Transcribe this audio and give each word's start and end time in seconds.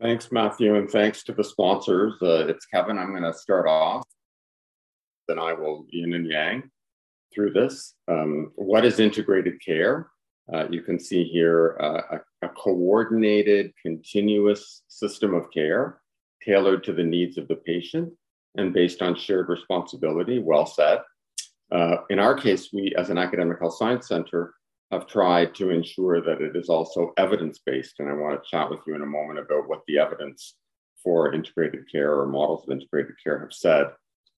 Thanks, 0.00 0.30
Matthew, 0.30 0.74
and 0.74 0.90
thanks 0.90 1.22
to 1.24 1.32
the 1.32 1.42
sponsors. 1.42 2.14
Uh, 2.20 2.46
it's 2.48 2.66
Kevin. 2.66 2.98
I'm 2.98 3.12
going 3.12 3.22
to 3.22 3.32
start 3.32 3.66
off. 3.66 4.04
Then 5.26 5.38
I 5.38 5.54
will 5.54 5.86
yin 5.88 6.12
and 6.12 6.26
yang 6.26 6.70
through 7.34 7.54
this. 7.54 7.94
Um, 8.06 8.52
what 8.56 8.84
is 8.84 9.00
integrated 9.00 9.54
care? 9.64 10.10
Uh, 10.52 10.66
you 10.70 10.82
can 10.82 11.00
see 11.00 11.24
here 11.24 11.78
uh, 11.80 12.18
a, 12.42 12.46
a, 12.46 12.48
coordinated, 12.50 13.72
continuous 13.80 14.82
system 14.86 15.34
of 15.34 15.50
care 15.50 16.00
tailored 16.44 16.84
to 16.84 16.92
the 16.92 17.02
needs 17.02 17.38
of 17.38 17.48
the 17.48 17.56
patient 17.56 18.12
and 18.56 18.74
based 18.74 19.00
on 19.00 19.16
shared 19.16 19.48
responsibility. 19.48 20.40
Well 20.40 20.66
said. 20.66 21.00
Uh, 21.72 21.96
in 22.10 22.18
our 22.18 22.34
case, 22.34 22.68
we, 22.70 22.94
as 22.98 23.08
an 23.08 23.18
academic 23.18 23.58
health 23.60 23.76
science 23.78 24.08
center, 24.08 24.54
have 24.90 25.06
tried 25.06 25.54
to 25.56 25.70
ensure 25.70 26.20
that 26.20 26.40
it 26.40 26.56
is 26.56 26.68
also 26.68 27.12
evidence 27.16 27.58
based. 27.58 27.96
And 27.98 28.08
I 28.08 28.12
want 28.12 28.42
to 28.42 28.48
chat 28.48 28.70
with 28.70 28.80
you 28.86 28.94
in 28.94 29.02
a 29.02 29.06
moment 29.06 29.38
about 29.38 29.68
what 29.68 29.82
the 29.86 29.98
evidence 29.98 30.54
for 31.02 31.32
integrated 31.32 31.90
care 31.90 32.18
or 32.18 32.26
models 32.26 32.64
of 32.64 32.72
integrated 32.72 33.14
care 33.22 33.40
have 33.40 33.52
said, 33.52 33.86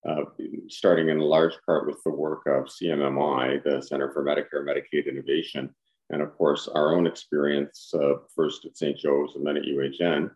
uh, 0.08 0.22
starting 0.68 1.08
in 1.08 1.18
large 1.18 1.54
part 1.66 1.86
with 1.86 2.02
the 2.04 2.10
work 2.10 2.42
of 2.46 2.66
CMMI, 2.66 3.62
the 3.62 3.82
Center 3.82 4.10
for 4.12 4.24
Medicare 4.24 4.60
and 4.60 4.68
Medicaid 4.68 5.08
Innovation, 5.08 5.74
and 6.10 6.22
of 6.22 6.36
course, 6.36 6.68
our 6.68 6.94
own 6.94 7.06
experience 7.06 7.92
uh, 7.94 8.14
first 8.34 8.64
at 8.64 8.76
St. 8.76 8.96
Joe's 8.96 9.34
and 9.36 9.46
then 9.46 9.56
at 9.56 9.64
UHN 9.64 10.30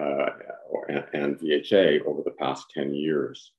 uh, 0.00 0.26
and, 0.88 1.04
and, 1.12 1.38
VHA 1.38 2.04
over 2.06 2.22
the 2.22 2.30
past 2.38 2.66
10 2.72 2.94
years. 2.94 3.52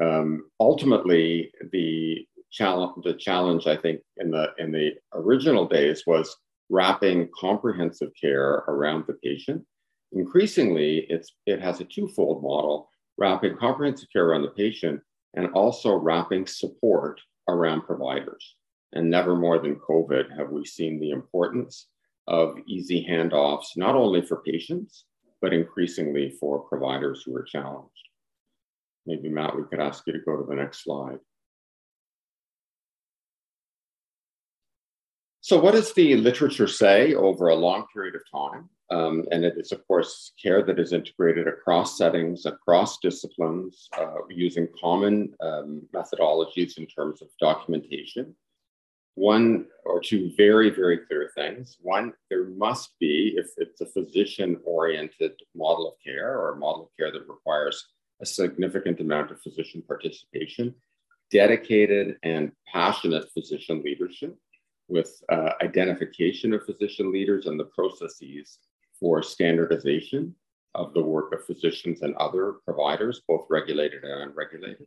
Um, 0.00 0.50
ultimately, 0.60 1.52
the 1.72 2.26
challenge, 2.54 2.92
the 3.04 3.14
challenge, 3.14 3.66
I 3.66 3.76
think, 3.76 4.00
in 4.16 4.30
the, 4.30 4.52
in 4.58 4.72
the 4.72 4.92
original 5.12 5.66
days 5.66 6.04
was 6.06 6.34
wrapping 6.70 7.28
comprehensive 7.38 8.10
care 8.18 8.64
around 8.68 9.04
the 9.06 9.14
patient. 9.14 9.62
Increasingly, 10.12 11.06
it's, 11.08 11.32
it 11.46 11.60
has 11.60 11.80
a 11.80 11.84
twofold 11.84 12.42
model 12.42 12.88
wrapping 13.18 13.56
comprehensive 13.56 14.08
care 14.12 14.26
around 14.26 14.42
the 14.42 14.48
patient 14.48 15.00
and 15.34 15.48
also 15.52 15.94
wrapping 15.94 16.46
support 16.46 17.20
around 17.48 17.82
providers. 17.82 18.56
And 18.92 19.10
never 19.10 19.34
more 19.34 19.58
than 19.58 19.76
COVID 19.76 20.36
have 20.38 20.50
we 20.50 20.64
seen 20.64 21.00
the 21.00 21.10
importance 21.10 21.88
of 22.28 22.56
easy 22.66 23.04
handoffs, 23.08 23.76
not 23.76 23.96
only 23.96 24.22
for 24.22 24.42
patients, 24.42 25.04
but 25.42 25.52
increasingly 25.52 26.30
for 26.40 26.60
providers 26.60 27.22
who 27.24 27.36
are 27.36 27.42
challenged. 27.42 27.90
Maybe, 29.04 29.28
Matt, 29.28 29.56
we 29.56 29.64
could 29.64 29.80
ask 29.80 30.04
you 30.06 30.12
to 30.14 30.20
go 30.20 30.36
to 30.36 30.46
the 30.48 30.54
next 30.54 30.84
slide. 30.84 31.18
So, 35.44 35.60
what 35.60 35.72
does 35.72 35.92
the 35.92 36.16
literature 36.16 36.66
say 36.66 37.12
over 37.12 37.48
a 37.48 37.54
long 37.54 37.84
period 37.92 38.14
of 38.14 38.22
time? 38.32 38.70
Um, 38.90 39.26
and 39.30 39.44
it 39.44 39.58
is, 39.58 39.72
of 39.72 39.86
course, 39.86 40.32
care 40.42 40.62
that 40.62 40.78
is 40.78 40.94
integrated 40.94 41.46
across 41.46 41.98
settings, 41.98 42.46
across 42.46 42.96
disciplines, 43.00 43.90
uh, 43.98 44.24
using 44.30 44.68
common 44.80 45.34
um, 45.42 45.82
methodologies 45.94 46.78
in 46.78 46.86
terms 46.86 47.20
of 47.20 47.28
documentation 47.38 48.34
one 49.16 49.66
or 49.84 50.00
two 50.00 50.32
very, 50.34 50.70
very 50.70 50.96
clear 50.96 51.30
things. 51.36 51.76
One, 51.80 52.14
there 52.30 52.46
must 52.46 52.98
be, 52.98 53.34
if 53.36 53.46
it's 53.58 53.82
a 53.82 53.86
physician 53.86 54.58
oriented 54.64 55.32
model 55.54 55.86
of 55.86 55.94
care 56.02 56.38
or 56.38 56.54
a 56.54 56.56
model 56.56 56.84
of 56.84 56.88
care 56.98 57.12
that 57.12 57.28
requires 57.28 57.86
a 58.20 58.26
significant 58.26 58.98
amount 58.98 59.30
of 59.30 59.40
physician 59.42 59.82
participation, 59.86 60.74
dedicated 61.30 62.16
and 62.22 62.50
passionate 62.72 63.30
physician 63.34 63.82
leadership 63.84 64.36
with 64.88 65.22
uh, 65.30 65.50
identification 65.62 66.52
of 66.52 66.64
physician 66.64 67.12
leaders 67.12 67.46
and 67.46 67.58
the 67.58 67.64
processes 67.64 68.58
for 69.00 69.22
standardization 69.22 70.34
of 70.74 70.92
the 70.94 71.02
work 71.02 71.32
of 71.32 71.44
physicians 71.44 72.02
and 72.02 72.14
other 72.16 72.56
providers, 72.64 73.22
both 73.28 73.46
regulated 73.48 74.02
and 74.04 74.30
unregulated. 74.30 74.86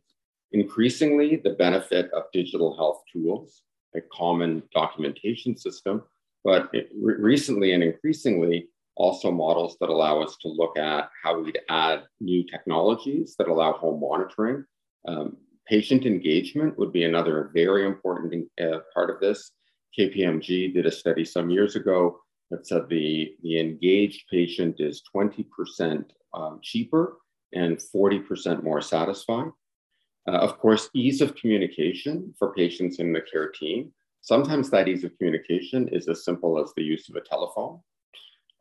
Increasingly, 0.52 1.36
the 1.36 1.50
benefit 1.50 2.10
of 2.12 2.24
digital 2.32 2.76
health 2.76 3.02
tools 3.12 3.62
a 3.94 4.00
common 4.12 4.62
documentation 4.74 5.56
system, 5.56 6.02
but 6.44 6.68
it, 6.72 6.90
re- 7.00 7.16
recently 7.18 7.72
and 7.72 7.82
increasingly 7.82 8.68
also 8.96 9.30
models 9.30 9.76
that 9.80 9.88
allow 9.88 10.20
us 10.20 10.36
to 10.42 10.48
look 10.48 10.76
at 10.78 11.08
how 11.22 11.40
we'd 11.40 11.58
add 11.68 12.02
new 12.20 12.44
technologies 12.44 13.36
that 13.38 13.48
allow 13.48 13.72
home 13.72 14.00
monitoring. 14.00 14.64
Um, 15.06 15.36
patient 15.66 16.04
engagement 16.04 16.76
would 16.78 16.92
be 16.92 17.04
another 17.04 17.50
very 17.54 17.86
important 17.86 18.48
uh, 18.60 18.80
part 18.92 19.10
of 19.10 19.20
this. 19.20 19.52
KPMG 19.96 20.74
did 20.74 20.86
a 20.86 20.90
study 20.90 21.24
some 21.24 21.50
years 21.50 21.76
ago 21.76 22.20
that 22.50 22.66
said 22.66 22.88
the, 22.88 23.34
the 23.42 23.60
engaged 23.60 24.24
patient 24.30 24.76
is 24.78 25.02
20% 25.14 26.04
um, 26.34 26.60
cheaper 26.62 27.18
and 27.54 27.78
40% 27.78 28.62
more 28.62 28.80
satisfied. 28.80 29.50
Uh, 30.26 30.32
of 30.32 30.58
course, 30.58 30.90
ease 30.94 31.20
of 31.20 31.34
communication 31.36 32.34
for 32.38 32.52
patients 32.54 32.98
in 32.98 33.12
the 33.12 33.20
care 33.20 33.48
team. 33.48 33.92
Sometimes 34.20 34.68
that 34.70 34.88
ease 34.88 35.04
of 35.04 35.16
communication 35.16 35.88
is 35.88 36.08
as 36.08 36.24
simple 36.24 36.62
as 36.62 36.72
the 36.76 36.82
use 36.82 37.08
of 37.08 37.16
a 37.16 37.20
telephone. 37.20 37.80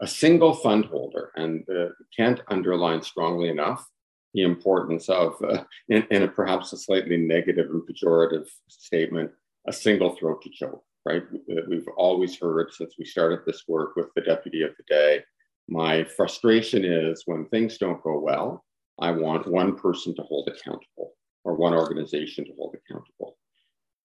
A 0.01 0.07
single 0.07 0.53
fund 0.53 0.85
holder, 0.85 1.31
and 1.35 1.65
uh, 1.69 1.87
can't 2.15 2.41
underline 2.49 3.01
strongly 3.01 3.49
enough 3.49 3.85
the 4.33 4.43
importance 4.43 5.09
of, 5.09 5.35
uh, 5.41 5.63
in, 5.89 6.05
in 6.11 6.23
a 6.23 6.27
perhaps 6.27 6.71
a 6.71 6.77
slightly 6.77 7.17
negative 7.17 7.69
and 7.71 7.81
pejorative 7.81 8.47
statement, 8.67 9.31
a 9.67 9.73
single 9.73 10.15
throat 10.15 10.41
to 10.43 10.49
choke, 10.51 10.83
right? 11.07 11.23
We've 11.69 11.87
always 11.95 12.37
heard 12.39 12.73
since 12.73 12.95
we 12.99 13.05
started 13.05 13.39
this 13.45 13.63
work 13.67 13.95
with 13.95 14.07
the 14.15 14.21
deputy 14.21 14.61
of 14.63 14.71
the 14.77 14.83
day. 14.87 15.23
My 15.69 16.03
frustration 16.03 16.83
is 16.85 17.23
when 17.25 17.45
things 17.45 17.77
don't 17.77 18.03
go 18.03 18.19
well, 18.19 18.63
I 18.99 19.11
want 19.11 19.47
one 19.47 19.75
person 19.75 20.15
to 20.15 20.23
hold 20.23 20.47
accountable 20.47 21.13
or 21.43 21.55
one 21.55 21.73
organization 21.73 22.45
to 22.45 22.51
hold 22.57 22.75
accountable. 22.75 23.37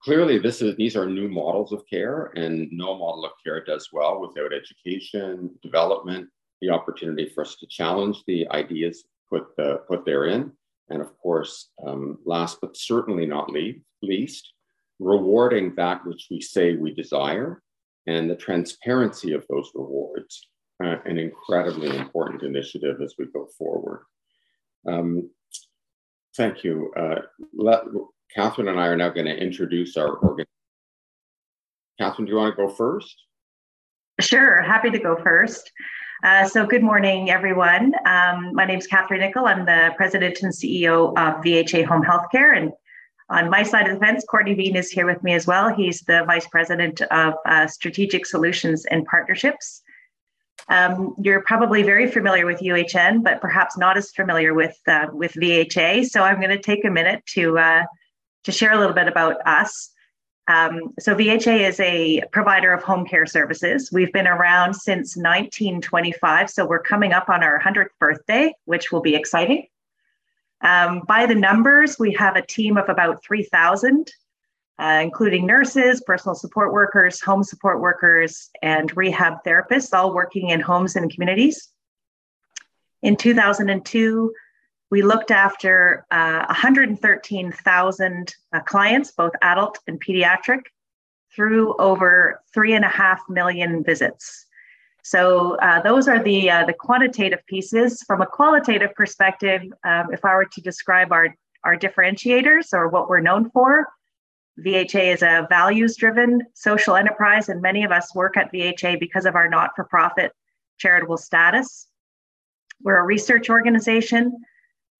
Clearly, 0.03 0.39
this 0.39 0.63
is, 0.63 0.77
these 0.77 0.97
are 0.97 1.07
new 1.09 1.29
models 1.29 1.73
of 1.73 1.85
care, 1.89 2.33
and 2.35 2.69
no 2.73 2.99
model 2.99 3.25
of 3.25 3.33
care 3.45 3.65
does 3.65 3.89
well 3.93 4.21
without 4.21 4.53
education, 4.53 5.51
development, 5.63 6.29
the 6.61 6.71
opportunity 6.71 7.29
for 7.29 7.43
us 7.43 7.57
to 7.57 7.67
challenge 7.69 8.19
the 8.27 8.49
ideas 8.51 9.05
put, 9.31 9.47
uh, 9.59 9.77
put 9.89 10.05
therein. 10.05 10.53
And 10.89 11.01
of 11.01 11.17
course, 11.19 11.71
um, 11.87 12.19
last 12.25 12.59
but 12.61 12.77
certainly 12.77 13.27
not 13.27 13.53
least, 14.03 14.53
rewarding 15.03 15.75
that 15.77 16.05
which 16.07 16.29
we 16.31 16.41
say 16.41 16.77
we 16.77 16.95
desire 16.95 17.63
and 18.07 18.29
the 18.29 18.37
transparency 18.37 19.33
of 19.33 19.47
those 19.49 19.71
rewards, 19.75 20.49
uh, 20.83 20.97
an 21.05 21.19
incredibly 21.19 21.97
important 21.97 22.43
initiative 22.43 23.01
as 23.03 23.15
we 23.19 23.27
go 23.27 23.47
forward. 23.59 24.05
Um, 24.87 25.31
Thank 26.37 26.65
you. 26.65 26.93
Uh, 26.97 27.21
let, 27.53 27.83
Kathryn 28.37 28.71
and 28.71 28.81
I 28.81 28.87
are 28.87 28.97
now 28.97 29.11
going 29.11 29.27
to 29.27 29.37
introduce 29.37 29.97
our 29.97 30.15
organ. 30.17 30.47
Kathryn, 32.01 32.25
do 32.25 32.33
you 32.33 32.37
want 32.37 32.57
to 32.57 32.67
go 32.67 32.73
first? 32.73 33.15
Sure, 34.21 34.63
happy 34.63 34.91
to 34.91 34.99
go 34.99 35.17
first. 35.23 35.71
Uh, 36.25 36.47
so, 36.47 36.65
good 36.65 36.83
morning, 36.83 37.31
everyone. 37.31 37.93
Um, 38.07 38.55
my 38.55 38.65
name 38.65 38.79
is 38.79 38.87
Kathryn 38.87 39.19
Nichol. 39.19 39.47
I'm 39.47 39.67
the 39.67 39.93
president 39.97 40.43
and 40.43 40.53
CEO 40.53 41.11
of 41.11 41.43
VHA 41.45 41.85
Home 41.85 42.03
Healthcare. 42.03 42.57
And 42.57 42.73
on 43.33 43.49
my 43.49 43.63
side 43.63 43.89
of 43.89 43.95
the 43.99 44.05
fence, 44.05 44.25
Courtney 44.29 44.55
Bean 44.55 44.77
is 44.77 44.91
here 44.91 45.07
with 45.07 45.23
me 45.23 45.33
as 45.33 45.47
well. 45.47 45.75
He's 45.75 46.03
the 46.03 46.23
vice 46.27 46.47
president 46.47 47.01
of 47.01 47.35
uh, 47.47 47.67
strategic 47.67 48.27
solutions 48.27 48.85
and 48.85 49.07
partnerships. 49.07 49.83
Um, 50.69 51.15
you're 51.19 51.43
probably 51.43 51.83
very 51.83 52.11
familiar 52.11 52.45
with 52.45 52.61
UHN, 52.61 53.25
but 53.25 53.41
perhaps 53.41 53.79
not 53.79 53.97
as 53.97 54.13
familiar 54.13 54.53
with 54.53 54.79
uh, 54.87 55.07
with 55.13 55.33
VHA. 55.33 56.07
So 56.07 56.23
I'm 56.23 56.37
going 56.37 56.51
to 56.51 56.61
take 56.61 56.85
a 56.85 56.91
minute 56.91 57.25
to 57.35 57.59
uh, 57.59 57.83
to 58.45 58.53
share 58.53 58.73
a 58.73 58.79
little 58.79 58.95
bit 58.95 59.09
about 59.09 59.37
us. 59.47 59.91
Um, 60.49 60.93
so 60.99 61.15
VHA 61.15 61.69
is 61.69 61.81
a 61.81 62.23
provider 62.33 62.73
of 62.73 62.83
home 62.83 63.07
care 63.07 63.27
services. 63.27 63.91
We've 63.93 64.13
been 64.13 64.27
around 64.27 64.75
since 64.75 65.17
1925, 65.17 66.51
so 66.51 66.67
we're 66.67 66.83
coming 66.83 67.13
up 67.13 67.29
on 67.29 67.43
our 67.43 67.61
100th 67.61 67.87
birthday, 67.99 68.53
which 68.65 68.93
will 68.93 69.01
be 69.01 69.15
exciting. 69.15 69.69
Um, 70.63 71.03
by 71.09 71.27
the 71.27 71.35
numbers, 71.35 71.99
we 71.99 72.13
have 72.15 72.37
a 72.37 72.47
team 72.47 72.77
of 72.77 72.89
about 72.89 73.23
3,000 73.25 74.11
uh, 74.79 75.01
including 75.03 75.47
nurses, 75.47 76.03
personal 76.05 76.35
support 76.35 76.73
workers, 76.73 77.21
home 77.21 77.45
support 77.45 77.81
workers, 77.81 78.51
and 78.63 78.95
rehab 78.97 79.35
therapists, 79.47 79.97
all 79.97 80.13
working 80.13 80.49
in 80.49 80.61
homes 80.61 80.97
and 80.97 81.13
communities. 81.13 81.69
In 83.03 83.17
2002, 83.17 84.33
we 84.91 85.03
looked 85.03 85.31
after 85.31 86.05
uh, 86.11 86.47
113,000 86.47 88.35
uh, 88.53 88.61
clients, 88.61 89.13
both 89.13 89.33
adult 89.43 89.79
and 89.87 90.03
pediatric, 90.05 90.63
through 91.35 91.77
over 91.77 92.41
three 92.53 92.75
and 92.75 92.85
a 92.85 92.89
half 92.89 93.23
million 93.29 93.85
visits. 93.85 94.47
So 95.03 95.57
uh, 95.57 95.83
those 95.83 96.07
are 96.07 96.23
the 96.23 96.51
uh, 96.51 96.65
the 96.65 96.73
quantitative 96.73 97.45
pieces. 97.47 98.03
From 98.03 98.23
a 98.23 98.27
qualitative 98.27 98.95
perspective, 98.95 99.63
um, 99.85 100.07
if 100.13 100.25
I 100.25 100.35
were 100.35 100.45
to 100.45 100.61
describe 100.61 101.13
our 101.13 101.35
our 101.65 101.77
differentiators 101.77 102.73
or 102.73 102.89
what 102.89 103.09
we're 103.09 103.21
known 103.21 103.51
for, 103.51 103.87
VHA 104.65 105.15
is 105.15 105.23
a 105.23 105.47
values 105.49 105.97
driven 105.97 106.43
social 106.55 106.95
enterprise, 106.95 107.49
and 107.49 107.61
many 107.61 107.85
of 107.85 107.91
us 107.91 108.15
work 108.15 108.37
at 108.37 108.53
VHA 108.53 109.01
because 109.01 109.27
of 109.27 109.35
our 109.35 109.49
not 109.49 109.71
for 109.75 109.85
profit 109.85 110.33
charitable 110.79 111.17
status. 111.17 111.89
We're 112.83 112.99
a 112.99 113.05
research 113.05 113.51
organization 113.51 114.37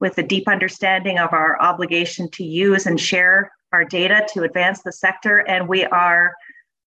with 0.01 0.19
a 0.19 0.23
deep 0.23 0.49
understanding 0.49 1.19
of 1.19 1.33
our 1.33 1.61
obligation 1.63 2.29
to 2.31 2.45
use 2.45 2.87
and 2.87 3.01
share 3.01 3.53
our 3.73 3.85
data 3.85 4.27
to 4.33 4.43
advance 4.43 4.83
the 4.83 4.93
sector. 4.93 5.39
And 5.39 5.69
we 5.69 5.85
are 5.85 6.35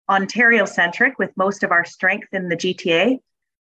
Ontario 0.09 0.65
centric 0.65 1.19
with 1.19 1.31
most 1.37 1.63
of 1.63 1.71
our 1.71 1.85
strength 1.85 2.29
in 2.33 2.49
the 2.49 2.57
GTA. 2.57 3.19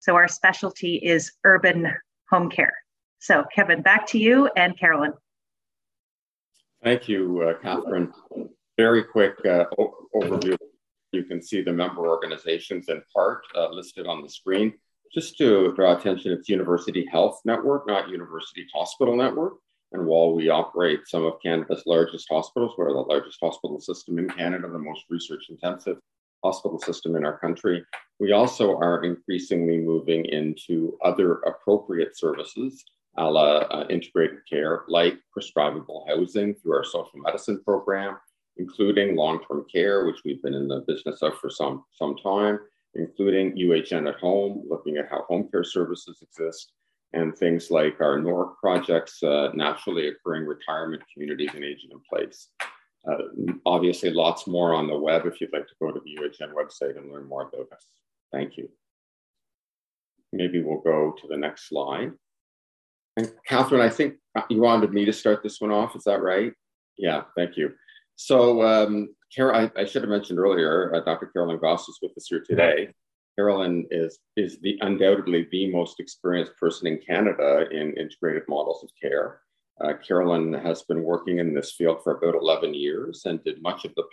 So 0.00 0.14
our 0.16 0.28
specialty 0.28 0.96
is 0.96 1.32
urban 1.44 1.92
home 2.30 2.50
care. 2.50 2.74
So, 3.20 3.44
Kevin, 3.54 3.82
back 3.82 4.06
to 4.08 4.18
you 4.18 4.50
and 4.56 4.78
Carolyn. 4.78 5.12
Thank 6.82 7.08
you, 7.08 7.40
uh, 7.42 7.62
Kathryn. 7.64 8.12
Very 8.76 9.04
quick 9.04 9.34
uh, 9.46 9.64
overview. 10.14 10.58
You 11.12 11.24
can 11.24 11.40
see 11.40 11.62
the 11.62 11.72
member 11.72 12.06
organizations 12.08 12.88
in 12.88 13.00
part 13.14 13.44
uh, 13.56 13.70
listed 13.70 14.06
on 14.06 14.22
the 14.22 14.28
screen. 14.28 14.74
Just 15.14 15.38
to 15.38 15.72
draw 15.76 15.96
attention, 15.96 16.32
it's 16.32 16.48
University 16.48 17.06
Health 17.10 17.40
Network, 17.44 17.86
not 17.86 18.08
University 18.08 18.66
Hospital 18.74 19.16
Network. 19.16 19.54
And 19.92 20.04
while 20.04 20.34
we 20.34 20.48
operate 20.48 21.06
some 21.06 21.24
of 21.24 21.34
Canada's 21.40 21.84
largest 21.86 22.26
hospitals, 22.28 22.74
we're 22.76 22.92
the 22.92 22.98
largest 22.98 23.38
hospital 23.40 23.80
system 23.80 24.18
in 24.18 24.28
Canada, 24.28 24.68
the 24.68 24.78
most 24.78 25.04
research 25.08 25.44
intensive 25.50 25.98
hospital 26.44 26.78
system 26.78 27.16
in 27.16 27.24
our 27.24 27.38
country, 27.38 27.84
we 28.20 28.32
also 28.32 28.76
are 28.76 29.02
increasingly 29.02 29.78
moving 29.78 30.24
into 30.26 30.96
other 31.02 31.40
appropriate 31.50 32.16
services, 32.16 32.84
a 33.16 33.24
la 33.24 33.58
uh, 33.76 33.86
integrated 33.88 34.40
care, 34.48 34.84
like 34.88 35.16
prescribable 35.32 36.04
housing 36.08 36.54
through 36.54 36.76
our 36.76 36.84
social 36.84 37.18
medicine 37.26 37.60
program, 37.64 38.16
including 38.58 39.16
long-term 39.16 39.64
care, 39.72 40.06
which 40.06 40.20
we've 40.24 40.42
been 40.42 40.54
in 40.54 40.68
the 40.68 40.84
business 40.86 41.22
of 41.22 41.32
for 41.38 41.50
some, 41.50 41.84
some 41.92 42.14
time, 42.16 42.58
including 42.94 43.56
UHN 43.56 44.08
at 44.08 44.20
home, 44.20 44.62
looking 44.68 44.96
at 44.98 45.10
how 45.10 45.24
home 45.28 45.48
care 45.50 45.64
services 45.64 46.18
exist, 46.22 46.72
and 47.14 47.36
things 47.36 47.70
like 47.70 48.00
our 48.00 48.18
NORC 48.18 48.56
projects, 48.58 49.22
uh, 49.22 49.48
naturally 49.54 50.08
occurring 50.08 50.46
retirement 50.46 51.02
communities 51.12 51.50
and 51.54 51.64
aging 51.64 51.90
in 51.90 52.00
place. 52.08 52.48
Uh, 53.08 53.52
obviously, 53.66 54.10
lots 54.10 54.46
more 54.46 54.74
on 54.74 54.86
the 54.86 54.98
web 54.98 55.26
if 55.26 55.40
you'd 55.40 55.52
like 55.52 55.66
to 55.66 55.74
go 55.80 55.90
to 55.90 56.00
the 56.00 56.16
UHN 56.16 56.52
website 56.54 56.96
and 56.96 57.12
learn 57.12 57.28
more 57.28 57.42
about 57.42 57.72
us. 57.72 57.86
Thank 58.32 58.56
you. 58.56 58.68
Maybe 60.32 60.62
we'll 60.62 60.80
go 60.80 61.14
to 61.20 61.28
the 61.28 61.36
next 61.36 61.68
slide. 61.68 62.12
And 63.16 63.32
Kathryn, 63.48 63.80
I 63.80 63.90
think 63.90 64.14
you 64.48 64.60
wanted 64.60 64.92
me 64.92 65.04
to 65.04 65.12
start 65.12 65.42
this 65.42 65.60
one 65.60 65.70
off. 65.70 65.94
Is 65.94 66.04
that 66.04 66.22
right? 66.22 66.52
Yeah, 66.96 67.22
thank 67.36 67.56
you. 67.56 67.72
So, 68.16 68.62
um, 68.62 69.14
I, 69.38 69.70
I, 69.76 69.84
should 69.84 70.02
have 70.02 70.10
mentioned 70.10 70.38
earlier, 70.38 70.94
uh, 70.94 71.00
Dr. 71.00 71.26
Carolyn 71.26 71.58
Gosse 71.58 71.88
is 71.88 71.98
with 72.00 72.12
us 72.16 72.26
here 72.28 72.42
today. 72.48 72.88
Carolyn 73.36 73.86
is, 73.90 74.20
is 74.36 74.60
the 74.60 74.78
undoubtedly 74.80 75.48
the 75.50 75.70
most 75.72 75.98
experienced 75.98 76.56
person 76.56 76.86
in 76.86 76.98
Canada 76.98 77.66
in 77.72 77.96
integrated 77.96 78.44
models 78.48 78.84
of 78.84 78.90
care. 79.00 79.40
Uh, 79.80 79.94
Carolyn 80.06 80.52
has 80.52 80.82
been 80.82 81.02
working 81.02 81.38
in 81.38 81.52
this 81.52 81.72
field 81.72 81.98
for 82.02 82.16
about 82.16 82.40
11 82.40 82.74
years 82.74 83.22
and 83.24 83.42
did 83.42 83.60
much 83.62 83.84
of 83.84 83.94
the 83.96 84.04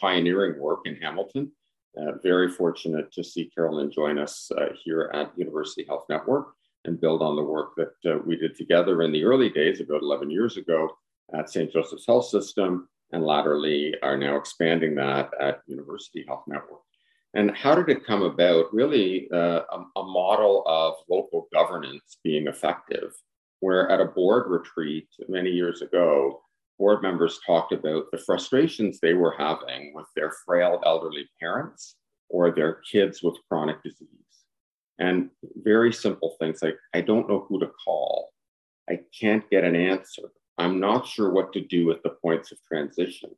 pioneering 0.00 0.60
work 0.60 0.80
in 0.84 0.96
Hamilton. 0.96 1.50
Uh, 1.96 2.12
very 2.22 2.50
fortunate 2.50 3.10
to 3.12 3.24
see 3.24 3.50
Carolyn 3.54 3.90
join 3.90 4.18
us 4.18 4.50
uh, 4.58 4.66
here 4.84 5.10
at 5.14 5.36
University 5.38 5.84
Health 5.88 6.04
Network 6.10 6.48
and 6.84 7.00
build 7.00 7.22
on 7.22 7.36
the 7.36 7.42
work 7.42 7.70
that 7.76 8.12
uh, 8.12 8.18
we 8.26 8.36
did 8.36 8.54
together 8.54 9.02
in 9.02 9.12
the 9.12 9.24
early 9.24 9.48
days, 9.48 9.80
about 9.80 10.02
11 10.02 10.30
years 10.30 10.58
ago, 10.58 10.90
at 11.34 11.50
St. 11.50 11.72
Joseph's 11.72 12.06
Health 12.06 12.26
System, 12.26 12.88
and 13.12 13.24
latterly 13.24 13.94
are 14.02 14.16
now 14.18 14.36
expanding 14.36 14.94
that 14.96 15.30
at 15.40 15.62
University 15.66 16.24
Health 16.26 16.44
Network. 16.46 16.82
And 17.34 17.56
how 17.56 17.74
did 17.74 17.88
it 17.88 18.06
come 18.06 18.22
about? 18.22 18.72
Really, 18.72 19.28
uh, 19.32 19.62
a, 19.70 19.84
a, 19.96 20.02
model 20.02 20.62
of 20.66 20.94
local 21.10 21.48
governance 21.52 22.18
being 22.24 22.46
effective, 22.46 23.12
where 23.66 23.90
at 23.90 24.00
a 24.00 24.04
board 24.04 24.48
retreat 24.48 25.08
many 25.28 25.50
years 25.50 25.82
ago, 25.82 26.40
board 26.78 27.02
members 27.02 27.40
talked 27.44 27.72
about 27.72 28.04
the 28.12 28.18
frustrations 28.18 29.00
they 29.00 29.12
were 29.12 29.34
having 29.36 29.92
with 29.92 30.06
their 30.14 30.32
frail 30.46 30.80
elderly 30.86 31.28
parents 31.40 31.96
or 32.28 32.52
their 32.52 32.74
kids 32.88 33.24
with 33.24 33.34
chronic 33.48 33.82
disease. 33.82 34.08
And 35.00 35.30
very 35.56 35.92
simple 35.92 36.36
things 36.38 36.62
like, 36.62 36.76
I 36.94 37.00
don't 37.00 37.28
know 37.28 37.44
who 37.48 37.58
to 37.58 37.68
call. 37.84 38.30
I 38.88 39.00
can't 39.20 39.50
get 39.50 39.64
an 39.64 39.74
answer. 39.74 40.30
I'm 40.58 40.78
not 40.78 41.04
sure 41.04 41.32
what 41.32 41.52
to 41.54 41.60
do 41.60 41.90
at 41.90 42.04
the 42.04 42.10
points 42.22 42.52
of 42.52 42.58
transition. 42.68 43.30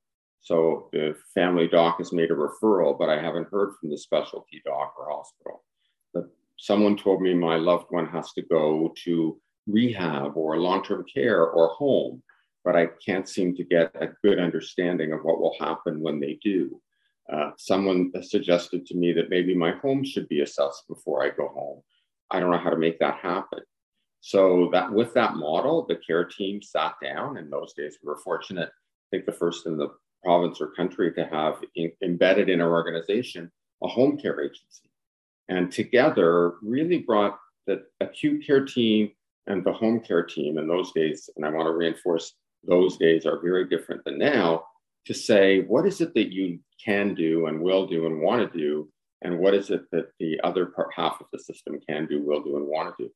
So 0.42 0.90
the 0.92 1.16
family 1.32 1.68
doc 1.68 1.96
has 2.00 2.12
made 2.12 2.30
a 2.30 2.34
referral, 2.34 2.98
but 2.98 3.08
I 3.08 3.18
haven't 3.18 3.48
heard 3.50 3.76
from 3.80 3.88
the 3.88 3.96
specialty 3.96 4.60
doc 4.66 4.92
or 4.98 5.08
hospital. 5.10 5.64
But 6.12 6.24
someone 6.58 6.98
told 6.98 7.22
me 7.22 7.32
my 7.32 7.56
loved 7.56 7.86
one 7.88 8.08
has 8.08 8.30
to 8.34 8.42
go 8.42 8.92
to 9.04 9.40
rehab 9.68 10.36
or 10.36 10.58
long-term 10.58 11.04
care 11.12 11.44
or 11.46 11.68
home, 11.68 12.22
but 12.64 12.76
I 12.76 12.88
can't 13.04 13.28
seem 13.28 13.54
to 13.56 13.64
get 13.64 13.94
a 13.94 14.08
good 14.24 14.38
understanding 14.38 15.12
of 15.12 15.20
what 15.22 15.40
will 15.40 15.56
happen 15.60 16.00
when 16.00 16.20
they 16.20 16.38
do. 16.42 16.80
Uh, 17.32 17.50
someone 17.58 18.10
suggested 18.22 18.86
to 18.86 18.96
me 18.96 19.12
that 19.12 19.30
maybe 19.30 19.54
my 19.54 19.72
home 19.72 20.02
should 20.02 20.28
be 20.28 20.40
assessed 20.40 20.88
before 20.88 21.22
I 21.22 21.30
go 21.30 21.48
home. 21.48 21.82
I 22.30 22.40
don't 22.40 22.50
know 22.50 22.58
how 22.58 22.70
to 22.70 22.76
make 22.76 22.98
that 23.00 23.16
happen. 23.16 23.60
So 24.20 24.68
that 24.72 24.92
with 24.92 25.14
that 25.14 25.36
model, 25.36 25.86
the 25.86 25.96
care 25.96 26.24
team 26.24 26.60
sat 26.62 26.94
down. 27.02 27.36
In 27.36 27.50
those 27.50 27.72
days, 27.74 27.98
we 28.02 28.08
were 28.08 28.18
fortunate, 28.18 28.68
I 28.68 29.06
think 29.10 29.26
the 29.26 29.32
first 29.32 29.66
in 29.66 29.76
the 29.76 29.90
province 30.24 30.60
or 30.60 30.72
country 30.72 31.12
to 31.14 31.26
have 31.26 31.62
in, 31.76 31.92
embedded 32.02 32.48
in 32.48 32.60
our 32.60 32.70
organization 32.70 33.50
a 33.82 33.88
home 33.88 34.18
care 34.18 34.40
agency. 34.40 34.90
And 35.48 35.70
together 35.70 36.54
really 36.62 36.98
brought 36.98 37.38
the 37.66 37.84
acute 38.00 38.44
care 38.46 38.64
team 38.64 39.12
and 39.48 39.64
the 39.64 39.72
home 39.72 40.00
care 40.00 40.22
team 40.22 40.58
in 40.58 40.68
those 40.68 40.92
days, 40.92 41.28
and 41.36 41.44
I 41.44 41.50
want 41.50 41.66
to 41.66 41.72
reinforce 41.72 42.34
those 42.64 42.96
days 42.96 43.26
are 43.26 43.40
very 43.40 43.68
different 43.68 44.04
than 44.04 44.18
now, 44.18 44.64
to 45.06 45.14
say, 45.14 45.62
what 45.62 45.86
is 45.86 46.00
it 46.00 46.14
that 46.14 46.32
you 46.32 46.60
can 46.84 47.14
do 47.14 47.46
and 47.46 47.60
will 47.60 47.86
do 47.86 48.06
and 48.06 48.20
want 48.20 48.52
to 48.52 48.58
do? 48.58 48.88
And 49.22 49.38
what 49.38 49.54
is 49.54 49.70
it 49.70 49.82
that 49.90 50.10
the 50.20 50.38
other 50.44 50.66
part, 50.66 50.90
half 50.94 51.20
of 51.20 51.26
the 51.32 51.38
system 51.38 51.80
can 51.88 52.06
do, 52.06 52.22
will 52.22 52.42
do, 52.42 52.56
and 52.56 52.66
want 52.66 52.96
to 52.96 53.04
do? 53.04 53.10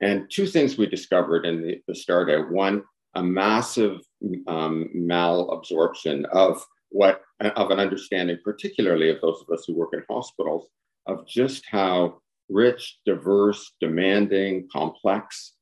And 0.00 0.30
two 0.30 0.46
things 0.46 0.76
we 0.76 0.86
discovered 0.86 1.46
in 1.46 1.62
the, 1.62 1.80
the 1.86 1.94
start 1.94 2.30
out 2.30 2.50
one, 2.50 2.82
a 3.14 3.22
massive 3.22 4.00
um, 4.48 4.88
malabsorption 4.94 6.24
of 6.26 6.64
what 6.90 7.22
of 7.40 7.70
an 7.70 7.78
understanding, 7.78 8.38
particularly 8.44 9.08
of 9.10 9.20
those 9.20 9.42
of 9.42 9.54
us 9.54 9.64
who 9.66 9.74
work 9.74 9.90
in 9.92 10.02
hospitals, 10.10 10.68
of 11.06 11.26
just 11.26 11.64
how 11.70 12.20
rich, 12.48 12.98
diverse, 13.06 13.72
demanding, 13.80 14.68
complex 14.72 15.54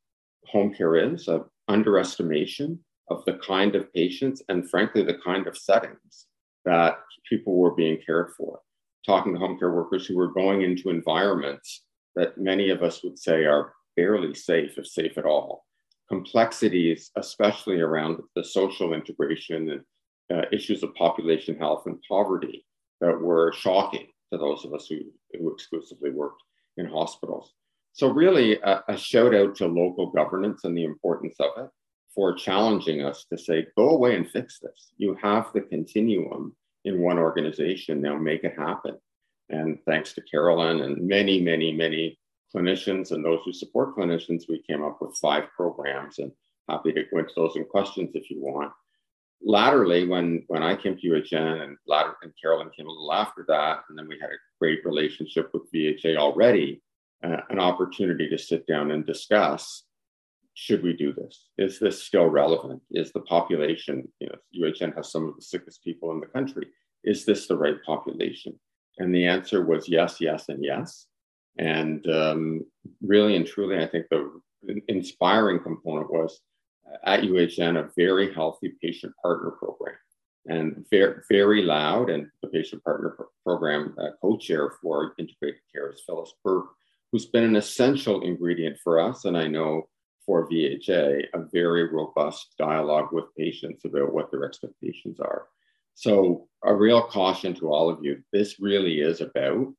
home 0.51 0.75
care 0.75 0.97
is, 0.97 1.29
of 1.29 1.49
underestimation 1.69 2.79
of 3.11 3.25
the 3.25 3.35
kind 3.35 3.75
of 3.75 3.93
patients 3.93 4.43
and 4.49 4.69
frankly 4.69 5.03
the 5.03 5.19
kind 5.25 5.47
of 5.47 5.57
settings 5.57 6.27
that 6.65 6.99
people 7.29 7.57
were 7.57 7.75
being 7.75 7.99
cared 8.05 8.31
for. 8.37 8.61
Talking 9.07 9.33
to 9.33 9.39
home 9.39 9.59
care 9.59 9.71
workers 9.71 10.07
who 10.07 10.17
were 10.17 10.33
going 10.33 10.63
into 10.63 10.91
environments 10.91 11.85
that 12.17 12.37
many 12.39 12.71
of 12.71 12.83
us 12.83 13.03
would 13.03 13.19
say 13.19 13.45
are 13.45 13.73
barely 13.97 14.35
safe, 14.35 14.77
if 14.77 14.87
safe 14.87 15.17
at 15.19 15.25
all. 15.25 15.65
Complexities, 16.09 17.11
especially 17.17 17.81
around 17.81 18.19
the 18.35 18.45
social 18.45 18.93
integration 18.93 19.71
and 19.71 19.83
uh, 20.33 20.47
issues 20.53 20.83
of 20.83 20.95
population 20.95 21.57
health 21.57 21.85
and 21.87 22.03
poverty, 22.09 22.67
that 23.01 23.19
were 23.19 23.53
shocking 23.53 24.07
to 24.33 24.39
those 24.39 24.65
of 24.65 24.75
us 24.75 24.87
who, 24.89 24.99
who 25.33 25.53
exclusively 25.53 26.11
worked 26.11 26.43
in 26.77 26.87
hospitals. 26.87 27.55
So, 27.99 28.11
really, 28.13 28.61
a, 28.61 28.85
a 28.87 28.97
shout 28.97 29.35
out 29.35 29.57
to 29.57 29.67
local 29.67 30.13
governance 30.13 30.63
and 30.63 30.79
the 30.79 30.85
importance 30.85 31.35
of 31.41 31.51
it 31.65 31.69
for 32.15 32.33
challenging 32.33 33.03
us 33.03 33.27
to 33.33 33.37
say, 33.37 33.67
go 33.77 33.89
away 33.89 34.15
and 34.15 34.31
fix 34.31 34.61
this. 34.61 34.93
You 34.99 35.19
have 35.21 35.51
the 35.53 35.63
continuum 35.63 36.55
in 36.85 37.03
one 37.03 37.19
organization, 37.19 38.01
now 38.01 38.17
make 38.17 38.45
it 38.45 38.57
happen. 38.57 38.97
And 39.49 39.81
thanks 39.85 40.13
to 40.13 40.21
Carolyn 40.21 40.83
and 40.83 41.09
many, 41.09 41.41
many, 41.41 41.73
many 41.73 42.21
clinicians 42.55 43.11
and 43.11 43.25
those 43.25 43.41
who 43.45 43.53
support 43.53 43.97
clinicians, 43.97 44.45
we 44.49 44.63
came 44.63 44.85
up 44.85 44.99
with 45.01 45.19
five 45.21 45.49
programs 45.57 46.21
and 46.21 46.31
happy 46.69 46.93
to 46.93 47.03
go 47.13 47.19
into 47.19 47.33
those 47.35 47.57
in 47.57 47.65
questions 47.65 48.11
if 48.15 48.31
you 48.31 48.41
want. 48.41 48.73
Laterally, 49.43 50.07
when, 50.07 50.45
when 50.47 50.63
I 50.63 50.77
came 50.77 50.97
to 50.97 51.09
UHN 51.09 51.65
and, 51.65 51.77
latter, 51.89 52.15
and 52.23 52.33
Carolyn 52.41 52.71
came 52.77 52.87
a 52.87 52.93
little 52.93 53.13
after 53.13 53.45
that, 53.49 53.81
and 53.89 53.99
then 53.99 54.07
we 54.07 54.21
had 54.21 54.31
a 54.31 54.39
great 54.61 54.85
relationship 54.85 55.51
with 55.53 55.73
VHA 55.73 56.17
already, 56.17 56.81
uh, 57.25 57.43
an 57.51 57.59
opportunity 57.59 58.29
to 58.29 58.39
sit 58.39 58.67
down 58.67 58.91
and 58.91 59.07
discuss 59.07 59.85
should 60.55 60.83
we 60.83 60.93
do 60.93 61.13
this? 61.13 61.51
Is 61.57 61.79
this 61.79 62.03
still 62.03 62.27
relevant? 62.27 62.83
Is 62.91 63.13
the 63.13 63.21
population, 63.21 64.09
you 64.19 64.29
know, 64.29 64.69
UHN 64.69 64.97
has 64.97 65.13
some 65.13 65.29
of 65.29 65.37
the 65.37 65.43
sickest 65.43 65.85
people 65.85 66.11
in 66.11 66.19
the 66.19 66.27
country. 66.27 66.67
Is 67.05 67.25
this 67.25 67.47
the 67.47 67.57
right 67.57 67.77
population? 67.87 68.59
And 68.99 69.15
the 69.15 69.25
answer 69.25 69.65
was 69.65 69.89
yes, 69.89 70.21
yes, 70.21 70.49
and 70.49 70.65
yes. 70.65 71.07
And 71.59 72.05
um, 72.11 72.65
really 73.01 73.37
and 73.37 73.47
truly, 73.47 73.79
I 73.79 73.87
think 73.87 74.07
the 74.11 74.41
inspiring 74.89 75.61
component 75.61 76.11
was 76.11 76.41
uh, 76.93 77.09
at 77.09 77.23
UHN 77.23 77.79
a 77.79 77.91
very 77.97 78.35
healthy 78.35 78.73
patient 78.83 79.13
partner 79.23 79.53
program 79.53 79.95
and 80.47 80.85
very, 80.91 81.21
very 81.31 81.63
loud. 81.63 82.11
And 82.11 82.27
the 82.43 82.49
patient 82.49 82.83
partner 82.83 83.11
pro- 83.11 83.27
program 83.45 83.95
uh, 83.97 84.11
co 84.21 84.37
chair 84.37 84.73
for 84.83 85.15
integrated 85.19 85.61
care 85.73 85.93
is 85.93 86.03
Phyllis 86.05 86.33
Burke, 86.45 86.71
who's 87.11 87.27
been 87.27 87.45
an 87.45 87.57
essential 87.57 88.23
ingredient 88.23 88.79
for 88.83 89.01
us, 89.01 89.25
and 89.25 89.37
I 89.37 89.47
know 89.47 89.89
for 90.27 90.49
VHA, 90.49 91.25
a 91.33 91.45
very 91.53 91.91
robust 91.91 92.55
dialogue 92.59 93.09
with 93.13 93.35
patients 93.37 93.85
about 93.85 94.13
what 94.13 94.31
their 94.31 94.45
expectations 94.45 95.19
are. 95.21 95.47
So, 95.95 96.49
a 96.65 96.75
real 96.75 97.03
caution 97.03 97.55
to 97.55 97.73
all 97.73 97.89
of 97.89 98.05
you 98.05 98.23
this 98.33 98.61
really 98.61 99.01
is 99.01 99.21
about 99.21 99.73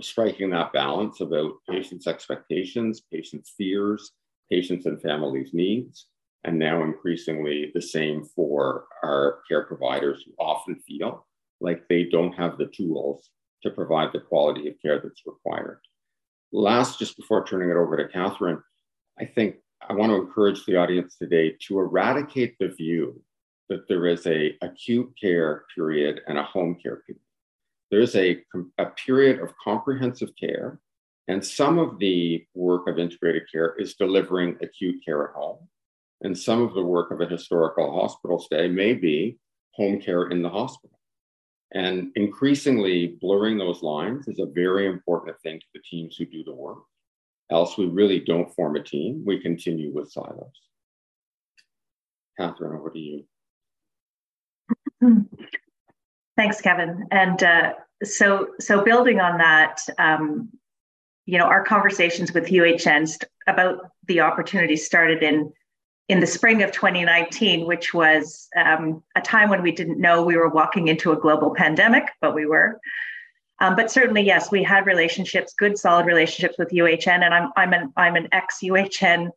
striking 0.00 0.50
that 0.50 0.72
balance 0.72 1.20
about 1.20 1.52
patients' 1.68 2.06
expectations, 2.06 3.02
patients' 3.12 3.52
fears, 3.56 4.12
patients' 4.50 4.86
and 4.86 5.00
families' 5.02 5.52
needs, 5.52 6.06
and 6.44 6.58
now 6.58 6.82
increasingly 6.82 7.70
the 7.74 7.82
same 7.82 8.24
for 8.24 8.86
our 9.02 9.40
care 9.48 9.64
providers 9.64 10.24
who 10.24 10.32
often 10.38 10.76
feel 10.86 11.26
like 11.60 11.86
they 11.88 12.04
don't 12.04 12.32
have 12.32 12.58
the 12.58 12.66
tools 12.66 13.30
to 13.62 13.70
provide 13.70 14.12
the 14.12 14.20
quality 14.20 14.68
of 14.68 14.74
care 14.82 15.00
that's 15.00 15.22
required. 15.26 15.80
Last, 16.52 16.98
just 16.98 17.16
before 17.16 17.44
turning 17.44 17.70
it 17.70 17.76
over 17.76 17.96
to 17.96 18.12
Kathryn, 18.12 18.60
I 19.18 19.24
think 19.24 19.56
I 19.88 19.94
want 19.94 20.10
to 20.10 20.16
encourage 20.16 20.64
the 20.64 20.76
audience 20.76 21.16
today 21.16 21.56
to 21.66 21.78
eradicate 21.78 22.56
the 22.58 22.68
view 22.68 23.22
that 23.68 23.88
there 23.88 24.06
is 24.06 24.26
a 24.26 24.56
acute 24.60 25.10
care 25.18 25.64
period 25.74 26.20
and 26.28 26.38
a 26.38 26.42
home 26.42 26.76
care 26.82 27.02
period. 27.06 27.22
There's 27.90 28.14
a, 28.16 28.42
a 28.78 28.86
period 28.86 29.40
of 29.40 29.54
comprehensive 29.62 30.30
care, 30.38 30.78
and 31.26 31.44
some 31.44 31.78
of 31.78 31.98
the 31.98 32.44
work 32.54 32.86
of 32.86 32.98
integrated 32.98 33.44
care 33.50 33.74
is 33.78 33.94
delivering 33.94 34.56
acute 34.60 35.02
care 35.04 35.28
at 35.28 35.34
home. 35.34 35.68
And 36.20 36.36
some 36.36 36.62
of 36.62 36.74
the 36.74 36.84
work 36.84 37.10
of 37.10 37.20
a 37.20 37.26
historical 37.26 38.00
hospital 38.00 38.38
stay 38.38 38.68
may 38.68 38.92
be 38.92 39.38
home 39.72 40.00
care 40.00 40.28
in 40.28 40.42
the 40.42 40.50
hospital. 40.50 40.98
And 41.74 42.12
increasingly 42.16 43.18
blurring 43.20 43.56
those 43.56 43.82
lines 43.82 44.28
is 44.28 44.38
a 44.38 44.46
very 44.46 44.86
important 44.86 45.40
thing 45.40 45.58
to 45.58 45.66
the 45.74 45.80
teams 45.88 46.16
who 46.16 46.26
do 46.26 46.44
the 46.44 46.54
work. 46.54 46.78
Else, 47.50 47.78
we 47.78 47.86
really 47.86 48.20
don't 48.20 48.54
form 48.54 48.76
a 48.76 48.82
team. 48.82 49.22
We 49.26 49.40
continue 49.40 49.92
with 49.92 50.10
silos. 50.10 50.52
Kathryn, 52.38 52.78
over 52.78 52.90
to 52.90 52.98
you. 52.98 53.24
Thanks, 56.36 56.60
Kevin. 56.60 57.06
And 57.10 57.42
uh, 57.42 57.72
so, 58.04 58.48
so 58.58 58.82
building 58.82 59.20
on 59.20 59.38
that, 59.38 59.80
um, 59.98 60.50
you 61.26 61.38
know, 61.38 61.44
our 61.44 61.64
conversations 61.64 62.32
with 62.32 62.46
UHN 62.46 63.22
about 63.46 63.90
the 64.08 64.20
opportunity 64.20 64.76
started 64.76 65.22
in 65.22 65.52
in 66.12 66.20
the 66.20 66.26
spring 66.26 66.62
of 66.62 66.70
2019, 66.72 67.66
which 67.66 67.94
was 67.94 68.46
um, 68.54 69.02
a 69.16 69.20
time 69.22 69.48
when 69.48 69.62
we 69.62 69.72
didn't 69.72 69.98
know 69.98 70.22
we 70.22 70.36
were 70.36 70.50
walking 70.50 70.88
into 70.88 71.10
a 71.10 71.16
global 71.16 71.54
pandemic, 71.54 72.04
but 72.20 72.34
we 72.34 72.44
were. 72.44 72.78
Um, 73.60 73.76
but 73.76 73.90
certainly, 73.90 74.20
yes, 74.20 74.50
we 74.50 74.62
had 74.62 74.84
relationships, 74.84 75.54
good, 75.54 75.78
solid 75.78 76.04
relationships 76.04 76.56
with 76.58 76.68
UHN, 76.68 77.24
and 77.24 77.32
I'm 77.32 77.50
I'm 77.56 77.72
an 77.72 77.92
I'm 77.96 78.16
an 78.16 78.28
ex 78.30 78.58
UHN 78.62 79.30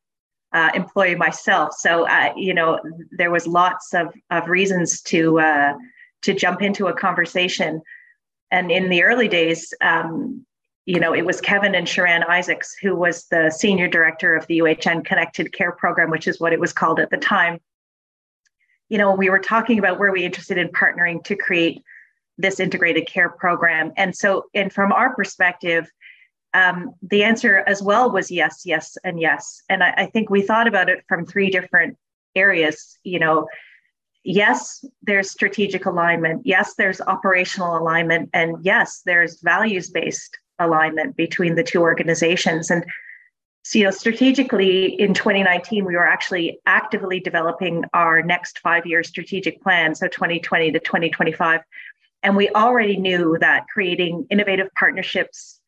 uh, 0.51 0.71
employee 0.75 1.15
myself, 1.15 1.73
so 1.75 2.09
uh, 2.09 2.33
you 2.35 2.53
know 2.53 2.77
there 3.11 3.31
was 3.31 3.47
lots 3.47 3.93
of 3.93 4.13
of 4.29 4.49
reasons 4.49 5.01
to 5.03 5.39
uh, 5.39 5.75
to 6.23 6.33
jump 6.33 6.61
into 6.61 6.87
a 6.87 6.93
conversation. 6.93 7.81
And 8.51 8.69
in 8.69 8.89
the 8.89 9.03
early 9.03 9.29
days, 9.29 9.73
um, 9.79 10.45
you 10.85 10.99
know, 10.99 11.13
it 11.13 11.25
was 11.25 11.41
Kevin 11.41 11.73
and 11.73 11.87
Sharan 11.87 12.27
Isaacs, 12.27 12.75
who 12.79 12.95
was 12.95 13.25
the 13.25 13.49
senior 13.49 13.87
director 13.87 14.35
of 14.35 14.45
the 14.47 14.59
UHN 14.59 15.03
Connected 15.03 15.51
Care 15.51 15.71
Program, 15.71 16.11
which 16.11 16.27
is 16.27 16.39
what 16.39 16.53
it 16.53 16.59
was 16.59 16.73
called 16.73 16.99
at 16.99 17.09
the 17.09 17.17
time. 17.17 17.59
You 18.89 18.99
know, 18.99 19.15
we 19.15 19.31
were 19.31 19.39
talking 19.39 19.79
about 19.79 19.97
were 19.97 20.11
we 20.11 20.23
interested 20.23 20.59
in 20.59 20.67
partnering 20.69 21.23
to 21.23 21.35
create 21.35 21.81
this 22.37 22.59
integrated 22.59 23.07
care 23.07 23.29
program. 23.29 23.93
And 23.97 24.15
so, 24.15 24.45
and 24.53 24.71
from 24.71 24.91
our 24.91 25.15
perspective, 25.15 25.89
um, 26.53 26.93
the 27.01 27.23
answer 27.23 27.63
as 27.65 27.81
well 27.81 28.11
was 28.11 28.29
yes, 28.29 28.61
yes, 28.63 28.95
and 29.03 29.19
yes. 29.19 29.61
And 29.69 29.83
I, 29.83 29.93
I 29.97 30.05
think 30.05 30.29
we 30.29 30.43
thought 30.43 30.67
about 30.67 30.89
it 30.89 31.03
from 31.07 31.25
three 31.25 31.49
different 31.49 31.97
areas. 32.35 32.99
You 33.03 33.19
know, 33.19 33.47
yes, 34.23 34.85
there's 35.01 35.31
strategic 35.31 35.87
alignment. 35.87 36.45
Yes, 36.45 36.75
there's 36.75 37.01
operational 37.01 37.75
alignment. 37.75 38.29
And 38.33 38.63
yes, 38.63 39.01
there's 39.03 39.41
values 39.41 39.89
based 39.89 40.37
alignment 40.59 41.15
between 41.15 41.55
the 41.55 41.63
two 41.63 41.81
organizations. 41.81 42.69
And 42.69 42.85
so, 43.63 43.79
you 43.79 43.85
know, 43.85 43.91
strategically 43.91 44.99
in 44.99 45.13
2019, 45.15 45.85
we 45.85 45.95
were 45.95 46.05
actually 46.05 46.59
actively 46.67 47.19
developing 47.19 47.83
our 47.93 48.21
next 48.21 48.59
five 48.59 48.85
year 48.85 49.03
strategic 49.03 49.61
plan, 49.61 49.95
so 49.95 50.07
2020 50.07 50.71
to 50.71 50.79
2025. 50.79 51.61
And 52.21 52.35
we 52.35 52.49
already 52.49 52.97
knew 52.97 53.37
that 53.41 53.65
creating 53.73 54.27
innovative 54.29 54.69
partnerships, 54.77 55.59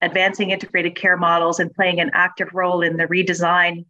advancing 0.00 0.50
integrated 0.50 0.96
care 0.96 1.16
models, 1.16 1.60
and 1.60 1.72
playing 1.72 2.00
an 2.00 2.10
active 2.12 2.48
role 2.54 2.82
in 2.82 2.96
the 2.96 3.06
redesign 3.06 3.84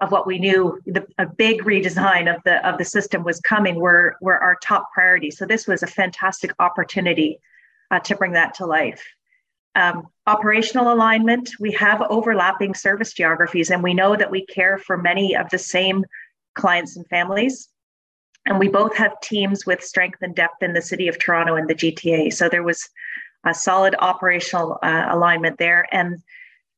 of 0.00 0.10
what 0.10 0.26
we 0.26 0.38
knew 0.38 0.80
the, 0.86 1.06
a 1.18 1.26
big 1.26 1.62
redesign 1.62 2.34
of 2.34 2.42
the 2.44 2.66
of 2.66 2.78
the 2.78 2.84
system 2.86 3.22
was 3.22 3.38
coming 3.40 3.76
were 3.76 4.16
were 4.22 4.38
our 4.38 4.56
top 4.62 4.92
priorities. 4.94 5.36
So 5.36 5.44
this 5.44 5.66
was 5.66 5.82
a 5.82 5.86
fantastic 5.86 6.52
opportunity 6.58 7.38
uh, 7.90 8.00
to 8.00 8.16
bring 8.16 8.32
that 8.32 8.54
to 8.54 8.66
life 8.66 9.04
um, 9.74 10.08
operational 10.26 10.92
alignment, 10.92 11.50
we 11.60 11.72
have 11.72 12.02
overlapping 12.02 12.74
service 12.74 13.12
geographies, 13.12 13.70
and 13.70 13.82
we 13.82 13.94
know 13.94 14.16
that 14.16 14.30
we 14.30 14.44
care 14.46 14.78
for 14.78 14.96
many 14.96 15.36
of 15.36 15.48
the 15.50 15.58
same 15.58 16.04
clients 16.54 16.96
and 16.96 17.06
families. 17.08 17.68
And 18.46 18.58
we 18.58 18.68
both 18.68 18.96
have 18.96 19.20
teams 19.20 19.66
with 19.66 19.84
strength 19.84 20.18
and 20.22 20.34
depth 20.34 20.62
in 20.62 20.72
the 20.72 20.82
city 20.82 21.08
of 21.08 21.18
Toronto 21.18 21.56
and 21.56 21.68
the 21.68 21.74
GTA. 21.74 22.32
So 22.32 22.48
there 22.48 22.62
was 22.62 22.88
a 23.44 23.54
solid 23.54 23.94
operational 23.98 24.78
uh, 24.82 25.06
alignment 25.10 25.58
there. 25.58 25.86
And 25.92 26.18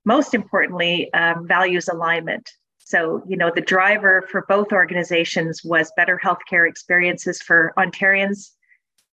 most 0.05 0.35
importantly, 0.35 1.13
um, 1.15 1.47
values 1.47 1.89
alignment. 1.89 2.51
So, 2.79 3.23
you 3.27 3.37
know, 3.37 3.51
the 3.55 3.61
driver 3.61 4.27
for 4.31 4.45
both 4.49 4.73
organizations 4.73 5.63
was 5.65 5.93
better 5.97 6.21
healthcare 6.23 6.69
experiences 6.69 7.41
for 7.41 7.73
Ontarians 7.79 8.51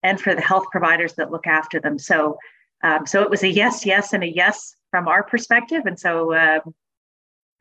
and 0.04 0.22
for 0.22 0.36
the 0.36 0.42
health 0.42 0.66
providers 0.72 1.14
that 1.16 1.32
look 1.32 1.48
after 1.48 1.80
them. 1.80 1.98
So, 1.98 2.38
um, 2.86 3.08
so 3.08 3.24
it 3.24 3.32
was 3.32 3.42
a 3.42 3.50
yes, 3.50 3.84
yes, 3.84 4.14
and 4.14 4.24
a 4.24 4.28
yes 4.28 4.76
from 4.92 5.08
our 5.08 5.24
perspective, 5.24 5.84
and 5.88 6.00
so 6.00 6.34
uh, 6.34 6.60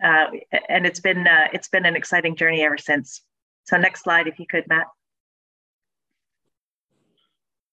uh, 0.04 0.26
and 0.68 0.84
it's 0.84 1.00
been 1.00 1.26
uh, 1.26 1.48
it's 1.54 1.68
been 1.68 1.86
an 1.86 1.96
exciting 1.96 2.36
journey 2.36 2.62
ever 2.62 2.76
since. 2.76 3.22
So 3.64 3.78
next 3.78 4.02
slide, 4.02 4.28
if 4.28 4.38
you 4.38 4.46
could, 4.46 4.68
Matt. 4.68 4.86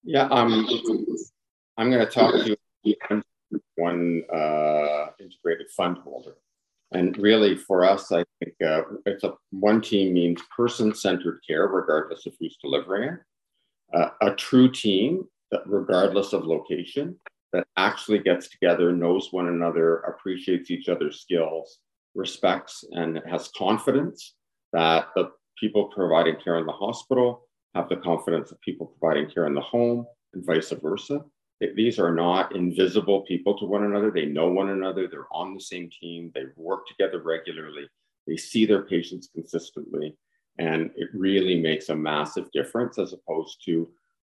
Yeah, 0.04 0.28
um, 0.28 0.66
I'm 1.78 1.92
going 1.92 2.06
to 2.06 2.12
talk 2.12 2.34
to 2.36 2.58
you 2.84 2.96
one 3.76 4.24
uh, 4.34 5.08
integrated 5.20 5.70
fund 5.76 5.98
holder. 5.98 6.38
And 6.94 7.18
really, 7.18 7.58
for 7.58 7.84
us, 7.84 8.14
I 8.14 8.24
think 8.40 8.56
uh, 8.66 8.84
it's 9.06 9.26
a 9.26 9.34
one 9.50 9.82
team 9.82 10.14
means 10.14 10.42
person-centered 10.56 11.42
care, 11.46 11.68
regardless 11.68 12.26
of 12.26 12.34
who's 12.40 12.58
delivering 12.64 13.10
it. 13.10 13.20
Uh, 13.94 14.10
a 14.22 14.32
true 14.36 14.72
team 14.72 15.26
regardless 15.66 16.34
of 16.34 16.46
location, 16.46 17.20
that 17.54 17.68
actually 17.78 18.20
gets 18.20 18.50
together, 18.50 18.92
knows 18.92 19.30
one 19.32 19.48
another, 19.48 19.98
appreciates 20.00 20.72
each 20.72 20.90
other's 20.90 21.22
skills, 21.22 21.80
respects 22.16 22.84
and 22.92 23.22
has 23.30 23.52
confidence 23.58 24.36
that 24.74 25.08
the 25.16 25.32
people 25.60 25.86
providing 25.86 26.36
care 26.44 26.58
in 26.58 26.66
the 26.66 26.72
hospital 26.72 27.48
have 27.76 27.88
the 27.90 27.96
confidence 27.98 28.52
of 28.52 28.60
people 28.62 28.94
providing 29.00 29.30
care 29.30 29.48
in 29.48 29.54
the 29.54 29.62
home 29.62 30.06
and 30.34 30.46
vice 30.46 30.72
versa. 30.72 31.22
These 31.76 32.00
are 32.00 32.14
not 32.14 32.56
invisible 32.56 33.22
people 33.22 33.58
to 33.60 33.66
one 33.66 33.84
another. 33.84 34.10
They 34.10 34.26
know 34.26 34.48
one 34.48 34.70
another. 34.70 35.08
They're 35.08 35.32
on 35.32 35.54
the 35.54 35.62
same 35.62 35.90
team. 36.00 36.32
They 36.34 36.46
work 36.56 36.88
together 36.88 37.22
regularly. 37.22 37.88
They 38.28 38.36
see 38.36 38.66
their 38.66 38.84
patients 38.84 39.30
consistently. 39.34 40.18
And 40.58 40.90
it 40.96 41.10
really 41.14 41.62
makes 41.62 41.90
a 41.90 41.96
massive 41.96 42.52
difference 42.52 42.98
as 42.98 43.14
opposed 43.14 43.64
to 43.66 43.90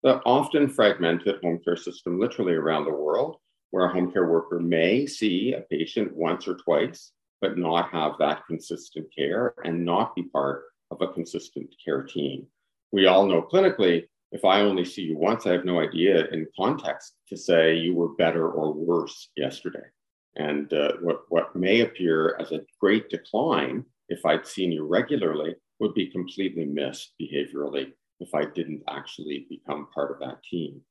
the 0.06 0.22
often 0.24 0.70
fragmented 0.70 1.42
home 1.42 1.60
care 1.66 1.76
system 1.76 2.20
literally 2.20 2.54
around 2.54 2.86
the 2.86 2.92
world, 2.92 3.38
where 3.72 3.86
a 3.86 3.92
home 3.92 4.12
care 4.12 4.30
worker 4.30 4.60
may 4.60 5.08
see 5.08 5.54
a 5.54 5.62
patient 5.62 6.16
once 6.16 6.48
or 6.48 6.54
twice, 6.58 7.12
but 7.42 7.58
not 7.58 7.90
have 7.90 8.12
that 8.20 8.46
consistent 8.46 9.08
care 9.18 9.56
and 9.64 9.84
not 9.84 10.16
be 10.16 10.22
part 10.22 10.66
of 10.92 11.02
a 11.02 11.08
consistent 11.08 11.74
care 11.84 12.04
team. 12.04 12.46
We 12.92 13.08
all 13.08 13.26
know 13.26 13.42
clinically, 13.42 14.04
if 14.32 14.46
I 14.46 14.62
only 14.62 14.86
see 14.86 15.02
you 15.02 15.18
once, 15.18 15.48
I 15.48 15.54
have 15.54 15.66
no 15.66 15.80
idea 15.80 16.28
in 16.28 16.46
context 16.56 17.16
to 17.30 17.36
say 17.36 17.76
you 17.76 17.96
were 17.96 18.10
better 18.10 18.52
or 18.52 18.76
worse 18.76 19.32
yesterday. 19.36 19.88
And 20.36 20.72
uh, 20.72 20.98
what, 21.02 21.22
what 21.30 21.56
may 21.56 21.80
appear 21.80 22.38
as 22.40 22.52
a 22.52 22.62
great 22.80 23.10
decline 23.10 23.84
if 24.10 24.24
I'd 24.24 24.46
seen 24.46 24.72
you 24.72 24.86
regularly 24.86 25.56
would 25.80 25.96
be 25.96 26.12
completely 26.12 26.66
missed 26.66 27.16
behaviorally 27.20 27.94
if 28.20 28.34
I 28.34 28.46
didn't 28.46 28.84
actually 28.90 29.48
become 29.50 29.88
part 29.94 30.12
of 30.12 30.20
that 30.20 30.44
team. 30.44 30.82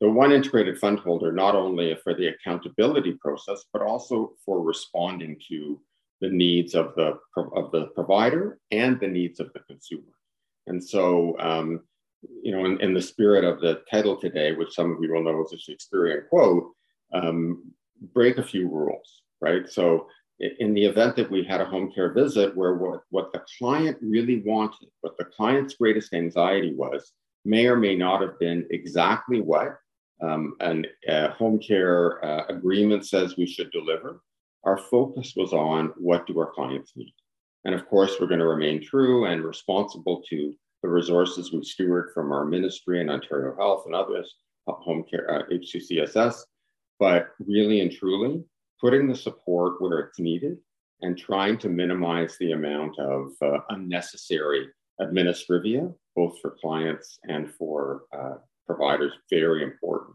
The 0.00 0.10
one 0.10 0.32
integrated 0.32 0.78
fund 0.78 0.98
holder, 0.98 1.32
not 1.32 1.54
only 1.54 1.96
for 2.02 2.14
the 2.14 2.28
accountability 2.28 3.12
process, 3.12 3.64
but 3.72 3.82
also 3.82 4.32
for 4.44 4.60
responding 4.60 5.38
to 5.48 5.80
the 6.20 6.28
needs 6.28 6.74
of 6.74 6.94
the, 6.96 7.18
of 7.36 7.70
the 7.70 7.86
provider 7.94 8.58
and 8.70 8.98
the 8.98 9.08
needs 9.08 9.40
of 9.40 9.52
the 9.52 9.60
consumer. 9.60 10.12
And 10.66 10.82
so, 10.82 11.36
um, 11.38 11.82
you 12.42 12.52
know, 12.52 12.64
in, 12.64 12.80
in, 12.80 12.94
the 12.94 13.02
spirit 13.02 13.44
of 13.44 13.60
the 13.60 13.82
title 13.90 14.16
today, 14.16 14.52
which 14.52 14.74
some 14.74 14.90
of 14.92 14.98
you 15.02 15.12
will 15.12 15.22
know 15.22 15.44
is 15.44 15.52
a 15.52 15.58
Shakespearean 15.58 16.24
quote, 16.30 16.70
um, 17.12 17.62
break 18.12 18.38
a 18.38 18.42
few 18.42 18.68
rules. 18.68 19.22
right? 19.40 19.68
So 19.68 20.06
in 20.40 20.74
the 20.74 20.84
event 20.84 21.16
that 21.16 21.30
we 21.30 21.44
had 21.44 21.60
a 21.60 21.64
home 21.64 21.92
care 21.92 22.12
visit 22.12 22.56
where 22.56 22.74
what, 22.74 23.02
what 23.10 23.32
the 23.32 23.42
client 23.58 23.96
really 24.00 24.42
wanted, 24.44 24.88
what 25.00 25.16
the 25.16 25.24
client's 25.24 25.74
greatest 25.74 26.12
anxiety 26.12 26.74
was, 26.74 27.12
may 27.44 27.66
or 27.66 27.76
may 27.76 27.94
not 27.94 28.20
have 28.20 28.38
been 28.38 28.66
exactly 28.70 29.40
what 29.40 29.76
um, 30.22 30.56
an 30.60 30.86
home 31.38 31.58
care 31.58 32.24
uh, 32.24 32.46
agreement 32.48 33.06
says 33.06 33.36
we 33.36 33.46
should 33.46 33.70
deliver. 33.70 34.22
Our 34.64 34.78
focus 34.78 35.34
was 35.36 35.52
on 35.52 35.92
what 35.96 36.26
do 36.26 36.38
our 36.38 36.52
clients 36.52 36.92
need? 36.96 37.12
And 37.64 37.74
of 37.74 37.86
course, 37.88 38.16
we're 38.18 38.26
going 38.26 38.40
to 38.40 38.46
remain 38.46 38.82
true 38.82 39.26
and 39.26 39.44
responsible 39.44 40.22
to 40.30 40.54
the 40.82 40.88
resources 40.88 41.52
we 41.52 41.62
steward 41.62 42.10
from 42.12 42.32
our 42.32 42.44
ministry 42.44 43.00
and 43.00 43.10
Ontario 43.10 43.54
Health 43.56 43.84
and 43.86 43.94
others, 43.94 44.34
home 44.66 45.04
care, 45.08 45.30
uh, 45.30 45.42
HCCSS, 45.50 46.40
but 46.98 47.28
really 47.38 47.80
and 47.80 47.92
truly 47.92 48.42
putting 48.84 49.08
the 49.08 49.16
support 49.16 49.80
where 49.80 49.98
it's 50.00 50.18
needed 50.18 50.58
and 51.00 51.16
trying 51.16 51.56
to 51.56 51.70
minimize 51.70 52.36
the 52.38 52.52
amount 52.52 52.98
of 52.98 53.32
uh, 53.40 53.56
unnecessary 53.70 54.68
administrivia, 55.00 55.90
both 56.14 56.38
for 56.42 56.54
clients 56.60 57.18
and 57.26 57.50
for 57.54 58.02
uh, 58.12 58.34
providers, 58.66 59.14
very 59.30 59.62
important. 59.62 60.14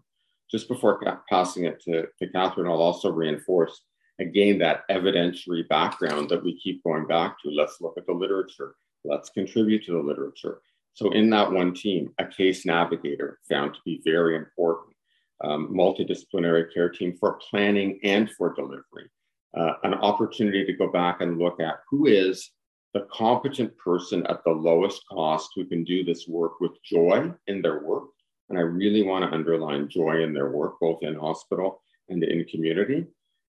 Just 0.52 0.68
before 0.68 1.02
passing 1.28 1.64
it 1.66 1.82
to, 1.82 2.06
to 2.20 2.28
Kathryn, 2.28 2.70
I'll 2.70 2.80
also 2.80 3.12
reinforce 3.12 3.82
again 4.20 4.60
that 4.60 4.88
evidentiary 4.92 5.68
background 5.68 6.30
that 6.30 6.44
we 6.44 6.60
keep 6.60 6.84
going 6.84 7.08
back 7.08 7.38
to. 7.42 7.50
Let's 7.50 7.82
look 7.82 7.96
at 7.98 8.06
the 8.06 8.14
literature. 8.14 8.76
Let's 9.04 9.32
contribute 9.32 9.84
to 9.86 9.94
the 9.94 9.98
literature. 9.98 10.62
So 10.94 11.10
in 11.10 11.32
that 11.32 11.52
one 11.52 11.74
team, 11.74 12.14
a 12.20 12.26
case 12.26 12.68
navigator 12.68 13.40
found 13.50 13.74
to 13.74 13.80
be 13.84 14.00
very 14.06 14.36
important 14.36 14.96
um, 15.44 15.70
multidisciplinary 15.74 16.74
care 16.74 16.90
team 16.90 17.16
for 17.20 17.40
planning 17.50 18.00
and 18.04 18.30
for 18.32 18.54
delivery. 18.54 19.10
Uh, 19.58 19.74
an 19.84 19.94
opportunity 19.96 20.66
to 20.66 20.74
go 20.74 20.92
back 20.92 21.22
and 21.22 21.40
look 21.40 21.60
at 21.60 21.80
who 21.90 22.06
is 22.06 22.52
the 22.94 23.08
competent 23.12 23.76
person 23.78 24.26
at 24.28 24.44
the 24.44 24.52
lowest 24.52 25.02
cost 25.12 25.52
who 25.56 25.66
can 25.66 25.84
do 25.84 26.04
this 26.04 26.28
work 26.28 26.60
with 26.60 26.72
joy 26.84 27.32
in 27.48 27.62
their 27.62 27.84
work. 27.84 28.10
And 28.50 28.58
I 28.58 28.62
really 28.62 29.04
want 29.04 29.24
to 29.24 29.36
underline 29.36 29.90
joy 29.90 30.24
in 30.24 30.34
their 30.34 30.50
work, 30.50 30.76
both 30.82 31.00
in 31.04 31.16
hospital 31.16 31.82
and 32.10 32.24
in 32.24 32.46
community. 32.46 33.06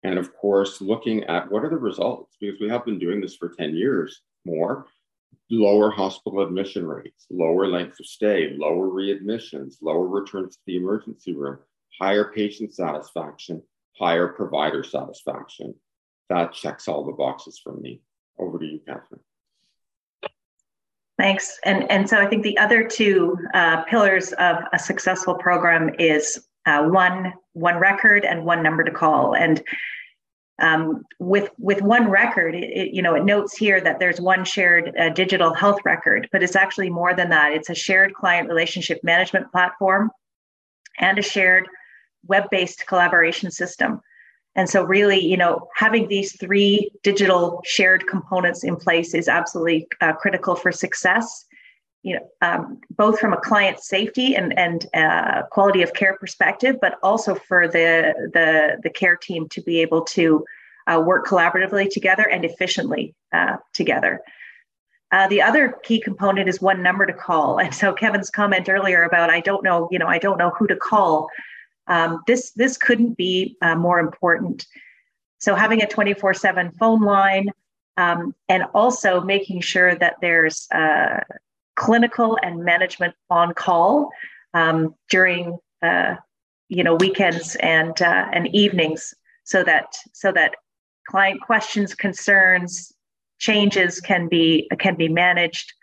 And 0.03 0.19
of 0.19 0.35
course, 0.35 0.81
looking 0.81 1.23
at 1.25 1.51
what 1.51 1.63
are 1.63 1.69
the 1.69 1.77
results, 1.77 2.35
because 2.39 2.59
we 2.59 2.69
have 2.69 2.85
been 2.85 2.99
doing 2.99 3.21
this 3.21 3.35
for 3.35 3.49
10 3.49 3.75
years 3.75 4.21
more 4.45 4.87
lower 5.49 5.91
hospital 5.91 6.41
admission 6.41 6.85
rates, 6.85 7.25
lower 7.29 7.67
length 7.67 7.99
of 7.99 8.05
stay, 8.05 8.55
lower 8.57 8.87
readmissions, 8.87 9.75
lower 9.81 10.07
returns 10.07 10.55
to 10.55 10.61
the 10.67 10.77
emergency 10.77 11.33
room, 11.33 11.59
higher 11.99 12.31
patient 12.33 12.73
satisfaction, 12.73 13.61
higher 13.97 14.27
provider 14.29 14.83
satisfaction. 14.83 15.75
That 16.29 16.53
checks 16.53 16.87
all 16.87 17.05
the 17.05 17.11
boxes 17.11 17.59
for 17.63 17.73
me. 17.73 18.01
Over 18.39 18.57
to 18.59 18.65
you, 18.65 18.79
Kathryn. 18.87 19.19
Thanks. 21.19 21.59
And, 21.63 21.89
and 21.91 22.09
so 22.09 22.17
I 22.17 22.25
think 22.25 22.43
the 22.43 22.57
other 22.57 22.87
two 22.87 23.37
uh, 23.53 23.83
pillars 23.83 24.31
of 24.33 24.57
a 24.73 24.79
successful 24.79 25.35
program 25.35 25.91
is 25.99 26.47
uh, 26.65 26.83
one 26.83 27.33
one 27.53 27.77
record 27.77 28.25
and 28.25 28.45
one 28.45 28.63
number 28.63 28.83
to 28.83 28.91
call. 28.91 29.35
And 29.35 29.61
um, 30.59 31.03
with 31.19 31.49
with 31.59 31.81
one 31.81 32.09
record, 32.09 32.55
it, 32.55 32.63
it, 32.63 32.93
you 32.93 33.01
know, 33.01 33.15
it 33.15 33.25
notes 33.25 33.55
here 33.55 33.81
that 33.81 33.99
there's 33.99 34.19
one 34.19 34.45
shared 34.45 34.95
uh, 34.97 35.09
digital 35.09 35.53
health 35.53 35.79
record, 35.85 36.29
but 36.31 36.41
it's 36.41 36.55
actually 36.55 36.89
more 36.89 37.13
than 37.13 37.29
that. 37.29 37.53
It's 37.53 37.69
a 37.69 37.75
shared 37.75 38.13
client 38.13 38.47
relationship 38.47 39.03
management 39.03 39.51
platform 39.51 40.09
and 40.99 41.19
a 41.19 41.21
shared 41.21 41.67
web-based 42.27 42.85
collaboration 42.87 43.51
system. 43.51 44.01
And 44.55 44.69
so 44.69 44.83
really, 44.83 45.19
you 45.19 45.37
know, 45.37 45.67
having 45.75 46.07
these 46.07 46.37
three 46.37 46.91
digital 47.01 47.61
shared 47.65 48.05
components 48.07 48.63
in 48.63 48.75
place 48.75 49.13
is 49.13 49.27
absolutely 49.27 49.87
uh, 50.01 50.13
critical 50.13 50.55
for 50.55 50.71
success. 50.71 51.45
You 52.03 52.15
know, 52.17 52.29
um, 52.41 52.81
both 52.91 53.17
from 53.17 53.33
a 53.33 53.39
client 53.39 53.79
safety 53.79 54.35
and 54.35 54.57
and 54.59 54.85
uh, 54.93 55.43
quality 55.51 55.81
of 55.81 55.93
care 55.93 56.17
perspective, 56.17 56.75
but 56.81 56.99
also 57.01 57.33
for 57.33 57.67
the 57.67 58.13
the 58.33 58.77
the 58.83 58.89
care 58.89 59.15
team 59.15 59.47
to 59.49 59.61
be 59.61 59.79
able 59.79 60.01
to 60.01 60.43
uh, 60.85 61.01
work 61.03 61.25
collaboratively 61.25 61.89
together 61.89 62.27
and 62.29 62.43
efficiently 62.43 63.15
uh, 63.31 63.55
together. 63.73 64.21
Uh, 65.11 65.27
the 65.27 65.41
other 65.41 65.75
key 65.83 66.01
component 66.01 66.49
is 66.49 66.59
one 66.59 66.81
number 66.81 67.05
to 67.05 67.13
call. 67.13 67.59
And 67.59 67.73
so 67.73 67.93
Kevin's 67.93 68.29
comment 68.29 68.67
earlier 68.67 69.03
about 69.03 69.29
I 69.29 69.39
don't 69.39 69.63
know, 69.63 69.87
you 69.91 69.99
know, 69.99 70.07
I 70.07 70.17
don't 70.17 70.37
know 70.37 70.51
who 70.57 70.67
to 70.67 70.75
call. 70.75 71.29
Um, 71.87 72.21
this 72.27 72.51
this 72.51 72.77
couldn't 72.77 73.17
be 73.17 73.57
uh, 73.61 73.75
more 73.75 73.99
important. 73.99 74.65
So 75.39 75.55
having 75.55 75.81
a 75.81 75.87
24/7 75.87 76.75
phone 76.77 77.01
line 77.01 77.49
um, 77.97 78.33
and 78.49 78.63
also 78.73 79.21
making 79.21 79.61
sure 79.61 79.95
that 79.95 80.15
there's 80.21 80.67
uh, 80.71 81.19
clinical 81.75 82.37
and 82.41 82.63
management 82.63 83.13
on 83.29 83.53
call 83.53 84.09
um, 84.53 84.95
during 85.09 85.57
uh, 85.81 86.15
you 86.69 86.83
know 86.83 86.95
weekends 86.95 87.55
and 87.55 88.01
uh, 88.01 88.27
and 88.31 88.47
evenings, 88.55 89.13
so 89.43 89.63
that 89.63 89.95
so 90.13 90.31
that 90.31 90.55
client 91.07 91.41
questions, 91.41 91.93
concerns, 91.93 92.93
changes 93.39 93.99
can 93.99 94.27
be 94.27 94.69
can 94.79 94.95
be 94.95 95.09
managed 95.09 95.73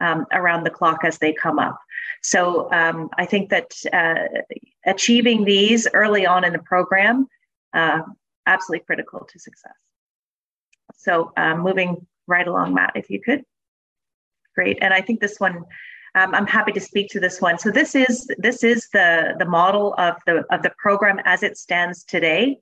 um, 0.00 0.26
around 0.32 0.64
the 0.64 0.70
clock 0.70 1.04
as 1.04 1.18
they 1.18 1.32
come 1.32 1.58
up. 1.58 1.78
So 2.22 2.72
um, 2.72 3.10
I 3.18 3.26
think 3.26 3.50
that 3.50 3.74
uh, 3.92 4.42
achieving 4.86 5.44
these 5.44 5.88
early 5.92 6.24
on 6.24 6.44
in 6.44 6.52
the 6.52 6.60
program, 6.60 7.26
uh, 7.74 8.02
absolutely 8.46 8.84
critical 8.84 9.26
to 9.30 9.38
success. 9.38 9.74
So 10.96 11.32
um, 11.36 11.60
moving 11.60 12.06
right 12.26 12.46
along, 12.46 12.74
Matt, 12.74 12.92
if 12.94 13.10
you 13.10 13.20
could. 13.20 13.44
Great, 14.54 14.78
and 14.82 14.92
I 14.94 15.00
think 15.00 15.20
this 15.20 15.40
one, 15.40 15.64
um, 16.14 16.34
I'm 16.34 16.46
happy 16.46 16.72
to 16.72 16.80
speak 16.80 17.08
to 17.10 17.20
this 17.20 17.40
one. 17.40 17.58
So 17.58 17.70
this 17.70 17.94
is 17.94 18.30
this 18.38 18.62
is 18.62 18.88
the 18.92 19.34
the 19.38 19.46
model 19.46 19.94
of 19.96 20.16
the 20.26 20.44
of 20.50 20.62
the 20.62 20.72
program 20.76 21.18
as 21.24 21.42
it 21.42 21.56
stands 21.56 22.04
today. 22.04 22.58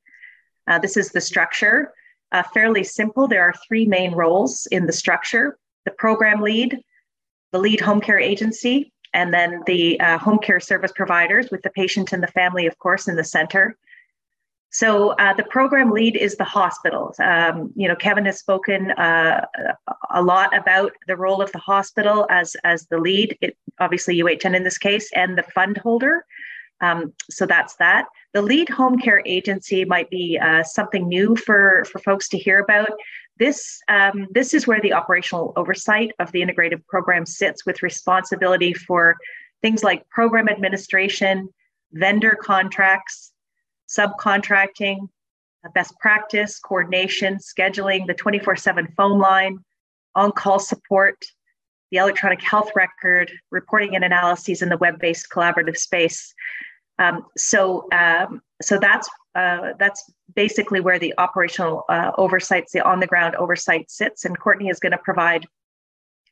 Uh, 0.68 0.78
this 0.78 0.96
is 0.96 1.10
the 1.10 1.20
structure. 1.20 1.92
Uh, 2.32 2.44
fairly 2.54 2.84
simple. 2.84 3.26
There 3.26 3.42
are 3.42 3.54
three 3.66 3.86
main 3.86 4.12
roles 4.12 4.66
in 4.70 4.86
the 4.86 4.92
structure: 4.92 5.58
the 5.84 5.90
program 5.90 6.40
lead, 6.40 6.78
the 7.50 7.58
lead 7.58 7.80
home 7.80 8.00
care 8.00 8.20
agency, 8.20 8.92
and 9.12 9.32
then 9.32 9.62
the 9.66 9.98
uh, 10.00 10.18
home 10.18 10.38
care 10.38 10.60
service 10.60 10.92
providers 10.94 11.48
with 11.50 11.62
the 11.62 11.70
patient 11.70 12.12
and 12.12 12.22
the 12.22 12.28
family, 12.28 12.66
of 12.66 12.78
course, 12.78 13.08
in 13.08 13.16
the 13.16 13.24
center. 13.24 13.76
So 14.72 15.10
uh, 15.10 15.34
the 15.34 15.42
program 15.42 15.90
lead 15.90 16.16
is 16.16 16.36
the 16.36 16.44
hospital. 16.44 17.12
Um, 17.18 17.72
you 17.74 17.88
know, 17.88 17.96
Kevin 17.96 18.24
has 18.26 18.38
spoken 18.38 18.92
uh, 18.92 19.44
a 20.10 20.22
lot 20.22 20.56
about 20.56 20.92
the 21.08 21.16
role 21.16 21.42
of 21.42 21.50
the 21.50 21.58
hospital 21.58 22.26
as 22.30 22.54
as 22.62 22.86
the 22.86 22.98
lead. 22.98 23.36
It, 23.40 23.56
obviously, 23.80 24.20
UHN 24.20 24.54
in 24.54 24.62
this 24.62 24.78
case, 24.78 25.10
and 25.12 25.36
the 25.36 25.42
fund 25.42 25.78
holder. 25.78 26.24
Um, 26.80 27.12
so 27.28 27.46
that's 27.46 27.74
that. 27.76 28.06
The 28.32 28.42
lead 28.42 28.68
home 28.68 28.98
care 28.98 29.22
agency 29.26 29.84
might 29.84 30.08
be 30.08 30.38
uh, 30.38 30.62
something 30.62 31.08
new 31.08 31.34
for 31.34 31.84
for 31.90 31.98
folks 31.98 32.28
to 32.28 32.38
hear 32.38 32.60
about. 32.60 32.90
This, 33.40 33.80
um, 33.88 34.26
this 34.30 34.52
is 34.52 34.66
where 34.66 34.82
the 34.82 34.92
operational 34.92 35.54
oversight 35.56 36.12
of 36.18 36.30
the 36.30 36.42
integrated 36.42 36.86
program 36.86 37.24
sits 37.24 37.64
with 37.64 37.82
responsibility 37.82 38.74
for 38.74 39.16
things 39.62 39.82
like 39.82 40.08
program 40.10 40.46
administration, 40.48 41.48
vendor 41.92 42.36
contracts, 42.40 43.32
subcontracting, 43.88 45.08
best 45.74 45.98
practice, 46.00 46.58
coordination, 46.58 47.38
scheduling, 47.38 48.06
the 48.06 48.14
24 48.14 48.56
7 48.56 48.88
phone 48.94 49.18
line, 49.18 49.58
on 50.14 50.32
call 50.32 50.58
support, 50.58 51.16
the 51.90 51.96
electronic 51.96 52.42
health 52.42 52.70
record, 52.76 53.32
reporting 53.50 53.96
and 53.96 54.04
analyses 54.04 54.60
in 54.60 54.68
the 54.68 54.76
web 54.76 54.98
based 55.00 55.28
collaborative 55.30 55.78
space. 55.78 56.34
Um, 57.00 57.26
so, 57.36 57.88
um, 57.92 58.42
so 58.62 58.78
that's 58.78 59.08
uh, 59.34 59.72
that's 59.78 60.10
basically 60.34 60.80
where 60.80 60.98
the 60.98 61.14
operational 61.18 61.84
uh, 61.88 62.12
oversight, 62.18 62.66
the 62.72 62.80
on 62.86 63.00
the 63.00 63.06
ground 63.06 63.34
oversight 63.36 63.90
sits. 63.90 64.24
And 64.24 64.38
Courtney 64.38 64.68
is 64.68 64.78
going 64.78 64.92
to 64.92 64.98
provide 64.98 65.46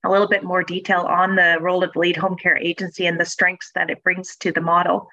a 0.05 0.11
little 0.11 0.29
bit 0.29 0.45
more 0.45 0.63
detail 0.63 1.01
on 1.01 1.35
the 1.35 1.59
role 1.61 1.83
of 1.83 1.93
the 1.93 1.99
lead 1.99 2.17
home 2.17 2.37
care 2.37 2.57
agency 2.59 3.07
and 3.07 3.19
the 3.19 3.25
strengths 3.25 3.73
that 3.75 3.91
it 3.91 4.03
brings 4.05 4.37
to 4.37 4.53
the 4.53 4.61
model. 4.61 5.09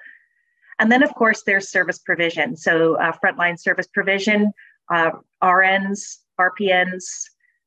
And 0.78 0.92
then, 0.92 1.02
of 1.02 1.14
course, 1.14 1.42
there's 1.44 1.70
service 1.70 1.98
provision. 1.98 2.56
So, 2.56 2.96
uh, 2.96 3.12
frontline 3.24 3.58
service 3.58 3.86
provision, 3.86 4.52
uh, 4.90 5.12
RNs, 5.42 6.18
RPNs, 6.38 7.04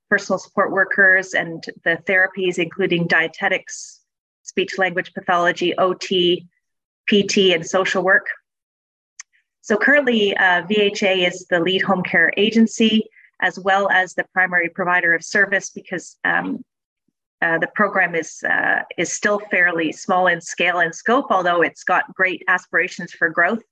personal 0.10 0.38
support 0.38 0.72
workers, 0.72 1.34
and 1.34 1.64
the 1.84 1.98
therapies, 2.08 2.60
including 2.60 3.08
dietetics, 3.08 4.02
speech 4.44 4.78
language 4.78 5.14
pathology, 5.14 5.76
OT, 5.78 6.48
PT, 7.10 7.54
and 7.56 7.66
social 7.66 8.04
work. 8.04 8.28
So 9.62 9.78
currently, 9.78 10.36
uh, 10.38 10.64
VHA 10.70 11.28
is 11.28 11.46
the 11.50 11.60
lead 11.60 11.82
home 11.82 12.04
care 12.04 12.32
agency 12.38 13.04
as 13.42 13.58
well 13.58 13.90
as 13.90 14.14
the 14.14 14.26
primary 14.34 14.70
provider 14.70 15.14
of 15.14 15.24
service 15.24 15.70
because 15.70 16.18
um, 16.24 16.64
uh, 17.42 17.58
the 17.58 17.70
program 17.76 18.16
is 18.16 18.44
uh, 18.44 18.82
is 18.98 19.12
still 19.12 19.40
fairly 19.52 19.92
small 19.92 20.28
in 20.28 20.42
scale 20.42 20.80
and 20.80 20.94
scope, 20.94 21.28
although 21.30 21.62
it's 21.62 21.84
got 21.84 22.14
great 22.14 22.44
aspirations 22.48 23.12
for 23.14 23.30
growth. 23.30 23.64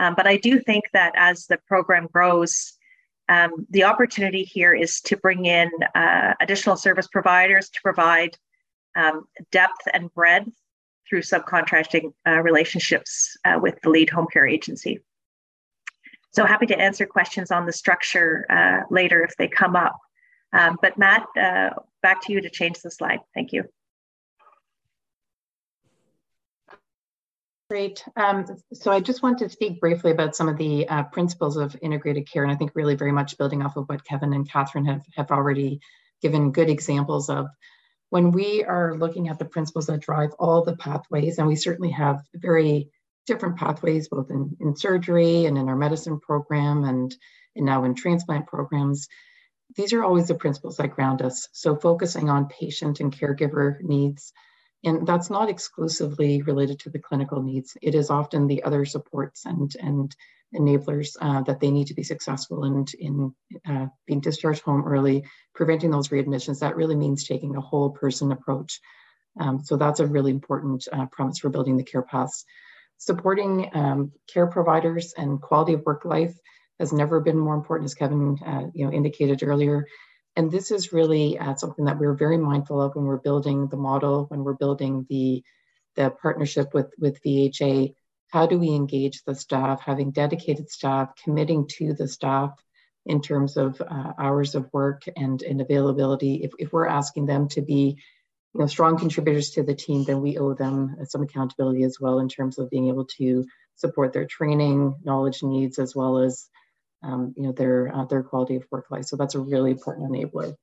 Um, 0.00 0.14
but 0.16 0.26
I 0.26 0.36
do 0.36 0.58
think 0.60 0.84
that 0.92 1.12
as 1.16 1.46
the 1.46 1.58
program 1.68 2.08
grows, 2.12 2.54
Um, 3.28 3.66
the 3.70 3.84
opportunity 3.84 4.44
here 4.44 4.74
is 4.84 5.00
to 5.08 5.16
bring 5.16 5.46
in 5.46 5.70
uh, 5.94 6.34
additional 6.44 6.76
service 6.76 7.08
providers 7.08 7.70
to 7.70 7.80
provide 7.82 8.36
um, 8.96 9.24
depth 9.50 9.84
and 9.94 10.12
breadth 10.12 10.52
through 11.08 11.22
subcontracting 11.22 12.12
uh, 12.26 12.40
relationships 12.40 13.36
uh, 13.44 13.58
with 13.60 13.80
the 13.82 13.90
lead 13.90 14.10
home 14.10 14.26
care 14.32 14.46
agency. 14.46 15.00
So 16.32 16.44
happy 16.44 16.66
to 16.66 16.78
answer 16.78 17.06
questions 17.06 17.50
on 17.50 17.64
the 17.64 17.72
structure 17.72 18.44
uh, 18.50 18.80
later 18.90 19.22
if 19.22 19.36
they 19.36 19.46
come 19.46 19.76
up. 19.76 19.96
Um, 20.52 20.78
but 20.82 20.98
Matt, 20.98 21.26
uh, 21.40 21.70
back 22.02 22.22
to 22.22 22.32
you 22.32 22.40
to 22.40 22.50
change 22.50 22.80
the 22.80 22.90
slide. 22.90 23.20
Thank 23.34 23.52
you. 23.52 23.64
Great. 27.70 28.04
Um, 28.16 28.44
so 28.72 28.92
I 28.92 29.00
just 29.00 29.22
want 29.22 29.38
to 29.38 29.48
speak 29.48 29.80
briefly 29.80 30.10
about 30.10 30.36
some 30.36 30.48
of 30.48 30.58
the 30.58 30.86
uh, 30.88 31.04
principles 31.04 31.56
of 31.56 31.76
integrated 31.82 32.30
care, 32.30 32.42
and 32.42 32.52
I 32.52 32.56
think 32.56 32.72
really 32.74 32.94
very 32.94 33.10
much 33.10 33.38
building 33.38 33.62
off 33.62 33.76
of 33.76 33.86
what 33.86 34.04
Kevin 34.04 34.34
and 34.34 34.48
Kathryn 34.48 34.86
have, 34.86 35.02
have 35.16 35.30
already 35.30 35.80
given 36.20 36.52
good 36.52 36.68
examples 36.68 37.30
of. 37.30 37.46
When 38.14 38.30
we 38.30 38.62
are 38.62 38.96
looking 38.96 39.28
at 39.28 39.40
the 39.40 39.44
principles 39.44 39.86
that 39.86 39.98
drive 39.98 40.34
all 40.38 40.62
the 40.62 40.76
pathways, 40.76 41.38
and 41.38 41.48
we 41.48 41.56
certainly 41.56 41.90
have 41.90 42.22
very 42.32 42.90
different 43.26 43.56
pathways, 43.56 44.06
both 44.08 44.30
in, 44.30 44.56
in 44.60 44.76
surgery 44.76 45.46
and 45.46 45.58
in 45.58 45.68
our 45.68 45.74
medicine 45.74 46.20
program 46.20 46.84
and, 46.84 47.12
and 47.56 47.66
now 47.66 47.82
in 47.82 47.96
transplant 47.96 48.46
programs, 48.46 49.08
these 49.74 49.92
are 49.92 50.04
always 50.04 50.28
the 50.28 50.36
principles 50.36 50.76
that 50.76 50.94
ground 50.94 51.22
us. 51.22 51.48
So 51.50 51.74
focusing 51.74 52.30
on 52.30 52.46
patient 52.46 53.00
and 53.00 53.12
caregiver 53.12 53.82
needs, 53.82 54.32
and 54.84 55.06
that's 55.06 55.30
not 55.30 55.48
exclusively 55.48 56.42
related 56.42 56.80
to 56.80 56.90
the 56.90 56.98
clinical 56.98 57.42
needs. 57.42 57.76
It 57.80 57.94
is 57.94 58.10
often 58.10 58.46
the 58.46 58.62
other 58.62 58.84
supports 58.84 59.46
and, 59.46 59.74
and 59.80 60.14
enablers 60.54 61.16
uh, 61.20 61.42
that 61.42 61.60
they 61.60 61.70
need 61.70 61.88
to 61.88 61.94
be 61.94 62.02
successful 62.02 62.64
in, 62.64 62.86
in 62.98 63.34
uh, 63.68 63.86
being 64.06 64.20
discharged 64.20 64.62
home 64.62 64.84
early, 64.84 65.24
preventing 65.54 65.90
those 65.90 66.08
readmissions. 66.08 66.60
That 66.60 66.76
really 66.76 66.96
means 66.96 67.24
taking 67.24 67.56
a 67.56 67.60
whole 67.60 67.90
person 67.90 68.30
approach. 68.30 68.80
Um, 69.40 69.64
so 69.64 69.76
that's 69.76 70.00
a 70.00 70.06
really 70.06 70.30
important 70.30 70.86
uh, 70.92 71.06
for 71.40 71.48
building 71.48 71.76
the 71.76 71.82
care 71.82 72.02
paths. 72.02 72.44
Supporting 72.98 73.70
um, 73.74 74.12
care 74.32 74.46
providers 74.46 75.14
and 75.16 75.40
quality 75.40 75.72
of 75.72 75.84
work 75.84 76.04
life 76.04 76.34
has 76.78 76.92
never 76.92 77.20
been 77.20 77.38
more 77.38 77.54
important, 77.54 77.86
as 77.86 77.94
Kevin 77.94 78.38
uh, 78.46 78.66
you 78.72 78.84
know, 78.84 78.92
indicated 78.92 79.42
earlier. 79.42 79.86
And 80.36 80.50
this 80.50 80.70
is 80.70 80.92
really 80.92 81.38
uh, 81.38 81.54
something 81.54 81.84
that 81.84 81.98
we're 81.98 82.14
very 82.14 82.38
mindful 82.38 82.80
of 82.80 82.94
when 82.94 83.04
we're 83.04 83.18
building 83.18 83.68
the 83.68 83.76
model, 83.76 84.24
when 84.28 84.42
we're 84.42 84.54
building 84.54 85.06
the, 85.08 85.44
the 85.96 86.10
partnership 86.10 86.74
with, 86.74 86.92
with 86.98 87.22
VHA. 87.22 87.94
How 88.30 88.46
do 88.46 88.58
we 88.58 88.70
engage 88.70 89.22
the 89.22 89.34
staff, 89.34 89.80
having 89.80 90.10
dedicated 90.10 90.70
staff, 90.70 91.10
committing 91.22 91.68
to 91.78 91.94
the 91.94 92.08
staff 92.08 92.52
in 93.06 93.20
terms 93.20 93.56
of 93.56 93.80
uh, 93.80 94.12
hours 94.18 94.56
of 94.56 94.68
work 94.72 95.02
and, 95.16 95.40
and 95.42 95.60
availability? 95.60 96.42
If, 96.42 96.50
if 96.58 96.72
we're 96.72 96.88
asking 96.88 97.26
them 97.26 97.48
to 97.50 97.62
be 97.62 97.98
you 98.54 98.60
know, 98.60 98.66
strong 98.66 98.98
contributors 98.98 99.50
to 99.50 99.62
the 99.62 99.74
team, 99.74 100.02
then 100.02 100.20
we 100.20 100.38
owe 100.38 100.54
them 100.54 100.96
some 101.04 101.22
accountability 101.22 101.84
as 101.84 101.98
well 102.00 102.18
in 102.18 102.28
terms 102.28 102.58
of 102.58 102.70
being 102.70 102.88
able 102.88 103.04
to 103.18 103.44
support 103.76 104.12
their 104.12 104.26
training, 104.26 104.96
knowledge 105.04 105.44
needs, 105.44 105.78
as 105.78 105.94
well 105.94 106.18
as 106.18 106.48
um, 107.04 107.34
you 107.36 107.44
know, 107.44 107.52
their, 107.52 107.94
uh, 107.94 108.04
their 108.06 108.22
quality 108.22 108.56
of 108.56 108.64
work 108.70 108.86
life. 108.90 109.04
So 109.04 109.16
that's 109.16 109.34
a 109.34 109.40
really 109.40 109.70
important 109.70 110.10
enabler. 110.10 110.54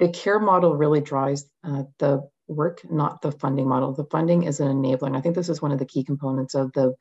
The 0.00 0.08
care 0.08 0.40
model 0.40 0.74
really 0.74 1.00
drives 1.00 1.44
uh, 1.62 1.84
the 1.98 2.28
work, 2.48 2.80
not 2.90 3.22
the 3.22 3.32
funding 3.32 3.68
model. 3.68 3.92
The 3.92 4.04
funding 4.04 4.42
is 4.42 4.60
an 4.60 4.68
enabler. 4.68 5.06
And 5.06 5.16
I 5.16 5.20
think 5.20 5.34
this 5.34 5.48
is 5.48 5.62
one 5.62 5.72
of 5.72 5.78
the 5.78 5.86
key 5.86 6.04
components 6.04 6.54
of 6.54 6.72
the, 6.72 6.94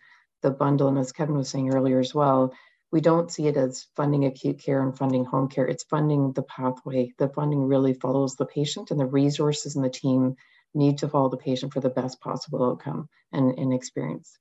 the 0.44 0.52
bundle. 0.52 0.88
And 0.88 0.98
as 0.98 1.12
Kevin 1.12 1.36
was 1.36 1.50
saying 1.50 1.74
earlier 1.74 2.00
as 2.00 2.14
well, 2.14 2.54
we 2.92 3.02
don't 3.02 3.32
see 3.32 3.48
it 3.48 3.58
as 3.58 3.88
funding 3.96 4.26
acute 4.26 4.60
care 4.60 4.84
and 4.84 4.96
funding 4.96 5.26
home 5.26 5.50
care. 5.50 5.66
It's 5.66 5.84
funding 5.86 6.34
the 6.34 6.44
pathway. 6.44 7.12
The 7.18 7.30
funding 7.30 7.64
really 7.64 7.96
follows 7.96 8.36
the 8.36 8.46
patient 8.46 8.92
and 8.92 9.00
the 9.00 9.08
resources 9.08 9.76
and 9.76 9.84
the 9.84 9.90
team 9.90 10.36
need 10.76 11.00
to 11.00 11.10
follow 11.10 11.30
the 11.30 11.38
patient 11.38 11.74
for 11.74 11.80
the 11.80 11.90
best 11.90 12.22
possible 12.22 12.64
outcome 12.64 13.10
and, 13.32 13.58
and 13.58 13.74
experience 13.74 14.38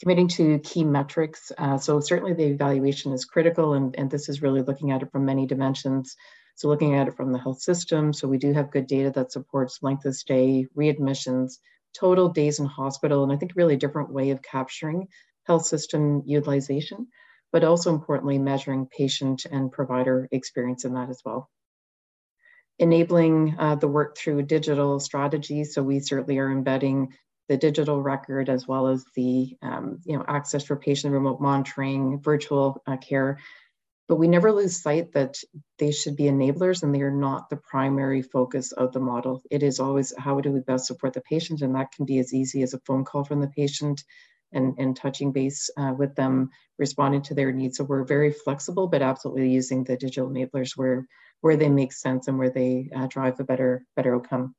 committing 0.00 0.28
to 0.28 0.58
key 0.60 0.84
metrics. 0.84 1.50
Uh, 1.56 1.78
so 1.78 2.00
certainly 2.00 2.32
the 2.32 2.44
evaluation 2.44 3.12
is 3.12 3.24
critical 3.24 3.74
and, 3.74 3.96
and 3.96 4.10
this 4.10 4.28
is 4.28 4.42
really 4.42 4.62
looking 4.62 4.90
at 4.92 5.02
it 5.02 5.10
from 5.10 5.24
many 5.24 5.46
dimensions. 5.46 6.16
So 6.54 6.68
looking 6.68 6.94
at 6.94 7.08
it 7.08 7.16
from 7.16 7.32
the 7.32 7.38
health 7.38 7.60
system, 7.60 8.12
so 8.12 8.28
we 8.28 8.38
do 8.38 8.52
have 8.52 8.70
good 8.70 8.86
data 8.86 9.12
that 9.14 9.32
supports 9.32 9.82
length 9.82 10.04
of 10.06 10.16
stay, 10.16 10.66
readmissions, 10.76 11.58
total 11.98 12.28
days 12.28 12.58
in 12.58 12.66
hospital, 12.66 13.22
and 13.22 13.32
I 13.32 13.36
think 13.36 13.52
really 13.54 13.74
a 13.74 13.78
different 13.78 14.12
way 14.12 14.30
of 14.30 14.42
capturing 14.42 15.08
health 15.46 15.66
system 15.66 16.22
utilization, 16.26 17.08
but 17.52 17.64
also 17.64 17.94
importantly, 17.94 18.38
measuring 18.38 18.86
patient 18.86 19.46
and 19.50 19.70
provider 19.70 20.28
experience 20.32 20.84
in 20.84 20.94
that 20.94 21.10
as 21.10 21.22
well 21.24 21.48
enabling 22.78 23.56
uh, 23.58 23.74
the 23.74 23.88
work 23.88 24.16
through 24.16 24.42
digital 24.42 25.00
strategies. 25.00 25.74
So 25.74 25.82
we 25.82 26.00
certainly 26.00 26.38
are 26.38 26.50
embedding 26.50 27.14
the 27.48 27.56
digital 27.56 28.00
record 28.00 28.48
as 28.48 28.68
well 28.68 28.88
as 28.88 29.04
the 29.14 29.56
um, 29.62 30.00
you 30.04 30.16
know 30.16 30.24
access 30.28 30.64
for 30.64 30.76
patient 30.76 31.12
remote 31.12 31.40
monitoring, 31.40 32.20
virtual 32.20 32.82
uh, 32.86 32.96
care. 32.96 33.38
But 34.06 34.16
we 34.16 34.28
never 34.28 34.52
lose 34.52 34.82
sight 34.82 35.12
that 35.12 35.36
they 35.78 35.92
should 35.92 36.16
be 36.16 36.24
enablers 36.24 36.82
and 36.82 36.94
they 36.94 37.02
are 37.02 37.10
not 37.10 37.50
the 37.50 37.56
primary 37.56 38.22
focus 38.22 38.72
of 38.72 38.92
the 38.92 39.00
model. 39.00 39.42
It 39.50 39.62
is 39.62 39.80
always 39.80 40.14
how 40.16 40.40
do 40.40 40.50
we 40.50 40.60
best 40.60 40.86
support 40.86 41.12
the 41.12 41.20
patient, 41.20 41.60
and 41.60 41.74
that 41.74 41.92
can 41.92 42.06
be 42.06 42.18
as 42.18 42.32
easy 42.32 42.62
as 42.62 42.72
a 42.72 42.80
phone 42.86 43.04
call 43.04 43.24
from 43.24 43.40
the 43.40 43.48
patient 43.48 44.02
and, 44.52 44.74
and 44.78 44.96
touching 44.96 45.32
base 45.32 45.68
uh, 45.76 45.94
with 45.96 46.14
them, 46.14 46.50
responding 46.78 47.22
to 47.22 47.34
their 47.34 47.52
needs. 47.52 47.76
So 47.76 47.84
we're 47.84 48.04
very 48.04 48.32
flexible, 48.32 48.88
but 48.88 49.02
absolutely 49.02 49.50
using 49.50 49.84
the 49.84 49.96
digital 49.96 50.30
enablers 50.30 50.76
where 50.76 51.06
where 51.40 51.56
they 51.56 51.68
make 51.68 51.92
sense 51.92 52.26
and 52.26 52.38
where 52.38 52.50
they 52.50 52.90
uh, 52.94 53.06
drive 53.06 53.38
a 53.40 53.44
better 53.44 53.84
better 53.94 54.14
outcome. 54.16 54.54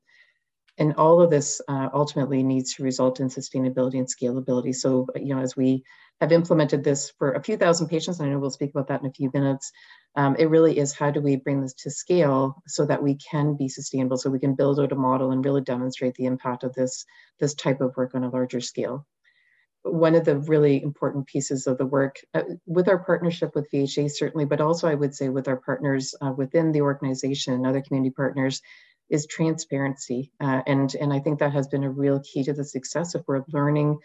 And 0.79 0.95
all 0.95 1.21
of 1.21 1.29
this 1.29 1.61
uh, 1.67 1.89
ultimately 1.93 2.41
needs 2.41 2.73
to 2.75 2.83
result 2.83 3.19
in 3.19 3.27
sustainability 3.27 3.95
and 3.95 4.07
scalability. 4.07 4.73
So, 4.73 5.07
you 5.15 5.35
know, 5.35 5.41
as 5.41 5.55
we 5.55 5.83
have 6.21 6.31
implemented 6.31 6.83
this 6.83 7.11
for 7.17 7.33
a 7.33 7.43
few 7.43 7.57
thousand 7.57 7.89
patients, 7.89 8.19
and 8.19 8.29
I 8.29 8.31
know 8.31 8.39
we'll 8.39 8.49
speak 8.49 8.71
about 8.71 8.87
that 8.87 9.01
in 9.01 9.07
a 9.07 9.11
few 9.11 9.29
minutes, 9.33 9.71
um, 10.15 10.37
it 10.39 10.49
really 10.49 10.77
is 10.77 10.93
how 10.93 11.11
do 11.11 11.21
we 11.21 11.35
bring 11.35 11.61
this 11.61 11.73
to 11.75 11.91
scale 11.91 12.61
so 12.65 12.85
that 12.85 13.03
we 13.03 13.15
can 13.15 13.55
be 13.55 13.67
sustainable, 13.67 14.17
so 14.17 14.29
we 14.29 14.39
can 14.39 14.55
build 14.55 14.79
out 14.79 14.93
a 14.93 14.95
model 14.95 15.31
and 15.31 15.43
really 15.43 15.61
demonstrate 15.61 16.15
the 16.15 16.25
impact 16.25 16.63
of 16.63 16.73
this, 16.73 17.05
this 17.39 17.53
type 17.53 17.81
of 17.81 17.95
work 17.97 18.15
on 18.15 18.23
a 18.23 18.29
larger 18.29 18.61
scale. 18.61 19.05
One 19.83 20.15
of 20.15 20.25
the 20.25 20.39
really 20.39 20.81
important 20.81 21.27
pieces 21.27 21.67
of 21.67 21.77
the 21.77 21.85
work 21.85 22.17
uh, 22.33 22.43
with 22.65 22.89
our 22.89 22.99
partnership 22.99 23.51
with 23.53 23.71
VHA, 23.71 24.11
certainly, 24.11 24.45
but 24.45 24.61
also 24.61 24.87
I 24.87 24.95
would 24.95 25.15
say 25.15 25.29
with 25.29 25.47
our 25.47 25.57
partners 25.57 26.15
uh, 26.21 26.31
within 26.31 26.71
the 26.71 26.81
organization 26.81 27.53
and 27.53 27.65
other 27.65 27.81
community 27.81 28.11
partners, 28.11 28.61
is 29.09 29.25
transparency. 29.25 30.31
Uh, 30.39 30.61
and, 30.67 30.93
and 30.95 31.11
I 31.11 31.19
think 31.19 31.39
that 31.39 31.53
has 31.53 31.67
been 31.67 31.83
a 31.83 31.89
real 31.89 32.19
key 32.19 32.43
to 32.43 32.53
the 32.53 32.63
success. 32.63 33.15
If 33.15 33.23
we're 33.27 33.43
learning, 33.51 33.99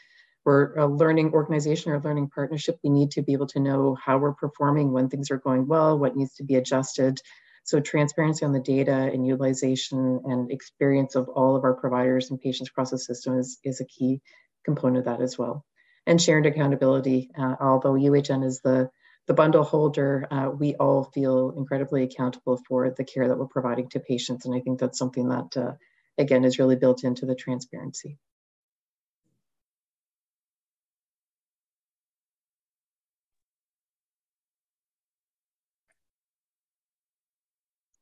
we're 0.45 0.75
a 0.77 0.87
learning 0.87 1.33
organization 1.33 1.93
or 1.93 1.97
a 1.97 2.01
learning 2.01 2.31
partnership, 2.35 2.79
we 2.83 2.91
need 2.91 3.13
to 3.13 3.23
be 3.23 3.33
able 3.33 3.47
to 3.49 3.61
know 3.61 3.97
how 4.03 4.19
we're 4.19 4.35
performing, 4.35 4.93
when 4.93 5.09
things 5.09 5.31
are 5.31 5.39
going 5.39 5.67
well, 5.67 5.99
what 5.99 6.17
needs 6.17 6.35
to 6.37 6.45
be 6.45 6.57
adjusted. 6.57 7.21
So 7.65 7.81
transparency 7.81 8.45
on 8.45 8.53
the 8.53 8.61
data 8.61 8.93
and 8.93 9.27
utilization 9.27 10.21
and 10.25 10.51
experience 10.51 11.15
of 11.15 11.29
all 11.29 11.57
of 11.57 11.65
our 11.65 11.75
providers 11.75 12.31
and 12.31 12.41
patients 12.41 12.69
across 12.69 12.91
the 12.91 12.99
system 12.99 13.39
is, 13.39 13.59
is 13.65 13.81
a 13.81 13.87
key 13.87 14.21
component 14.65 14.99
of 14.99 15.05
that 15.07 15.23
as 15.23 15.39
well. 15.39 15.65
And 16.07 16.21
shared 16.21 16.45
accountability, 16.45 17.31
uh, 17.39 17.57
although 17.59 17.95
UHN 17.95 18.45
is 18.45 18.61
the 18.61 18.91
the 19.27 19.35
bundle 19.35 19.65
holder, 19.65 20.27
uh, 20.31 20.51
we 20.51 20.75
all 20.77 21.05
feel 21.05 21.55
incredibly 21.57 22.03
accountable 22.03 22.61
for 22.69 22.91
the 22.91 23.05
care 23.05 23.27
that 23.29 23.39
we're 23.39 23.47
providing 23.47 23.89
to 23.91 24.01
patients. 24.01 24.45
And 24.45 24.55
I 24.55 24.61
think 24.61 24.79
that's 24.79 24.99
something 24.99 25.29
that, 25.29 25.57
uh, 25.57 25.73
again, 26.19 26.45
is 26.45 26.59
really 26.59 26.77
built 26.77 27.05
into 27.05 27.25
the 27.25 27.35
transparency. 27.35 28.19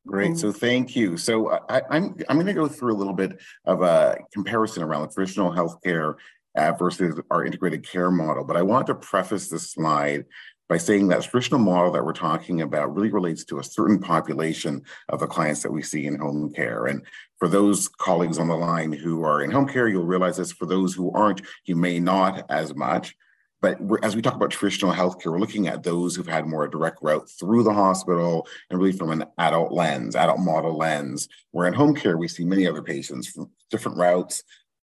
Great. 0.05 0.37
So 0.37 0.53
thank 0.53 0.97
you. 0.97 1.17
So 1.17 1.51
I, 1.71 1.79
am 1.79 1.85
I'm, 1.91 2.17
I'm 2.29 2.37
going 2.37 2.47
to 2.47 2.53
go 2.53 2.67
through 2.67 2.93
a 2.93 2.99
little 2.99 3.15
bit 3.15 3.41
of 3.65 3.83
a 3.83 4.19
comparison 4.33 4.83
around 4.83 5.03
the 5.03 5.15
traditional 5.15 5.53
healthcare 5.53 6.17
uh, 6.57 6.73
versus 6.73 7.21
our 7.31 7.45
integrated 7.45 7.89
care 7.89 8.11
model. 8.11 8.45
But 8.45 8.57
I 8.57 8.63
want 8.63 8.89
to 8.89 8.95
preface 8.95 9.49
this 9.49 9.71
slide 9.73 10.25
by 10.73 10.79
saying 10.79 11.07
that 11.07 11.23
traditional 11.23 11.61
model 11.61 11.93
that 11.93 12.03
we're 12.03 12.15
talking 12.15 12.63
about 12.63 12.95
really 12.95 13.11
relates 13.11 13.45
to 13.45 13.59
a 13.59 13.63
certain 13.63 13.99
population 13.99 14.83
of 15.11 15.21
the 15.21 15.27
clients 15.27 15.63
that 15.63 15.71
we 15.71 15.83
see 15.83 16.07
in 16.07 16.19
home 16.19 16.51
care. 16.51 16.87
And 16.87 17.05
for 17.37 17.47
those 17.47 17.89
colleagues 17.89 18.39
on 18.39 18.49
the 18.49 18.57
line 18.57 18.91
who 18.91 19.23
are 19.23 19.43
in 19.43 19.51
home 19.51 19.69
care, 19.69 19.87
you'll 19.87 20.07
realize 20.07 20.39
this. 20.39 20.51
For 20.51 20.65
those 20.65 20.95
who 20.95 21.13
aren't, 21.13 21.43
you 21.67 21.77
may 21.77 22.01
not 22.01 22.47
as 22.49 22.75
much. 22.75 23.15
But 23.61 23.81
as 24.03 24.17
we 24.17 24.23
talk 24.23 24.35
about 24.35 24.51
traditional 24.51 24.95
healthcare, 24.95 25.31
we're 25.31 25.41
looking 25.41 25.69
at 25.69 25.83
those 25.83 26.17
who've 26.17 26.27
had 26.27 26.47
more 26.47 26.65
a 26.65 26.71
direct 26.71 27.01
route 27.03 27.29
through 27.29 27.65
the 27.65 27.75
hospital 27.75 28.47
and 28.71 28.79
really 28.79 28.93
from 28.93 29.11
an 29.11 29.27
adult 29.37 29.73
lens, 29.73 30.17
adult 30.17 30.41
model 30.41 30.79
lens. 30.79 31.29
Where 31.51 31.67
in 31.67 31.75
home 31.75 31.95
care, 31.95 32.17
we 32.17 32.29
see 32.29 32.47
many 32.47 32.67
other 32.67 32.83
patients 32.83 33.29
from 33.29 33.51
different 33.71 33.99
routes, 33.99 34.43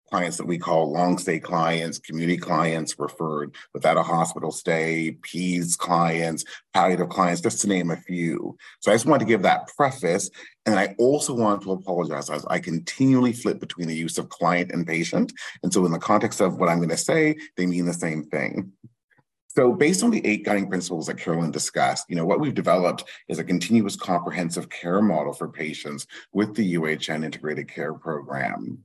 clients 0.10 0.38
that 0.38 0.48
we 0.48 0.58
call 0.58 0.91
long 0.91 1.17
stay 1.17 1.39
clients, 1.39 2.00
community 2.00 2.38
clients 2.38 2.98
referred 2.98 3.56
without 3.74 3.98
a 3.98 4.04
hospital 4.04 4.52
stay, 4.52 5.17
PEDS 5.22 5.78
clients, 5.78 6.43
palliative 6.74 7.10
clients, 7.10 7.41
just 7.41 7.62
to 7.62 7.67
name 7.67 7.91
a 7.91 7.98
few. 7.98 8.58
So 8.80 8.91
I 8.91 8.95
just 8.95 9.06
wanted 9.06 9.26
to 9.26 9.30
give 9.30 9.43
that 9.43 9.69
preface. 9.76 10.30
And 10.65 10.80
I 10.80 10.95
also 10.98 11.34
want 11.34 11.62
to 11.63 11.72
apologize 11.72 12.30
as 12.30 12.45
I 12.45 12.60
continually 12.60 13.34
flip 13.34 13.60
between 13.60 13.88
the 13.88 13.95
use 13.95 14.17
of 14.17 14.30
client 14.30 14.72
and 14.72 14.86
patient. 14.86 15.32
And 15.63 15.74
so 15.74 15.86
in 15.86 15.91
the 15.91 16.00
context 16.00 16.41
of 16.41 16.58
what 16.58 16.69
I'm 16.69 16.78
going 16.78 16.89
to 16.89 16.98
say, 16.98 17.36
they 17.58 17.65
mean 17.65 17.86
the 17.86 17.93
same 17.93 18.24
thing. 18.24 18.74
So 19.48 19.74
based 19.74 20.04
on 20.04 20.12
the 20.12 20.26
eight 20.26 20.45
guiding 20.45 20.69
principles 20.69 21.08
that 21.08 21.17
Carolyn 21.17 21.52
discussed, 21.52 22.06
you 22.08 22.15
know, 22.15 22.26
what 22.26 22.39
we've 22.39 22.54
developed 22.54 23.06
is 23.28 23.39
a 23.39 23.43
continuous 23.43 23.95
comprehensive 23.95 24.69
care 24.69 25.02
model 25.02 25.34
for 25.34 25.50
patients 25.50 26.06
with 26.32 26.56
the 26.56 26.76
UHN 26.76 27.26
integrated 27.26 27.67
care 27.67 27.93
program. 27.93 28.84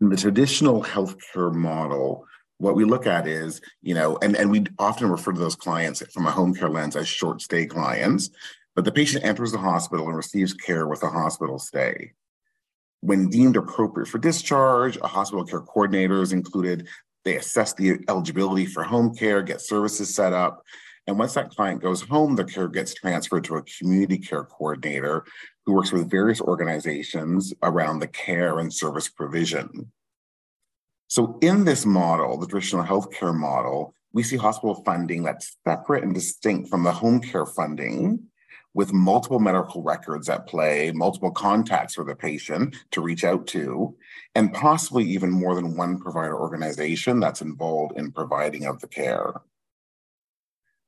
In 0.00 0.08
the 0.08 0.16
traditional 0.16 0.82
healthcare 0.82 1.52
model, 1.52 2.24
what 2.58 2.76
we 2.76 2.84
look 2.84 3.06
at 3.06 3.26
is, 3.26 3.60
you 3.82 3.94
know, 3.94 4.18
and, 4.22 4.36
and 4.36 4.50
we 4.50 4.64
often 4.78 5.10
refer 5.10 5.32
to 5.32 5.40
those 5.40 5.56
clients 5.56 6.02
from 6.12 6.26
a 6.26 6.30
home 6.30 6.54
care 6.54 6.68
lens 6.68 6.96
as 6.96 7.08
short 7.08 7.40
stay 7.40 7.66
clients, 7.66 8.30
but 8.76 8.84
the 8.84 8.92
patient 8.92 9.24
enters 9.24 9.52
the 9.52 9.58
hospital 9.58 10.06
and 10.06 10.16
receives 10.16 10.54
care 10.54 10.86
with 10.86 11.02
a 11.02 11.08
hospital 11.08 11.58
stay. 11.58 12.12
When 13.00 13.28
deemed 13.28 13.56
appropriate 13.56 14.08
for 14.08 14.18
discharge, 14.18 14.96
a 14.98 15.06
hospital 15.06 15.44
care 15.44 15.60
coordinator 15.60 16.22
is 16.22 16.32
included. 16.32 16.88
They 17.24 17.36
assess 17.36 17.74
the 17.74 17.98
eligibility 18.08 18.66
for 18.66 18.82
home 18.82 19.14
care, 19.14 19.42
get 19.42 19.60
services 19.60 20.14
set 20.14 20.32
up. 20.32 20.62
And 21.08 21.18
once 21.18 21.32
that 21.34 21.56
client 21.56 21.80
goes 21.80 22.02
home, 22.02 22.36
the 22.36 22.44
care 22.44 22.68
gets 22.68 22.92
transferred 22.92 23.44
to 23.44 23.56
a 23.56 23.62
community 23.62 24.18
care 24.18 24.44
coordinator 24.44 25.24
who 25.64 25.72
works 25.72 25.90
with 25.90 26.10
various 26.10 26.42
organizations 26.42 27.54
around 27.62 28.00
the 28.00 28.06
care 28.06 28.58
and 28.58 28.70
service 28.70 29.08
provision. 29.08 29.90
So, 31.06 31.38
in 31.40 31.64
this 31.64 31.86
model, 31.86 32.36
the 32.36 32.46
traditional 32.46 32.84
healthcare 32.84 33.34
model, 33.34 33.94
we 34.12 34.22
see 34.22 34.36
hospital 34.36 34.82
funding 34.84 35.22
that's 35.22 35.56
separate 35.66 36.04
and 36.04 36.12
distinct 36.12 36.68
from 36.68 36.84
the 36.84 36.92
home 36.92 37.20
care 37.22 37.46
funding 37.46 38.24
with 38.74 38.92
multiple 38.92 39.40
medical 39.40 39.82
records 39.82 40.28
at 40.28 40.46
play, 40.46 40.92
multiple 40.92 41.30
contacts 41.30 41.94
for 41.94 42.04
the 42.04 42.14
patient 42.14 42.76
to 42.90 43.00
reach 43.00 43.24
out 43.24 43.46
to, 43.46 43.96
and 44.34 44.52
possibly 44.52 45.04
even 45.04 45.30
more 45.30 45.54
than 45.54 45.74
one 45.74 45.98
provider 45.98 46.38
organization 46.38 47.18
that's 47.18 47.40
involved 47.40 47.96
in 47.96 48.12
providing 48.12 48.66
of 48.66 48.78
the 48.80 48.88
care. 48.88 49.32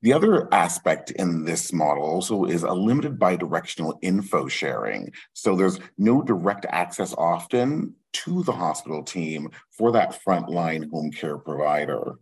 The 0.03 0.15
other 0.15 0.53
aspect 0.53 1.11
in 1.11 1.45
this 1.45 1.73
model 1.73 2.05
also 2.05 2.45
is 2.45 2.63
a 2.63 2.73
limited 2.73 3.19
bidirectional 3.19 3.99
info 4.01 4.49
sharing. 4.49 5.13
So 5.35 5.55
there's 5.55 5.79
no 5.99 6.23
direct 6.23 6.65
access 6.71 7.15
often 7.19 7.95
to 8.13 8.43
the 8.43 8.53
hospital 8.53 9.03
team 9.03 9.51
for 9.71 9.93
that 9.93 10.19
frontline 10.25 10.91
home 10.91 11.11
care 11.11 11.37
provider. 11.37 12.19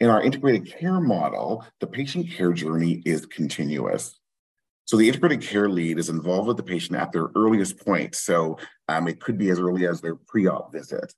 In 0.00 0.08
our 0.08 0.22
integrated 0.22 0.66
care 0.66 1.00
model, 1.00 1.64
the 1.80 1.86
patient 1.86 2.30
care 2.30 2.52
journey 2.52 3.02
is 3.04 3.26
continuous. 3.26 4.18
So 4.86 4.96
the 4.96 5.08
integrated 5.08 5.42
care 5.42 5.68
lead 5.68 5.98
is 5.98 6.08
involved 6.08 6.48
with 6.48 6.56
the 6.56 6.62
patient 6.62 6.98
at 6.98 7.12
their 7.12 7.28
earliest 7.34 7.78
point. 7.84 8.14
So 8.14 8.58
um, 8.88 9.06
it 9.06 9.20
could 9.20 9.38
be 9.38 9.50
as 9.50 9.60
early 9.60 9.86
as 9.86 10.00
their 10.00 10.16
pre-op 10.16 10.72
visit. 10.72 11.14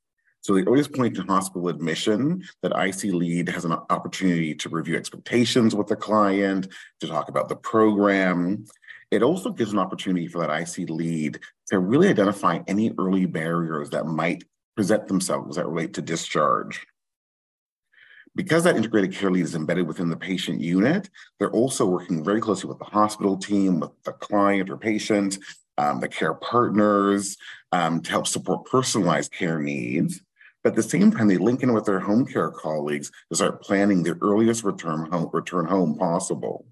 So 0.46 0.54
they 0.54 0.62
always 0.62 0.86
point 0.86 1.16
to 1.16 1.22
hospital 1.22 1.66
admission 1.66 2.44
that 2.62 2.70
IC 2.70 3.12
lead 3.12 3.48
has 3.48 3.64
an 3.64 3.72
opportunity 3.72 4.54
to 4.54 4.68
review 4.68 4.96
expectations 4.96 5.74
with 5.74 5.88
the 5.88 5.96
client, 5.96 6.68
to 7.00 7.08
talk 7.08 7.28
about 7.28 7.48
the 7.48 7.56
program. 7.56 8.64
It 9.10 9.24
also 9.24 9.50
gives 9.50 9.72
an 9.72 9.80
opportunity 9.80 10.28
for 10.28 10.38
that 10.38 10.56
IC 10.56 10.88
lead 10.88 11.40
to 11.66 11.80
really 11.80 12.06
identify 12.06 12.60
any 12.68 12.92
early 12.96 13.26
barriers 13.26 13.90
that 13.90 14.06
might 14.06 14.44
present 14.76 15.08
themselves 15.08 15.56
that 15.56 15.66
relate 15.66 15.94
to 15.94 16.00
discharge. 16.00 16.86
Because 18.36 18.62
that 18.62 18.76
integrated 18.76 19.14
care 19.14 19.32
lead 19.32 19.42
is 19.42 19.56
embedded 19.56 19.88
within 19.88 20.10
the 20.10 20.16
patient 20.16 20.60
unit, 20.60 21.10
they're 21.40 21.50
also 21.50 21.86
working 21.86 22.22
very 22.22 22.40
closely 22.40 22.68
with 22.68 22.78
the 22.78 22.84
hospital 22.84 23.36
team, 23.36 23.80
with 23.80 23.90
the 24.04 24.12
client 24.12 24.70
or 24.70 24.76
patient, 24.76 25.38
um, 25.76 25.98
the 25.98 26.08
care 26.08 26.34
partners 26.34 27.36
um, 27.72 28.00
to 28.00 28.10
help 28.12 28.28
support 28.28 28.64
personalized 28.66 29.32
care 29.32 29.58
needs. 29.58 30.22
But 30.66 30.72
at 30.72 30.82
the 30.82 30.98
same 30.98 31.12
time, 31.12 31.28
they 31.28 31.36
link 31.36 31.62
in 31.62 31.72
with 31.72 31.84
their 31.84 32.00
home 32.00 32.26
care 32.26 32.50
colleagues 32.50 33.12
to 33.28 33.36
start 33.36 33.62
planning 33.62 34.02
the 34.02 34.18
earliest 34.20 34.64
return 34.64 35.08
home, 35.12 35.30
return 35.32 35.64
home 35.64 35.96
possible. 35.96 36.66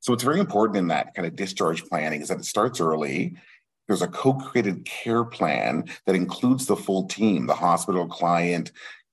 So 0.00 0.14
it's 0.14 0.22
very 0.22 0.40
important 0.40 0.78
in 0.78 0.88
that 0.88 1.12
kind 1.12 1.28
of 1.28 1.36
discharge 1.36 1.84
planning 1.84 2.22
is 2.22 2.28
that 2.28 2.38
it 2.38 2.46
starts 2.46 2.80
early. 2.80 3.36
There's 3.86 4.00
a 4.00 4.08
co-created 4.08 4.86
care 4.86 5.24
plan 5.24 5.90
that 6.06 6.16
includes 6.16 6.64
the 6.64 6.74
full 6.74 7.06
team, 7.06 7.46
the 7.46 7.54
hospital 7.54 8.06
client, 8.06 8.72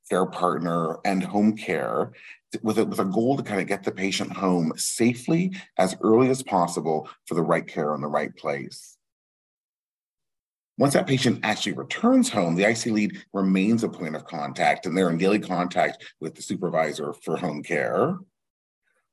care 0.10 0.26
partner, 0.26 0.96
and 1.04 1.22
home 1.22 1.58
care 1.58 2.14
with 2.62 2.78
a, 2.78 2.86
with 2.86 3.02
a 3.02 3.04
goal 3.04 3.36
to 3.36 3.44
kind 3.44 3.60
of 3.60 3.68
get 3.68 3.84
the 3.84 3.92
patient 3.92 4.32
home 4.32 4.72
safely 4.78 5.52
as 5.78 5.94
early 6.00 6.30
as 6.30 6.42
possible 6.42 7.10
for 7.26 7.34
the 7.34 7.44
right 7.44 7.68
care 7.68 7.94
in 7.96 8.00
the 8.00 8.08
right 8.08 8.34
place. 8.38 8.93
Once 10.78 10.94
that 10.94 11.06
patient 11.08 11.40
actually 11.44 11.74
returns 11.74 12.30
home, 12.30 12.56
the 12.56 12.68
IC 12.68 12.86
lead 12.88 13.24
remains 13.32 13.84
a 13.84 13.90
point 13.90 14.16
of 14.16 14.26
contact 14.26 14.86
and 14.86 14.98
they're 14.98 15.10
in 15.10 15.18
daily 15.18 15.40
contact 15.40 16.04
with 16.20 16.34
the 16.34 16.42
supervisor 16.42 17.14
for 17.24 17.38
home 17.38 17.62
care. 17.62 18.18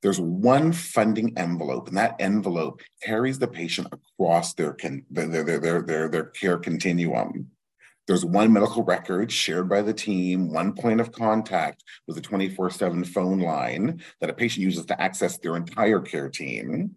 There's 0.03 0.21
one 0.21 0.73
funding 0.73 1.37
envelope, 1.37 1.89
and 1.89 1.97
that 1.99 2.17
envelope 2.19 2.81
carries 3.03 3.39
the 3.39 3.49
patient 3.49 3.89
across 3.93 4.55
their, 4.55 4.75
their, 5.11 5.29
their, 5.29 5.61
their, 5.61 5.83
their, 5.83 6.09
their 6.09 6.25
care 6.25 6.57
continuum. 6.57 7.51
There's 8.07 8.25
one 8.25 8.53
medical 8.53 8.83
record 8.83 9.31
shared 9.31 9.69
by 9.69 9.83
the 9.83 9.93
team, 9.93 10.53
one 10.53 10.73
point 10.73 11.01
of 11.01 11.13
contact 11.13 11.85
with 12.09 12.17
a 12.17 12.23
24 12.23 12.71
7 12.71 13.05
phone 13.05 13.41
line 13.41 14.03
that 14.21 14.31
a 14.31 14.33
patient 14.33 14.65
uses 14.65 14.87
to 14.87 15.01
access 15.01 15.37
their 15.39 15.57
entire 15.57 16.01
care 16.01 16.31
team. 16.31 16.97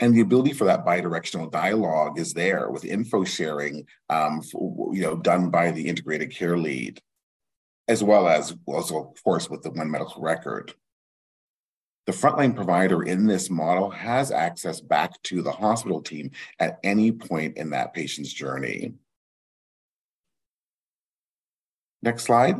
And 0.00 0.14
the 0.14 0.20
ability 0.20 0.52
for 0.52 0.64
that 0.64 0.84
bidirectional 0.84 1.50
dialogue 1.50 2.18
is 2.18 2.32
there 2.34 2.68
with 2.70 2.84
info 2.84 3.24
sharing, 3.24 3.86
um, 4.10 4.42
for, 4.42 4.92
you 4.92 5.02
know, 5.02 5.16
done 5.16 5.50
by 5.50 5.70
the 5.70 5.86
integrated 5.86 6.32
care 6.32 6.58
lead, 6.58 7.00
as 7.86 8.02
well 8.02 8.26
as 8.26 8.56
also, 8.66 9.12
of 9.12 9.22
course, 9.22 9.48
with 9.48 9.62
the 9.62 9.70
one 9.70 9.90
medical 9.90 10.20
record. 10.20 10.74
The 12.06 12.12
frontline 12.12 12.54
provider 12.54 13.02
in 13.02 13.26
this 13.26 13.48
model 13.48 13.88
has 13.90 14.30
access 14.30 14.80
back 14.80 15.10
to 15.24 15.42
the 15.42 15.52
hospital 15.52 16.02
team 16.02 16.32
at 16.58 16.78
any 16.82 17.12
point 17.12 17.56
in 17.56 17.70
that 17.70 17.94
patient's 17.94 18.32
journey. 18.32 18.94
Next 22.02 22.24
slide. 22.24 22.56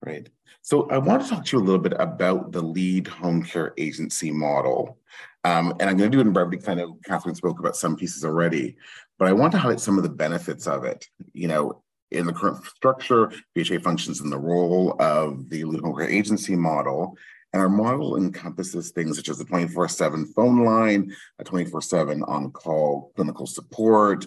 Great. 0.00 0.28
So 0.68 0.86
I 0.90 0.98
want 0.98 1.22
to 1.22 1.28
talk 1.30 1.46
to 1.46 1.56
you 1.56 1.62
a 1.62 1.64
little 1.64 1.80
bit 1.80 1.94
about 1.98 2.52
the 2.52 2.60
lead 2.60 3.06
home 3.06 3.42
care 3.42 3.72
agency 3.78 4.30
model. 4.30 4.98
Um, 5.42 5.70
and 5.80 5.88
I'm 5.88 5.96
going 5.96 6.10
to 6.10 6.14
do 6.14 6.20
it 6.20 6.26
in 6.26 6.34
brevity 6.34 6.58
because 6.58 6.68
I 6.68 6.74
know 6.74 6.98
Kathryn 7.08 7.34
spoke 7.34 7.58
about 7.58 7.74
some 7.74 7.96
pieces 7.96 8.22
already, 8.22 8.76
but 9.18 9.28
I 9.28 9.32
want 9.32 9.52
to 9.52 9.58
highlight 9.58 9.80
some 9.80 9.96
of 9.96 10.02
the 10.02 10.10
benefits 10.10 10.66
of 10.66 10.84
it. 10.84 11.08
You 11.32 11.48
know, 11.48 11.82
in 12.10 12.26
the 12.26 12.34
current 12.34 12.62
structure, 12.66 13.32
VHA 13.56 13.82
functions 13.82 14.20
in 14.20 14.28
the 14.28 14.36
role 14.36 14.94
of 15.00 15.48
the 15.48 15.64
lead 15.64 15.80
home 15.80 15.96
care 15.96 16.06
agency 16.06 16.54
model. 16.54 17.16
And 17.54 17.62
our 17.62 17.70
model 17.70 18.18
encompasses 18.18 18.90
things 18.90 19.16
such 19.16 19.30
as 19.30 19.40
a 19.40 19.46
24 19.46 19.88
7 19.88 20.26
phone 20.36 20.66
line, 20.66 21.16
a 21.38 21.44
24 21.44 21.80
7 21.80 22.22
on 22.24 22.50
call 22.50 23.10
clinical 23.16 23.46
support, 23.46 24.26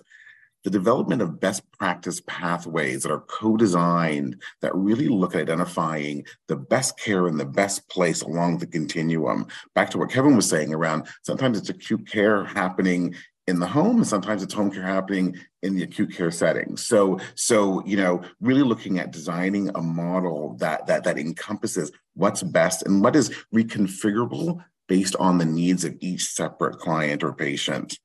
the 0.64 0.70
development 0.70 1.22
of 1.22 1.40
best 1.40 1.70
practice 1.72 2.22
pathways 2.28 3.04
that 3.04 3.12
are 3.12 3.22
co-designed 3.22 4.42
that 4.62 4.76
really 4.76 5.08
look 5.08 5.34
at 5.36 5.42
identifying 5.42 6.26
the 6.48 6.56
best 6.56 7.00
care 7.00 7.28
in 7.28 7.38
the 7.38 7.46
best 7.46 7.88
place 7.90 8.22
along 8.22 8.58
the 8.58 8.68
continuum. 8.68 9.48
Back 9.74 9.90
to 9.92 9.98
what 9.98 10.12
Kevin 10.12 10.36
was 10.36 10.48
saying 10.48 10.74
around 10.74 11.08
sometimes 11.24 11.58
it's 11.58 11.70
acute 11.70 12.08
care 12.08 12.46
happening 12.46 13.16
in 13.48 13.60
the 13.60 13.68
home 13.68 13.98
and 13.98 14.08
sometimes 14.08 14.44
it's 14.44 14.54
home 14.54 14.72
care 14.72 14.84
happening 14.84 15.36
in 15.64 15.76
the 15.76 15.84
acute 15.84 16.14
care 16.14 16.32
setting 16.32 16.78
so 16.78 17.20
so 17.36 17.84
you 17.86 17.98
know 17.98 18.22
really 18.40 18.62
looking 18.62 19.00
at 19.00 19.12
designing 19.12 19.70
a 19.76 19.82
model 19.82 20.56
that 20.60 20.86
that 20.86 21.04
that 21.04 21.18
encompasses 21.18 21.92
what's 22.14 22.44
best 22.44 22.84
and 22.84 23.02
what 23.04 23.16
is 23.16 23.30
reconfigurable 23.54 24.64
based 24.88 25.16
on 25.18 25.38
the 25.38 25.46
needs 25.46 25.84
of 25.84 25.96
each 26.02 26.24
separate 26.24 26.78
client 26.78 27.24
or 27.24 27.34
patient 27.34 27.98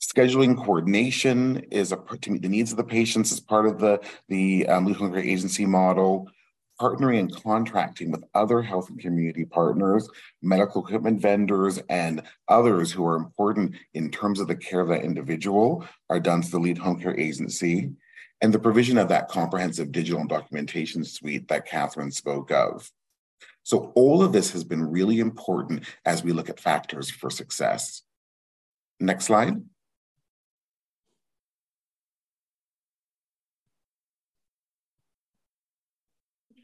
Scheduling 0.00 0.56
coordination 0.56 1.58
is 1.70 1.92
a, 1.92 1.96
to 1.96 2.30
meet 2.30 2.42
the 2.42 2.48
needs 2.48 2.70
of 2.70 2.76
the 2.76 2.84
patients 2.84 3.32
as 3.32 3.40
part 3.40 3.66
of 3.66 3.78
the, 3.78 4.00
the 4.28 4.66
um, 4.68 4.92
Home 4.94 5.12
Care 5.12 5.22
Agency 5.22 5.66
model. 5.66 6.30
Partnering 6.80 7.18
and 7.18 7.42
contracting 7.42 8.12
with 8.12 8.22
other 8.34 8.62
health 8.62 8.88
and 8.88 9.00
community 9.00 9.44
partners, 9.44 10.08
medical 10.42 10.84
equipment 10.84 11.20
vendors, 11.20 11.80
and 11.88 12.22
others 12.46 12.92
who 12.92 13.04
are 13.04 13.16
important 13.16 13.74
in 13.94 14.12
terms 14.12 14.38
of 14.38 14.46
the 14.46 14.54
care 14.54 14.78
of 14.78 14.88
that 14.88 15.02
individual 15.02 15.84
are 16.08 16.20
done 16.20 16.40
to 16.40 16.48
the 16.48 16.60
Lead 16.60 16.78
Home 16.78 17.00
Care 17.00 17.18
Agency. 17.18 17.90
And 18.40 18.54
the 18.54 18.60
provision 18.60 18.96
of 18.96 19.08
that 19.08 19.26
comprehensive 19.26 19.90
digital 19.90 20.20
and 20.20 20.28
documentation 20.28 21.02
suite 21.02 21.48
that 21.48 21.68
Kathryn 21.68 22.12
spoke 22.12 22.52
of. 22.52 22.88
So 23.64 23.90
all 23.96 24.22
of 24.22 24.32
this 24.32 24.52
has 24.52 24.62
been 24.62 24.88
really 24.88 25.18
important 25.18 25.84
as 26.04 26.22
we 26.22 26.32
look 26.32 26.48
at 26.48 26.60
factors 26.60 27.10
for 27.10 27.28
success. 27.28 28.02
Next 29.00 29.24
slide. 29.24 29.60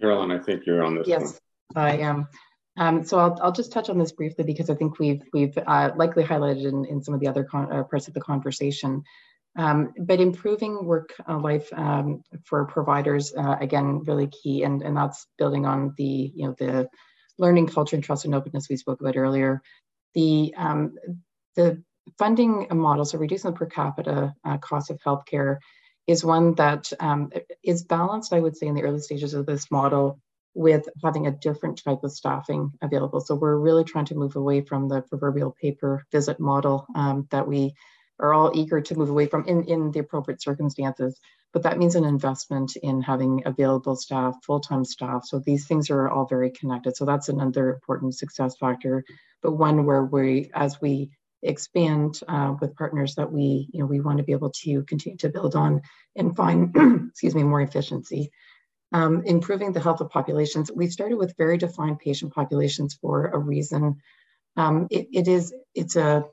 Carolyn, 0.04 0.30
I 0.30 0.38
think 0.38 0.66
you're 0.66 0.84
on 0.84 0.96
this 0.96 1.08
yes, 1.08 1.40
one. 1.72 1.84
I 1.86 1.96
am. 1.98 2.28
Um, 2.76 3.04
so 3.04 3.18
I'll, 3.18 3.38
I'll 3.42 3.52
just 3.52 3.72
touch 3.72 3.88
on 3.88 3.98
this 3.98 4.12
briefly 4.12 4.44
because 4.44 4.68
I 4.68 4.74
think 4.74 4.98
we've 4.98 5.22
we've 5.32 5.56
uh, 5.66 5.92
likely 5.96 6.24
highlighted 6.24 6.66
in, 6.66 6.84
in 6.84 7.02
some 7.02 7.14
of 7.14 7.20
the 7.20 7.28
other 7.28 7.46
uh, 7.52 7.84
parts 7.84 8.08
of 8.08 8.14
the 8.14 8.20
conversation. 8.20 9.02
Um, 9.56 9.94
but 9.96 10.20
improving 10.20 10.84
work 10.84 11.14
uh, 11.28 11.38
life 11.38 11.72
um, 11.72 12.22
for 12.44 12.64
providers 12.66 13.32
uh, 13.36 13.56
again 13.60 14.02
really 14.04 14.26
key, 14.26 14.64
and 14.64 14.82
and 14.82 14.96
that's 14.96 15.26
building 15.38 15.64
on 15.64 15.94
the 15.96 16.32
you 16.34 16.46
know 16.46 16.54
the 16.58 16.88
learning 17.38 17.68
culture 17.68 17.96
and 17.96 18.04
trust 18.04 18.24
and 18.24 18.34
openness 18.34 18.68
we 18.68 18.76
spoke 18.76 19.00
about 19.00 19.16
earlier. 19.16 19.62
The 20.14 20.52
um, 20.56 20.94
the 21.54 21.82
funding 22.18 22.66
model, 22.72 23.04
so 23.04 23.18
reducing 23.18 23.52
the 23.52 23.56
per 23.56 23.66
capita 23.66 24.34
uh, 24.44 24.58
cost 24.58 24.90
of 24.90 25.00
healthcare, 25.00 25.58
is 26.06 26.24
one 26.24 26.54
that 26.54 26.92
um, 27.00 27.30
is 27.62 27.84
balanced, 27.84 28.32
I 28.32 28.40
would 28.40 28.56
say, 28.56 28.66
in 28.66 28.74
the 28.74 28.82
early 28.82 29.00
stages 29.00 29.34
of 29.34 29.46
this 29.46 29.70
model 29.70 30.20
with 30.54 30.88
having 31.02 31.26
a 31.26 31.32
different 31.32 31.82
type 31.82 32.04
of 32.04 32.12
staffing 32.12 32.72
available. 32.80 33.20
So 33.20 33.34
we're 33.34 33.56
really 33.56 33.84
trying 33.84 34.04
to 34.06 34.14
move 34.14 34.36
away 34.36 34.60
from 34.60 34.88
the 34.88 35.02
proverbial 35.02 35.54
paper 35.60 36.04
visit 36.12 36.38
model 36.38 36.86
um, 36.94 37.26
that 37.30 37.48
we 37.48 37.74
are 38.20 38.32
all 38.32 38.52
eager 38.54 38.80
to 38.80 38.94
move 38.94 39.10
away 39.10 39.26
from 39.26 39.44
in, 39.46 39.64
in 39.64 39.90
the 39.90 39.98
appropriate 39.98 40.40
circumstances. 40.40 41.18
But 41.52 41.64
that 41.64 41.78
means 41.78 41.94
an 41.94 42.04
investment 42.04 42.76
in 42.76 43.00
having 43.00 43.42
available 43.46 43.96
staff, 43.96 44.36
full-time 44.44 44.84
staff. 44.84 45.24
So 45.24 45.38
these 45.38 45.66
things 45.66 45.90
are 45.90 46.08
all 46.08 46.26
very 46.26 46.50
connected. 46.50 46.96
So 46.96 47.04
that's 47.04 47.28
another 47.28 47.70
important 47.70 48.14
success 48.14 48.56
factor, 48.56 49.04
but 49.42 49.52
one 49.52 49.86
where 49.86 50.04
we, 50.04 50.50
as 50.54 50.80
we 50.80 51.10
expand 51.44 52.20
uh, 52.28 52.54
with 52.60 52.76
partners 52.76 53.14
that 53.16 53.30
we, 53.30 53.68
you 53.72 53.80
know, 53.80 53.86
we 53.86 54.00
want 54.00 54.18
to 54.18 54.24
be 54.24 54.32
able 54.32 54.50
to 54.50 54.82
continue 54.84 55.18
to 55.18 55.28
build 55.28 55.54
on 55.54 55.82
and 56.16 56.36
find, 56.36 56.74
excuse 57.10 57.34
me, 57.34 57.42
more 57.42 57.60
efficiency. 57.60 58.30
Um, 58.92 59.22
improving 59.24 59.72
the 59.72 59.80
health 59.80 60.00
of 60.00 60.10
populations. 60.10 60.70
We 60.72 60.86
started 60.86 61.16
with 61.16 61.36
very 61.36 61.58
defined 61.58 61.98
patient 61.98 62.32
populations 62.32 62.94
for 62.94 63.26
a 63.26 63.38
reason. 63.38 63.96
Um, 64.56 64.86
it, 64.88 65.08
it 65.12 65.26
is, 65.26 65.52
it's 65.74 65.96
a, 65.96 66.24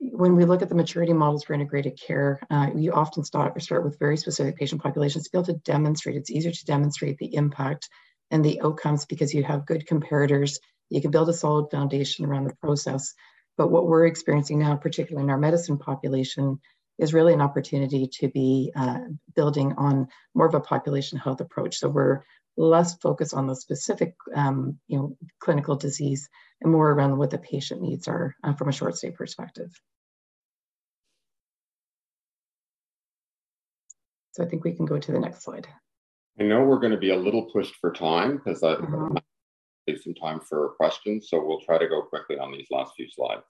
when 0.00 0.34
we 0.36 0.46
look 0.46 0.62
at 0.62 0.70
the 0.70 0.74
maturity 0.74 1.12
models 1.12 1.44
for 1.44 1.52
integrated 1.52 2.00
care, 2.00 2.40
uh, 2.50 2.70
you 2.74 2.92
often 2.92 3.24
start, 3.24 3.60
start 3.60 3.84
with 3.84 3.98
very 3.98 4.16
specific 4.16 4.56
patient 4.56 4.82
populations 4.82 5.24
to 5.24 5.30
be 5.30 5.38
able 5.38 5.46
to 5.46 5.60
demonstrate, 5.70 6.16
it's 6.16 6.30
easier 6.30 6.52
to 6.52 6.64
demonstrate 6.64 7.18
the 7.18 7.34
impact 7.34 7.90
and 8.30 8.44
the 8.44 8.60
outcomes 8.62 9.04
because 9.04 9.34
you 9.34 9.42
have 9.42 9.66
good 9.66 9.86
comparators. 9.86 10.58
You 10.88 11.02
can 11.02 11.10
build 11.10 11.28
a 11.28 11.34
solid 11.34 11.70
foundation 11.70 12.24
around 12.24 12.44
the 12.44 12.56
process. 12.56 13.14
But 13.58 13.72
what 13.72 13.88
we're 13.88 14.06
experiencing 14.06 14.60
now, 14.60 14.76
particularly 14.76 15.24
in 15.24 15.30
our 15.30 15.36
medicine 15.36 15.78
population, 15.78 16.60
is 16.98 17.12
really 17.12 17.34
an 17.34 17.40
opportunity 17.40 18.08
to 18.20 18.28
be 18.28 18.72
uh, 18.74 19.00
building 19.34 19.74
on 19.76 20.08
more 20.34 20.46
of 20.46 20.54
a 20.54 20.60
population 20.60 21.18
health 21.18 21.40
approach. 21.40 21.76
So 21.76 21.88
we're 21.88 22.22
less 22.56 22.96
focused 22.98 23.34
on 23.34 23.48
the 23.48 23.56
specific, 23.56 24.14
um, 24.34 24.78
you 24.86 24.98
know, 24.98 25.16
clinical 25.40 25.76
disease 25.76 26.28
and 26.60 26.72
more 26.72 26.90
around 26.90 27.18
what 27.18 27.30
the 27.30 27.38
patient 27.38 27.82
needs 27.82 28.08
are 28.08 28.34
uh, 28.44 28.54
from 28.54 28.68
a 28.68 28.72
short 28.72 28.96
stay 28.96 29.10
perspective. 29.10 29.70
So 34.32 34.44
I 34.44 34.48
think 34.48 34.64
we 34.64 34.72
can 34.72 34.86
go 34.86 34.98
to 34.98 35.12
the 35.12 35.18
next 35.18 35.42
slide. 35.42 35.66
I 36.38 36.44
know 36.44 36.62
we're 36.62 36.78
going 36.78 36.92
to 36.92 36.98
be 36.98 37.10
a 37.10 37.16
little 37.16 37.50
pushed 37.52 37.74
for 37.80 37.92
time 37.92 38.36
because 38.36 38.62
I, 38.62 38.74
mm-hmm 38.74 39.16
save 39.88 40.02
some 40.02 40.14
time 40.14 40.40
for 40.40 40.70
questions. 40.70 41.28
So 41.28 41.44
we'll 41.44 41.60
try 41.60 41.78
to 41.78 41.88
go 41.88 42.02
quickly 42.02 42.38
on 42.38 42.52
these 42.52 42.66
last 42.70 42.94
few 42.96 43.08
slides. 43.08 43.42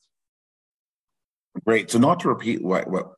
Great. 1.64 1.90
So 1.90 1.98
not 1.98 2.20
to 2.20 2.29
repeat 2.29 2.62
what 2.62 2.88
what 2.88 3.12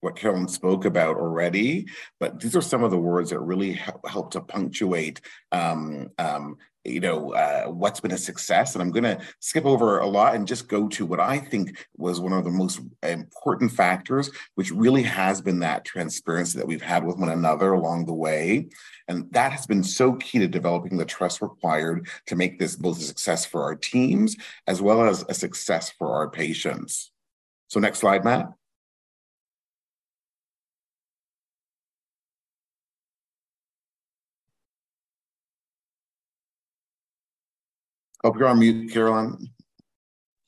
what 0.00 0.16
Carolyn 0.16 0.48
spoke 0.48 0.86
about 0.86 1.16
already, 1.16 1.86
but 2.18 2.40
these 2.40 2.56
are 2.56 2.62
some 2.62 2.82
of 2.82 2.90
the 2.90 2.96
words 2.96 3.30
that 3.30 3.40
really 3.40 3.72
help, 3.72 4.08
help 4.08 4.30
to 4.30 4.40
punctuate 4.40 5.20
um, 5.52 6.08
um, 6.18 6.56
you 6.84 7.00
know, 7.00 7.32
uh, 7.34 7.66
what's 7.66 8.00
been 8.00 8.12
a 8.12 8.18
success. 8.18 8.74
And 8.74 8.82
I'm 8.82 8.90
going 8.90 9.04
to 9.04 9.20
skip 9.40 9.66
over 9.66 9.98
a 9.98 10.06
lot 10.06 10.34
and 10.34 10.48
just 10.48 10.68
go 10.68 10.88
to 10.88 11.04
what 11.04 11.20
I 11.20 11.38
think 11.38 11.86
was 11.96 12.20
one 12.20 12.32
of 12.32 12.44
the 12.44 12.50
most 12.50 12.80
important 13.02 13.72
factors, 13.72 14.30
which 14.54 14.70
really 14.70 15.02
has 15.02 15.40
been 15.40 15.58
that 15.60 15.84
transparency 15.84 16.58
that 16.58 16.66
we've 16.66 16.82
had 16.82 17.04
with 17.04 17.18
one 17.18 17.28
another 17.28 17.72
along 17.72 18.06
the 18.06 18.14
way. 18.14 18.68
And 19.08 19.30
that 19.32 19.52
has 19.52 19.66
been 19.66 19.84
so 19.84 20.14
key 20.14 20.38
to 20.38 20.48
developing 20.48 20.96
the 20.96 21.04
trust 21.04 21.42
required 21.42 22.08
to 22.26 22.36
make 22.36 22.58
this 22.58 22.76
both 22.76 22.98
a 22.98 23.02
success 23.02 23.44
for 23.44 23.62
our 23.62 23.74
teams 23.74 24.36
as 24.66 24.80
well 24.80 25.04
as 25.04 25.24
a 25.28 25.34
success 25.34 25.90
for 25.90 26.14
our 26.14 26.30
patients. 26.30 27.12
So 27.68 27.80
next 27.80 27.98
slide, 27.98 28.24
Matt. 28.24 28.52
Oh, 38.22 38.34
you're 38.36 38.48
on 38.48 38.58
mute, 38.58 38.92
Carolyn. 38.92 39.50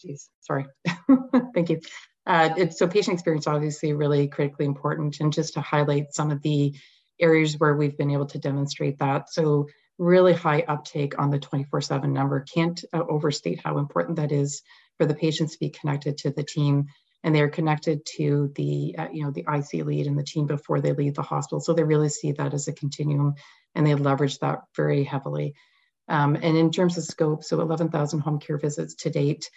Jeez, 0.05 0.29
sorry. 0.41 0.67
Thank 1.55 1.71
you. 1.71 1.81
Uh, 2.27 2.51
it's, 2.57 2.79
so 2.79 2.87
patient 2.87 3.15
experience 3.15 3.47
obviously 3.47 3.93
really 3.93 4.29
critically 4.29 4.67
important 4.67 5.19
and 5.21 5.33
just 5.33 5.55
to 5.55 5.61
highlight 5.61 6.13
some 6.13 6.31
of 6.31 6.43
the 6.43 6.75
areas 7.21 7.59
where 7.59 7.75
we've 7.75 7.97
been 7.97 8.11
able 8.11 8.27
to 8.27 8.39
demonstrate 8.39 8.99
that. 8.99 9.31
So 9.31 9.69
really 9.99 10.33
high 10.33 10.65
uptake 10.67 11.19
on 11.19 11.31
the 11.31 11.39
24-7 11.39 12.11
number. 12.11 12.41
Can't 12.41 12.83
uh, 12.93 13.03
overstate 13.09 13.61
how 13.65 13.79
important 13.79 14.17
that 14.17 14.33
is 14.33 14.63
for 14.99 15.07
the 15.07 15.15
patients 15.15 15.53
to 15.53 15.59
be 15.59 15.71
connected 15.71 16.19
to 16.19 16.31
the 16.31 16.45
team 16.45 16.87
and 17.25 17.35
they're 17.35 17.49
connected 17.49 18.05
to 18.17 18.53
the 18.57 18.97
uh, 18.99 19.09
you 19.13 19.25
know 19.25 19.31
the 19.31 19.45
IC 19.49 19.85
lead 19.87 20.07
and 20.07 20.19
the 20.19 20.25
team 20.25 20.47
before 20.47 20.81
they 20.81 20.93
leave 20.93 21.15
the 21.15 21.23
hospital. 21.23 21.61
So 21.61 21.73
they 21.73 21.85
really 21.85 22.09
see 22.09 22.33
that 22.33 22.55
as 22.55 22.69
a 22.69 22.73
continuum 22.73 23.35
and 23.75 23.87
they 23.87 23.95
leverage 23.95 24.39
that 24.41 24.61
very 24.77 25.05
heavily. 25.05 25.55
Um, 26.09 26.37
and 26.37 26.57
in 26.57 26.71
terms 26.71 26.99
of 26.99 27.05
scope, 27.05 27.45
so 27.45 27.61
11,000 27.61 28.21
home 28.21 28.39
care 28.39 28.59
visits 28.59 28.95
to 28.97 29.11
date. 29.11 29.51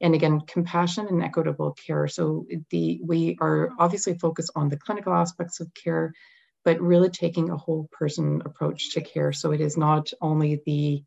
And 0.00 0.14
again, 0.14 0.40
compassion 0.40 1.06
and 1.06 1.22
equitable 1.22 1.72
care. 1.72 2.08
So 2.08 2.46
the 2.70 3.00
we 3.04 3.38
are 3.40 3.70
obviously 3.78 4.18
focused 4.18 4.50
on 4.56 4.68
the 4.68 4.76
clinical 4.76 5.12
aspects 5.12 5.60
of 5.60 5.72
care, 5.74 6.12
but 6.64 6.80
really 6.80 7.08
taking 7.08 7.50
a 7.50 7.56
whole 7.56 7.88
person 7.92 8.42
approach 8.44 8.94
to 8.94 9.00
care. 9.00 9.32
So 9.32 9.52
it 9.52 9.60
is 9.60 9.76
not 9.76 10.12
only 10.20 10.60
the 10.66 11.04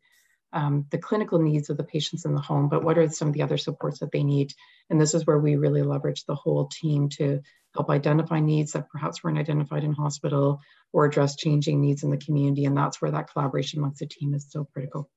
um, 0.52 0.86
the 0.90 0.98
clinical 0.98 1.38
needs 1.38 1.68
of 1.68 1.76
the 1.76 1.84
patients 1.84 2.24
in 2.24 2.34
the 2.34 2.40
home, 2.40 2.70
but 2.70 2.82
what 2.82 2.96
are 2.96 3.08
some 3.10 3.28
of 3.28 3.34
the 3.34 3.42
other 3.42 3.58
supports 3.58 3.98
that 3.98 4.12
they 4.12 4.24
need? 4.24 4.54
And 4.88 4.98
this 4.98 5.12
is 5.12 5.26
where 5.26 5.38
we 5.38 5.56
really 5.56 5.82
leverage 5.82 6.24
the 6.24 6.34
whole 6.34 6.68
team 6.68 7.10
to 7.10 7.42
help 7.76 7.90
identify 7.90 8.40
needs 8.40 8.72
that 8.72 8.88
perhaps 8.88 9.22
weren't 9.22 9.38
identified 9.38 9.84
in 9.84 9.92
hospital 9.92 10.60
or 10.92 11.04
address 11.04 11.36
changing 11.36 11.80
needs 11.80 12.02
in 12.02 12.10
the 12.10 12.16
community. 12.16 12.64
And 12.64 12.76
that's 12.76 13.00
where 13.00 13.10
that 13.10 13.30
collaboration 13.30 13.78
amongst 13.78 14.00
the 14.00 14.06
team 14.06 14.34
is 14.34 14.46
so 14.50 14.66
critical. 14.72 15.08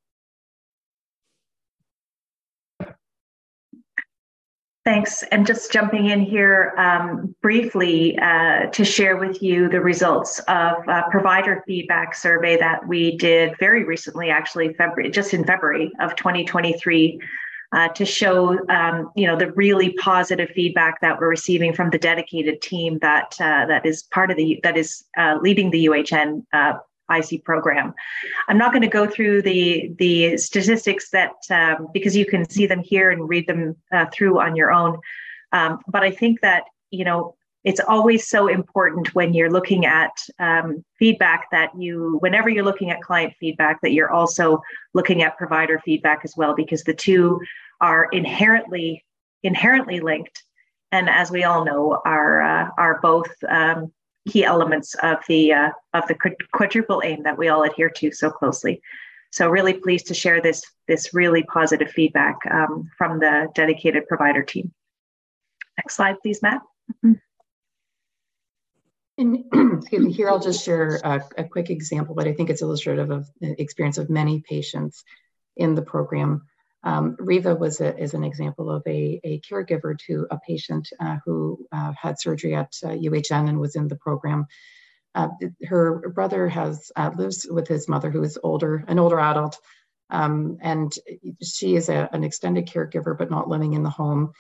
Thanks. 4.86 5.22
And 5.32 5.46
just 5.46 5.72
jumping 5.72 6.08
in 6.08 6.22
here 6.22 6.74
um, 6.78 7.36
briefly 7.44 8.18
uh, 8.18 8.68
to 8.68 8.84
share 8.84 9.18
with 9.18 9.44
you 9.44 9.70
the 9.70 9.80
results 9.80 10.40
of 10.48 10.78
a 10.88 11.04
provider 11.12 11.64
feedback 11.68 12.16
survey 12.16 12.58
that 12.58 12.88
we 12.88 13.16
did 13.18 13.56
very 13.60 13.84
recently, 13.84 14.32
actually, 14.32 14.74
February, 14.74 15.12
just 15.12 15.34
in 15.36 15.44
February 15.44 15.92
of 16.00 16.16
2023 16.16 17.20
uh, 17.72 17.88
to 17.90 18.06
show 18.06 18.58
um, 18.70 19.12
you 19.16 19.28
know 19.28 19.38
the 19.38 19.52
really 19.52 19.94
positive 19.94 20.50
feedback 20.50 21.00
that 21.02 21.20
we're 21.20 21.30
receiving 21.30 21.74
from 21.74 21.90
the 21.90 22.00
dedicated 22.00 22.62
team 22.62 22.98
that 23.00 23.36
uh, 23.40 23.66
that 23.66 23.86
is 23.86 24.04
part 24.04 24.32
of 24.32 24.38
the 24.38 24.60
that 24.64 24.78
is 24.78 25.04
uh, 25.18 25.38
leading 25.42 25.70
the 25.70 25.86
UHN 25.86 26.44
uh, 26.54 26.74
IC 27.12 27.44
program. 27.44 27.94
I'm 28.48 28.58
not 28.58 28.72
going 28.72 28.82
to 28.82 28.88
go 28.88 29.08
through 29.08 29.44
the 29.44 29.94
the 29.98 30.38
statistics 30.38 31.10
that 31.12 31.34
um, 31.50 31.88
because 31.94 32.16
you 32.16 32.26
can 32.26 32.50
see 32.50 32.66
them 32.66 32.82
here 32.82 33.12
and 33.12 33.30
read 33.30 33.48
them 33.48 33.76
uh, 33.92 34.06
through 34.12 34.40
on 34.40 34.56
your 34.56 34.72
own. 34.72 35.00
Um, 35.52 35.80
but 35.88 36.04
I 36.04 36.12
think 36.12 36.42
that 36.42 36.64
you 36.92 37.06
know 37.06 37.36
it's 37.70 37.80
always 37.88 38.28
so 38.28 38.48
important 38.48 39.14
when 39.14 39.32
you're 39.32 39.52
looking 39.52 39.86
at 39.86 40.10
um, 40.40 40.84
feedback 40.98 41.46
that 41.52 41.70
you 41.78 42.18
whenever 42.20 42.50
you're 42.50 42.64
looking 42.64 42.90
at 42.90 43.00
client 43.00 43.32
feedback 43.40 43.80
that 43.84 43.92
you're 43.92 44.10
also 44.10 44.60
looking 44.96 45.22
at 45.22 45.38
provider 45.38 45.80
feedback 45.86 46.22
as 46.24 46.34
well 46.36 46.56
because 46.56 46.84
the 46.84 46.96
two 46.96 47.40
are 47.80 48.06
inherently 48.12 49.06
inherently 49.44 50.00
linked. 50.00 50.42
And 50.92 51.08
as 51.12 51.30
we 51.30 51.44
all 51.44 51.64
know 51.64 52.02
are 52.06 52.42
uh, 52.42 52.70
are 52.80 53.00
both 53.04 53.30
um, 53.48 53.94
key 54.28 54.44
elements 54.44 54.96
of 55.04 55.20
the 55.28 55.54
uh, 55.54 55.70
of 55.94 56.08
the 56.08 56.18
quadruple 56.52 57.04
aim 57.06 57.22
that 57.22 57.38
we 57.38 57.50
all 57.50 57.62
adhere 57.62 57.92
to 57.98 58.12
so 58.12 58.32
closely. 58.32 58.82
So 59.32 59.48
really 59.48 59.76
pleased 59.76 60.08
to 60.08 60.16
share 60.16 60.42
this 60.42 60.64
this 60.88 61.14
really 61.14 61.44
positive 61.44 61.92
feedback 61.92 62.38
um, 62.50 62.90
from 62.98 63.20
the 63.20 63.48
dedicated 63.54 64.08
provider 64.08 64.42
team. 64.42 64.74
Next 65.78 65.98
slide 65.98 66.16
please 66.24 66.42
matt. 66.42 66.62
Mm-hmm. 67.06 67.14
And 69.20 69.44
excuse 69.78 70.06
me, 70.06 70.14
here 70.14 70.30
I'll 70.30 70.40
just 70.40 70.64
share 70.64 71.00
a, 71.04 71.22
a, 71.38 71.44
quick 71.44 71.70
example, 71.70 72.16
but 72.16 72.28
I 72.28 72.34
think 72.34 72.50
it's 72.50 72.62
illustrative 72.62 73.12
of 73.12 73.30
the 73.42 73.62
experience 73.62 73.98
of 73.98 74.10
many 74.10 74.40
patients 74.40 75.04
in 75.58 75.76
the 75.76 75.82
program. 75.82 76.44
Um, 76.84 77.18
Riva 77.20 77.54
was 77.54 77.82
a, 77.82 77.98
is 77.98 78.14
an 78.14 78.24
example 78.24 78.72
of 78.72 78.82
a, 78.88 79.20
a 79.26 79.42
caregiver 79.42 80.00
to 80.08 80.26
a 80.32 80.40
patient 80.48 80.88
uh, 81.02 81.18
who 81.26 81.68
uh, 81.74 81.92
had 82.02 82.18
surgery 82.18 82.56
at 82.56 82.74
uh, 82.84 82.90
UHN 82.90 83.50
and 83.50 83.60
was 83.60 83.76
in 83.76 83.90
the 83.90 83.98
program. 83.98 84.48
Uh, 85.14 85.28
her 85.66 86.10
brother 86.16 86.48
has 86.48 86.90
uh, 86.96 87.12
lives 87.18 87.46
with 87.50 87.68
his 87.68 87.90
mother, 87.90 88.10
who 88.10 88.24
is 88.24 88.40
older, 88.42 88.86
an 88.88 89.00
older 89.00 89.20
adult, 89.20 89.58
um, 90.12 90.58
and 90.62 90.94
she 91.44 91.76
is 91.76 91.90
a, 91.90 92.10
an 92.14 92.24
extended 92.24 92.68
caregiver, 92.68 93.18
but 93.18 93.30
not 93.30 93.50
living 93.50 93.74
in 93.74 93.84
the 93.84 93.90
home. 93.90 94.32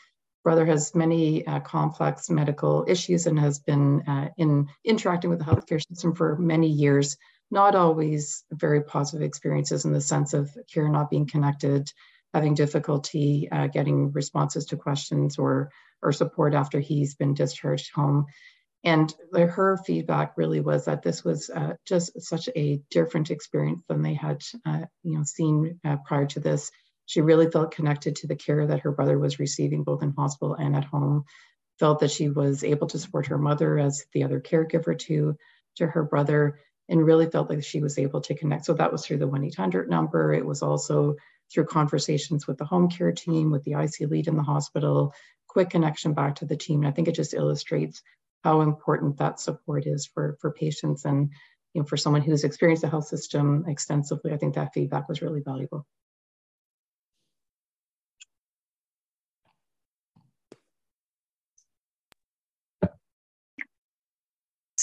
Brother 0.43 0.65
has 0.65 0.95
many 0.95 1.45
uh, 1.45 1.59
complex 1.59 2.29
medical 2.29 2.85
issues 2.87 3.27
and 3.27 3.39
has 3.39 3.59
been 3.59 4.03
in 4.37 4.67
interacting 4.83 5.29
with 5.29 5.39
the 5.39 5.45
healthcare 5.45 5.85
system 5.85 6.15
for 6.15 6.37
many 6.37 6.67
years. 6.67 7.17
Not 7.51 7.75
always 7.75 8.43
very 8.51 8.81
positive 8.83 9.25
experiences 9.25 9.85
in 9.85 9.91
the 9.91 10.01
sense 10.01 10.33
of 10.33 10.55
care 10.71 10.87
not 10.87 11.09
being 11.09 11.27
connected, 11.27 11.91
having 12.33 12.53
difficulty 12.53 13.49
uh, 13.51 13.67
getting 13.67 14.11
responses 14.11 14.65
to 14.67 14.77
questions 14.77 15.37
or 15.37 15.71
or 16.01 16.11
support 16.11 16.53
after 16.53 16.79
he's 16.79 17.15
been 17.15 17.33
discharged 17.33 17.91
home. 17.93 18.27
And 18.83 19.13
her 19.33 19.77
feedback 19.77 20.37
really 20.37 20.61
was 20.61 20.85
that 20.85 21.03
this 21.03 21.23
was 21.23 21.49
uh, 21.49 21.73
just 21.85 22.21
such 22.21 22.47
a 22.55 22.81
different 22.89 23.29
experience 23.29 23.83
than 23.89 24.01
they 24.01 24.13
had, 24.13 24.41
uh, 24.65 24.83
you 25.03 25.17
know, 25.17 25.23
seen 25.23 25.79
uh, 25.83 25.97
prior 26.05 26.27
to 26.27 26.39
this. 26.39 26.71
She 27.10 27.22
really 27.22 27.49
felt 27.49 27.72
connected 27.72 28.18
to 28.18 28.28
the 28.28 28.36
care 28.36 28.68
that 28.68 28.82
her 28.82 28.91
brother 28.91 29.18
was 29.18 29.39
receiving, 29.39 29.84
both 29.84 30.03
in 30.03 30.12
hospital 30.12 30.53
and 30.53 30.76
at 30.76 30.86
home. 30.86 31.26
Felt 31.80 32.01
that 32.01 32.12
she 32.12 32.30
was 32.30 32.64
able 32.64 32.86
to 32.86 32.99
support 32.99 33.26
her 33.28 33.39
mother 33.39 33.80
as 33.80 34.05
the 34.14 34.26
other 34.26 34.39
caregiver 34.39 34.95
to 35.07 35.36
to 35.78 35.88
her 35.88 36.03
brother, 36.03 36.60
and 36.88 37.03
really 37.03 37.26
felt 37.26 37.49
like 37.49 37.64
she 37.64 37.82
was 37.82 37.97
able 37.97 38.22
to 38.22 38.36
connect. 38.36 38.66
So 38.66 38.76
that 38.76 38.91
was 38.91 39.03
through 39.03 39.18
the 39.18 39.28
1 39.28 39.43
800 39.43 39.89
number. 39.89 40.32
It 40.32 40.45
was 40.45 40.62
also 40.62 41.16
through 41.51 41.66
conversations 41.66 42.45
with 42.45 42.60
the 42.60 42.66
home 42.66 42.91
care 42.91 43.12
team, 43.12 43.49
with 43.49 43.64
the 43.64 43.74
IC 43.74 44.07
lead 44.07 44.28
in 44.28 44.36
the 44.36 44.43
hospital, 44.43 45.16
quick 45.47 45.72
connection 45.72 46.14
back 46.14 46.36
to 46.36 46.45
the 46.45 46.57
team. 46.57 46.82
And 46.82 46.88
I 46.88 46.91
think 46.91 47.07
it 47.07 47.16
just 47.16 47.34
illustrates 47.34 48.03
how 48.43 48.62
important 48.62 49.18
that 49.18 49.39
support 49.39 49.88
is 49.88 50.05
for, 50.05 50.38
for 50.41 50.51
patients 50.51 51.05
and 51.05 51.32
you 51.74 51.82
know, 51.82 51.88
for 51.88 51.97
someone 51.97 52.22
who's 52.22 52.43
experienced 52.43 52.84
the 52.84 52.89
health 52.89 53.07
system 53.07 53.66
extensively, 53.68 54.32
I 54.32 54.38
think 54.38 54.53
that 54.53 54.76
feedback 54.76 55.10
was 55.10 55.24
really 55.24 55.41
valuable. 55.41 55.88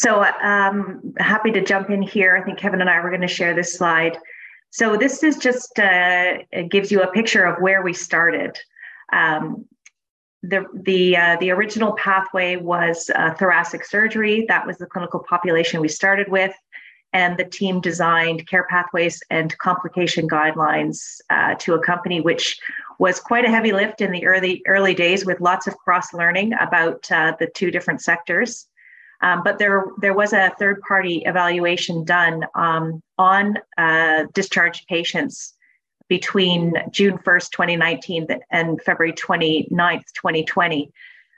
So 0.06 0.24
um, 0.40 1.14
happy 1.18 1.50
to 1.50 1.60
jump 1.60 1.90
in 1.90 2.00
here. 2.00 2.36
I 2.36 2.40
think 2.40 2.58
Kevin 2.60 2.80
and 2.80 2.88
I 2.88 3.00
were 3.00 3.08
going 3.08 3.22
to 3.22 3.26
share 3.26 3.56
this 3.56 3.76
slide. 3.76 4.16
So 4.70 4.96
this 4.96 5.24
is 5.24 5.36
just 5.36 5.80
uh, 5.80 6.44
gives 6.70 6.92
you 6.92 7.02
a 7.02 7.10
picture 7.10 7.44
of 7.44 7.60
where 7.60 7.82
we 7.82 7.92
started. 7.92 8.56
Um, 9.12 9.64
the 10.44 10.64
the 10.84 11.16
uh, 11.16 11.36
the 11.40 11.50
original 11.50 11.94
pathway 11.94 12.54
was 12.54 13.10
uh, 13.16 13.34
thoracic 13.34 13.84
surgery. 13.84 14.44
That 14.46 14.64
was 14.64 14.78
the 14.78 14.86
clinical 14.86 15.24
population 15.28 15.80
we 15.80 15.88
started 15.88 16.28
with, 16.28 16.54
and 17.12 17.36
the 17.36 17.44
team 17.44 17.80
designed 17.80 18.46
care 18.46 18.68
pathways 18.70 19.20
and 19.28 19.58
complication 19.58 20.28
guidelines 20.28 21.16
uh, 21.30 21.56
to 21.58 21.74
accompany, 21.74 22.20
which 22.20 22.60
was 23.00 23.18
quite 23.18 23.44
a 23.44 23.50
heavy 23.50 23.72
lift 23.72 24.00
in 24.00 24.12
the 24.12 24.24
early 24.24 24.62
early 24.68 24.94
days 24.94 25.26
with 25.26 25.40
lots 25.40 25.66
of 25.66 25.76
cross 25.78 26.14
learning 26.14 26.52
about 26.60 27.10
uh, 27.10 27.34
the 27.40 27.48
two 27.56 27.72
different 27.72 28.00
sectors. 28.00 28.68
Um, 29.22 29.42
but 29.42 29.58
there, 29.58 29.84
there 30.00 30.14
was 30.14 30.32
a 30.32 30.52
third 30.58 30.80
party 30.82 31.22
evaluation 31.24 32.04
done 32.04 32.44
um, 32.54 33.02
on 33.18 33.58
uh, 33.78 34.24
discharged 34.34 34.86
patients 34.88 35.54
between 36.08 36.74
June 36.90 37.18
1st, 37.18 37.50
2019 37.50 38.26
and 38.50 38.80
February 38.82 39.12
29th, 39.12 40.04
2020. 40.14 40.92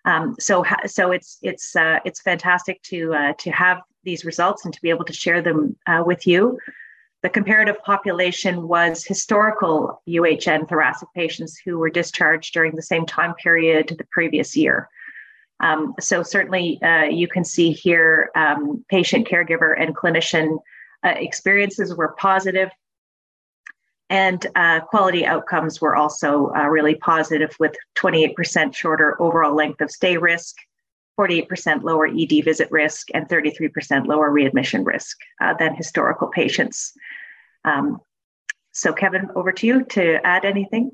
Um, 0.05 0.37
so, 0.39 0.65
so 0.87 1.13
it's 1.13 1.39
it's 1.43 1.75
uh, 1.77 1.99
it's 2.05 2.21
fantastic 2.21 2.81
to 2.83 3.13
uh, 3.15 3.33
to 3.39 3.51
have 3.51 3.83
these 4.05 4.25
results 4.25 4.65
and 4.65 4.73
to 4.73 4.81
be 4.81 4.91
able 4.91 5.05
to 5.05 5.13
share 5.13 5.43
them 5.43 5.77
uh, 5.87 6.03
with 6.05 6.27
you. 6.27 6.59
The 7.23 7.29
comparative 7.29 7.83
population 7.83 8.69
was 8.69 9.05
historical 9.05 10.03
UHN 10.09 10.69
thoracic 10.69 11.09
patients 11.15 11.59
who 11.59 11.79
were 11.79 11.91
discharged 11.91 12.55
during 12.55 12.77
the 12.77 12.83
same 12.83 13.07
time 13.07 13.35
period 13.35 13.95
the 13.99 14.07
previous 14.11 14.57
year. 14.57 14.89
Um, 15.61 15.95
so 16.01 16.23
certainly 16.23 16.81
uh, 16.83 17.05
you 17.05 17.29
can 17.29 17.45
see 17.45 17.73
here 17.73 18.31
um, 18.37 18.85
patient, 18.89 19.27
caregiver, 19.29 19.75
and 19.81 19.97
clinician 19.97 20.59
uh, 21.05 21.15
experiences 21.17 21.95
were 21.97 22.15
positive, 22.19 22.71
and 24.11 24.47
uh, 24.57 24.81
quality 24.81 25.27
outcomes 25.27 25.81
were 25.81 25.95
also 25.95 26.51
uh, 26.57 26.67
really 26.67 26.95
positive 26.95 27.55
with 27.61 27.75
28% 27.97 28.75
shorter 28.75 29.21
overall 29.21 29.55
length 29.55 29.81
of 29.81 29.91
stay 29.91 30.17
risk, 30.17 30.57
48% 31.19 31.83
lower 31.83 32.07
ED 32.07 32.45
visit 32.45 32.71
risk, 32.71 33.09
and 33.13 33.29
33% 33.29 34.07
lower 34.07 34.31
readmission 34.31 34.85
risk 34.85 35.19
uh, 35.43 35.55
than 35.55 35.75
historical 35.75 36.29
patients. 36.29 36.93
Um, 37.65 38.01
so 38.73 38.93
Kevin, 38.93 39.29
over 39.35 39.53
to 39.53 39.67
you 39.67 39.85
to 39.85 40.25
add 40.25 40.45
anything. 40.45 40.93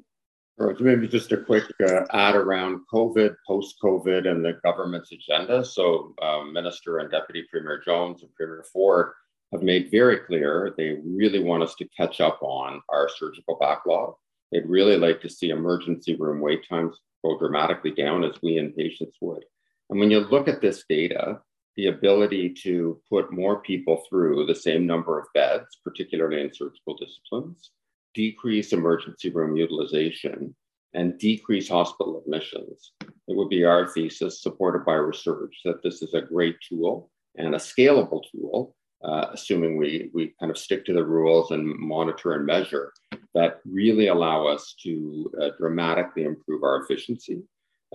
Maybe 0.57 1.09
just 1.09 1.33
a 1.33 1.39
quick 1.39 1.65
uh, 1.85 2.05
add 2.13 2.37
around 2.37 2.83
COVID, 2.93 3.35
post 3.47 3.77
COVID, 3.83 4.29
and 4.29 4.45
the 4.45 4.61
government's 4.63 5.11
agenda. 5.11 5.65
So, 5.65 6.15
um, 6.23 6.53
Minister 6.53 6.99
and 6.99 7.11
Deputy 7.11 7.45
Premier 7.51 7.83
Jones 7.85 8.23
and 8.23 8.33
Premier 8.35 8.65
Ford 8.73 9.13
have 9.53 9.63
made 9.63 9.91
very 9.91 10.19
clear 10.19 10.73
they 10.77 10.99
really 11.05 11.43
want 11.43 11.65
us 11.65 11.75
to 11.77 11.89
catch 11.97 12.21
up 12.21 12.39
on 12.41 12.81
our 12.89 13.09
surgical 13.09 13.57
backlog. 13.61 14.15
They'd 14.53 14.69
really 14.69 14.97
like 14.97 15.21
to 15.23 15.29
see 15.29 15.51
emergency 15.51 16.15
room 16.15 16.41
wait 16.41 16.69
times 16.69 16.97
go 17.25 17.37
dramatically 17.39 17.91
down 17.91 18.23
as 18.23 18.41
we 18.43 18.57
inpatients 18.57 19.15
would. 19.21 19.45
And 19.91 19.99
when 19.99 20.11
you 20.11 20.21
look 20.21 20.47
at 20.47 20.61
this 20.61 20.85
data, 20.89 21.41
the 21.77 21.87
ability 21.89 22.55
to 22.63 23.01
put 23.11 23.33
more 23.33 23.61
people 23.61 24.05
through 24.09 24.47
the 24.47 24.55
same 24.55 24.87
number 24.87 25.19
of 25.19 25.27
beds, 25.35 25.79
particularly 25.83 26.41
in 26.41 26.55
surgical 26.55 26.97
disciplines, 26.97 27.71
decrease 28.15 28.73
emergency 28.73 29.31
room 29.31 29.57
utilization 29.57 30.55
and 30.95 31.19
decrease 31.19 31.69
hospital 31.69 32.21
admissions. 32.21 32.93
It 33.01 33.37
would 33.37 33.49
be 33.49 33.65
our 33.65 33.89
thesis, 33.89 34.43
supported 34.43 34.85
by 34.85 34.95
research, 34.95 35.61
that 35.65 35.83
this 35.83 36.03
is 36.03 36.15
a 36.15 36.23
great 36.23 36.57
tool 36.67 37.11
and 37.37 37.55
a 37.55 37.59
scalable 37.59 38.23
tool, 38.31 38.77
uh, 39.05 39.27
assuming 39.33 39.77
we, 39.77 40.11
we 40.15 40.35
kind 40.39 40.51
of 40.51 40.59
stick 40.59 40.85
to 40.87 40.93
the 40.93 41.05
rules 41.05 41.51
and 41.51 41.67
monitor 41.79 42.35
and 42.35 42.47
measure, 42.47 42.93
that 43.35 43.61
really 43.65 44.07
allow 44.07 44.47
us 44.47 44.75
to 44.85 45.31
uh, 45.41 45.49
dramatically 45.59 46.23
improve 46.23 46.63
our 46.63 46.83
efficiency. 46.83 47.43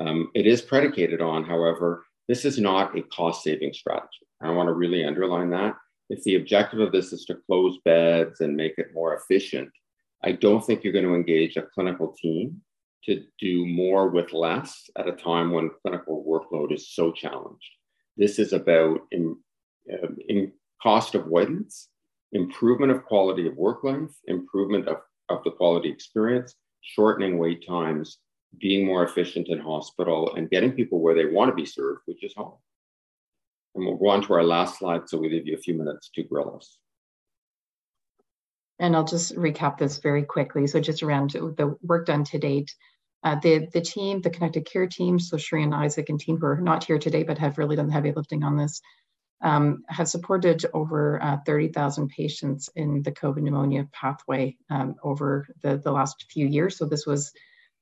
Um, 0.02 0.30
it 0.36 0.46
is 0.46 0.62
predicated 0.62 1.22
on, 1.22 1.46
however, 1.46 2.06
this 2.28 2.46
is 2.46 2.60
not 2.60 2.98
a 2.98 3.02
cost 3.04 3.44
saving 3.44 3.74
strategy. 3.74 4.28
I 4.42 4.52
want 4.52 4.68
to 4.68 4.74
really 4.74 5.06
underline 5.06 5.50
that. 5.52 5.76
If 6.10 6.24
the 6.24 6.36
objective 6.36 6.80
of 6.80 6.92
this 6.92 7.14
is 7.14 7.26
to 7.26 7.40
close 7.48 7.78
beds 7.86 8.42
and 8.42 8.56
make 8.56 8.74
it 8.78 8.94
more 8.94 9.16
efficient, 9.16 9.70
I 10.24 10.34
don't 10.34 10.66
think 10.66 10.84
you're 10.84 10.94
going 10.94 11.06
to 11.06 11.16
engage 11.16 11.56
a 11.56 11.62
clinical 11.62 12.14
team 12.14 12.62
to 13.06 13.24
do 13.40 13.66
more 13.66 14.10
with 14.10 14.34
less 14.34 14.90
at 14.98 15.08
a 15.08 15.14
time 15.14 15.52
when 15.52 15.72
clinical 15.82 16.26
workload 16.28 16.74
is 16.74 16.94
so 16.94 17.12
challenged. 17.12 17.70
This 18.18 18.38
is 18.38 18.52
about 18.52 19.00
in, 19.12 19.38
uh, 19.92 20.08
in 20.28 20.52
cost 20.82 21.16
avoidance, 21.16 21.88
improvement 22.34 22.92
of 22.92 23.06
quality 23.06 23.48
of 23.48 23.56
work 23.56 23.84
life, 23.84 24.12
improvement 24.26 24.88
of, 24.88 24.98
of 25.30 25.44
the 25.46 25.52
quality 25.52 25.90
experience, 25.90 26.56
shortening 26.82 27.38
wait 27.38 27.66
times, 27.66 28.18
being 28.60 28.86
more 28.86 29.04
efficient 29.04 29.48
in 29.48 29.60
hospital, 29.60 30.36
and 30.36 30.50
getting 30.50 30.74
people 30.74 31.00
where 31.00 31.16
they 31.16 31.26
want 31.26 31.50
to 31.50 31.56
be 31.56 31.66
served, 31.66 32.02
which 32.06 32.24
is 32.24 32.34
home. 32.36 32.58
And 33.76 33.86
we'll 33.86 33.96
go 33.96 34.10
on 34.10 34.22
to 34.24 34.34
our 34.34 34.44
last 34.44 34.80
slide 34.80 35.08
so 35.08 35.18
we 35.18 35.30
leave 35.30 35.48
you 35.48 35.56
a 35.56 35.60
few 35.60 35.76
minutes 35.76 36.10
to 36.16 36.24
grill 36.24 36.56
us. 36.58 36.80
And 38.80 38.96
I'll 38.96 39.04
just 39.04 39.36
recap 39.36 39.78
this 39.78 39.98
very 39.98 40.24
quickly. 40.24 40.66
So 40.68 40.80
just 40.80 41.04
around 41.04 41.32
the 41.32 41.76
work 41.82 42.06
done 42.06 42.24
to 42.26 42.40
date, 42.40 42.74
uh, 43.24 43.36
the, 43.42 43.68
the 43.74 43.82
team, 43.82 44.22
the 44.22 44.30
connected 44.30 44.66
care 44.66 44.88
team, 44.88 45.20
so 45.20 45.36
Sheree 45.36 45.74
Isaac 45.74 46.10
and 46.10 46.20
team 46.20 46.38
who 46.38 46.46
are 46.46 46.62
not 46.62 46.86
here 46.86 46.98
today, 46.98 47.24
but 47.24 47.38
have 47.38 47.58
really 47.58 47.76
done 47.76 47.88
the 47.88 47.94
heavy 47.94 48.14
lifting 48.14 48.44
on 48.44 48.56
this, 48.56 48.82
um, 49.42 49.84
have 49.90 50.08
supported 50.08 50.66
over 50.74 51.22
uh, 51.22 51.38
30,000 51.46 52.10
patients 52.10 52.70
in 52.76 53.04
the 53.04 53.12
COVID 53.12 53.42
pneumonia 53.42 53.88
pathway 53.92 54.56
um, 54.70 54.96
over 55.04 55.48
the, 55.62 55.78
the 55.78 55.92
last 55.92 56.26
few 56.32 56.48
years. 56.48 56.78
So 56.78 56.86
this 56.86 57.06
was 57.06 57.32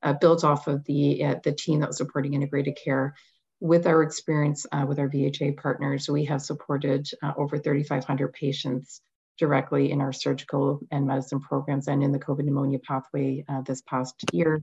uh, 0.02 0.14
built 0.14 0.44
off 0.44 0.68
of 0.68 0.84
the, 0.86 1.24
uh, 1.24 1.36
the 1.44 1.52
team 1.52 1.80
that 1.80 1.90
was 1.90 1.98
supporting 1.98 2.34
integrated 2.34 2.78
care. 2.84 3.16
With 3.60 3.88
our 3.88 4.04
experience 4.04 4.68
uh, 4.72 4.86
with 4.88 5.00
our 5.00 5.10
VHA 5.10 5.58
partners, 5.58 6.08
we 6.08 6.26
have 6.26 6.44
supported 6.44 7.08
uh, 7.24 7.34
over 7.38 7.58
3,500 7.58 8.34
patients 8.34 9.02
directly 9.38 9.92
in 9.92 10.02
our 10.02 10.14
surgical 10.14 10.80
and 10.92 11.08
medicine 11.08 11.40
programs 11.40 11.88
and 11.88 12.04
in 12.04 12.12
the 12.12 12.20
COVID 12.20 12.46
pneumonia 12.46 12.80
pathway 12.80 13.44
uh, 13.48 13.62
this 13.62 13.82
past 13.82 14.16
year. 14.34 14.62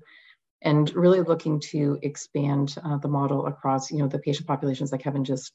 And 0.63 0.95
really 0.95 1.21
looking 1.21 1.61
to 1.73 1.99
expand 2.03 2.75
uh, 2.83 2.99
the 2.99 3.09
model 3.09 3.47
across, 3.47 3.91
you 3.91 3.99
know, 3.99 4.09
the 4.09 4.19
patient 4.19 4.47
populations 4.47 4.91
that 4.91 5.03
Kevin 5.03 5.25
just 5.25 5.53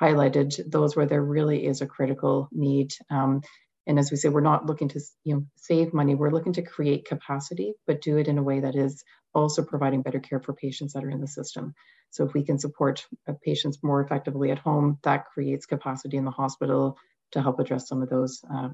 highlighted, 0.00 0.70
those 0.70 0.94
where 0.96 1.06
there 1.06 1.22
really 1.22 1.64
is 1.66 1.80
a 1.80 1.86
critical 1.86 2.48
need. 2.52 2.92
Um, 3.10 3.42
And 3.86 3.98
as 3.98 4.10
we 4.10 4.16
say, 4.16 4.28
we're 4.28 4.50
not 4.52 4.66
looking 4.66 4.90
to 4.90 5.00
you 5.24 5.34
know 5.34 5.42
save 5.56 5.92
money. 5.92 6.14
We're 6.14 6.30
looking 6.36 6.54
to 6.54 6.62
create 6.74 7.08
capacity, 7.08 7.74
but 7.86 8.00
do 8.00 8.16
it 8.18 8.28
in 8.28 8.38
a 8.38 8.42
way 8.42 8.60
that 8.60 8.76
is 8.76 9.02
also 9.34 9.64
providing 9.64 10.02
better 10.02 10.20
care 10.20 10.40
for 10.40 10.54
patients 10.54 10.92
that 10.92 11.04
are 11.04 11.10
in 11.10 11.20
the 11.20 11.26
system. 11.26 11.74
So 12.10 12.24
if 12.24 12.32
we 12.34 12.44
can 12.44 12.58
support 12.58 13.06
uh, 13.28 13.34
patients 13.44 13.82
more 13.82 14.00
effectively 14.04 14.50
at 14.52 14.58
home, 14.58 14.98
that 15.02 15.26
creates 15.34 15.66
capacity 15.66 16.16
in 16.16 16.24
the 16.24 16.38
hospital 16.42 16.96
to 17.32 17.42
help 17.42 17.58
address 17.58 17.88
some 17.88 18.02
of 18.02 18.10
those 18.10 18.44
uh, 18.54 18.68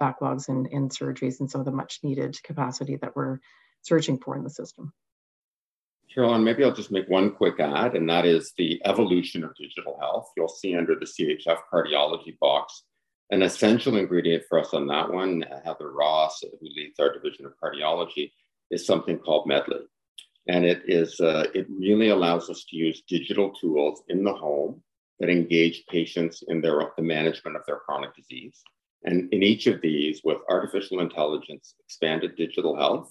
backlogs 0.00 0.48
in, 0.48 0.66
in 0.66 0.88
surgeries 0.88 1.40
and 1.40 1.50
some 1.50 1.60
of 1.60 1.64
the 1.64 1.72
much 1.72 2.00
needed 2.02 2.40
capacity 2.42 2.96
that 2.96 3.16
we're 3.16 3.38
searching 3.82 4.18
for 4.18 4.36
in 4.36 4.44
the 4.44 4.50
system. 4.50 4.92
Carolyn, 6.12 6.44
maybe 6.44 6.62
I'll 6.62 6.74
just 6.74 6.90
make 6.90 7.08
one 7.08 7.30
quick 7.30 7.58
add, 7.58 7.96
and 7.96 8.08
that 8.10 8.26
is 8.26 8.52
the 8.58 8.80
evolution 8.84 9.44
of 9.44 9.54
digital 9.56 9.96
health. 9.98 10.30
You'll 10.36 10.48
see 10.48 10.76
under 10.76 10.94
the 10.94 11.06
CHF 11.06 11.58
cardiology 11.72 12.38
box 12.38 12.82
an 13.30 13.42
essential 13.42 13.96
ingredient 13.96 14.44
for 14.46 14.58
us 14.58 14.74
on 14.74 14.86
that 14.88 15.10
one, 15.10 15.42
Heather 15.64 15.90
Ross, 15.90 16.42
who 16.42 16.68
leads 16.76 17.00
our 17.00 17.14
division 17.14 17.46
of 17.46 17.54
cardiology, 17.58 18.30
is 18.70 18.84
something 18.84 19.18
called 19.18 19.48
Medly. 19.48 19.84
And 20.48 20.66
it 20.66 20.82
is 20.86 21.18
uh, 21.18 21.46
it 21.54 21.66
really 21.70 22.08
allows 22.10 22.50
us 22.50 22.64
to 22.68 22.76
use 22.76 23.02
digital 23.08 23.50
tools 23.54 24.02
in 24.08 24.22
the 24.22 24.34
home 24.34 24.82
that 25.22 25.30
engage 25.30 25.86
patients 25.86 26.42
in 26.48 26.60
their 26.60 26.90
the 26.96 27.02
management 27.02 27.56
of 27.56 27.62
their 27.64 27.76
chronic 27.76 28.10
disease. 28.16 28.60
And 29.04 29.32
in 29.32 29.44
each 29.44 29.68
of 29.68 29.80
these, 29.80 30.20
with 30.24 30.38
artificial 30.48 30.98
intelligence, 30.98 31.76
expanded 31.78 32.34
digital 32.34 32.76
health, 32.76 33.08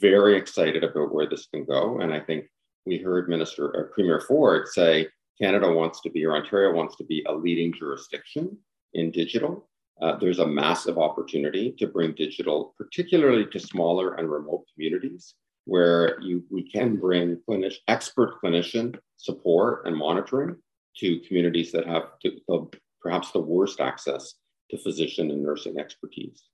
very 0.00 0.34
excited 0.34 0.82
about 0.82 1.14
where 1.14 1.28
this 1.28 1.46
can 1.52 1.66
go. 1.66 2.00
And 2.00 2.12
I 2.12 2.20
think 2.20 2.46
we 2.86 2.96
heard 2.96 3.28
Minister 3.28 3.64
uh, 3.76 3.94
Premier 3.94 4.20
Ford 4.20 4.66
say 4.66 5.08
Canada 5.40 5.70
wants 5.70 6.00
to 6.02 6.10
be, 6.10 6.24
or 6.24 6.34
Ontario 6.34 6.72
wants 6.72 6.96
to 6.96 7.04
be, 7.04 7.22
a 7.28 7.34
leading 7.34 7.70
jurisdiction 7.70 8.56
in 8.94 9.10
digital. 9.10 9.68
Uh, 10.00 10.16
there's 10.16 10.38
a 10.38 10.46
massive 10.46 10.96
opportunity 10.96 11.74
to 11.78 11.86
bring 11.86 12.14
digital, 12.14 12.74
particularly 12.78 13.44
to 13.52 13.60
smaller 13.60 14.14
and 14.14 14.30
remote 14.30 14.64
communities, 14.72 15.34
where 15.66 16.18
you 16.22 16.42
we 16.50 16.66
can 16.70 16.96
bring 16.96 17.38
clinic, 17.44 17.74
expert 17.88 18.40
clinician 18.42 18.98
support 19.18 19.86
and 19.86 19.94
monitoring 19.94 20.56
to 20.98 21.20
communities 21.20 21.72
that 21.72 21.86
have 21.86 22.18
to, 22.22 22.32
the, 22.48 22.68
perhaps 23.00 23.30
the 23.32 23.40
worst 23.40 23.80
access 23.80 24.34
to 24.70 24.78
physician 24.78 25.30
and 25.30 25.42
nursing 25.42 25.78
expertise. 25.78 26.44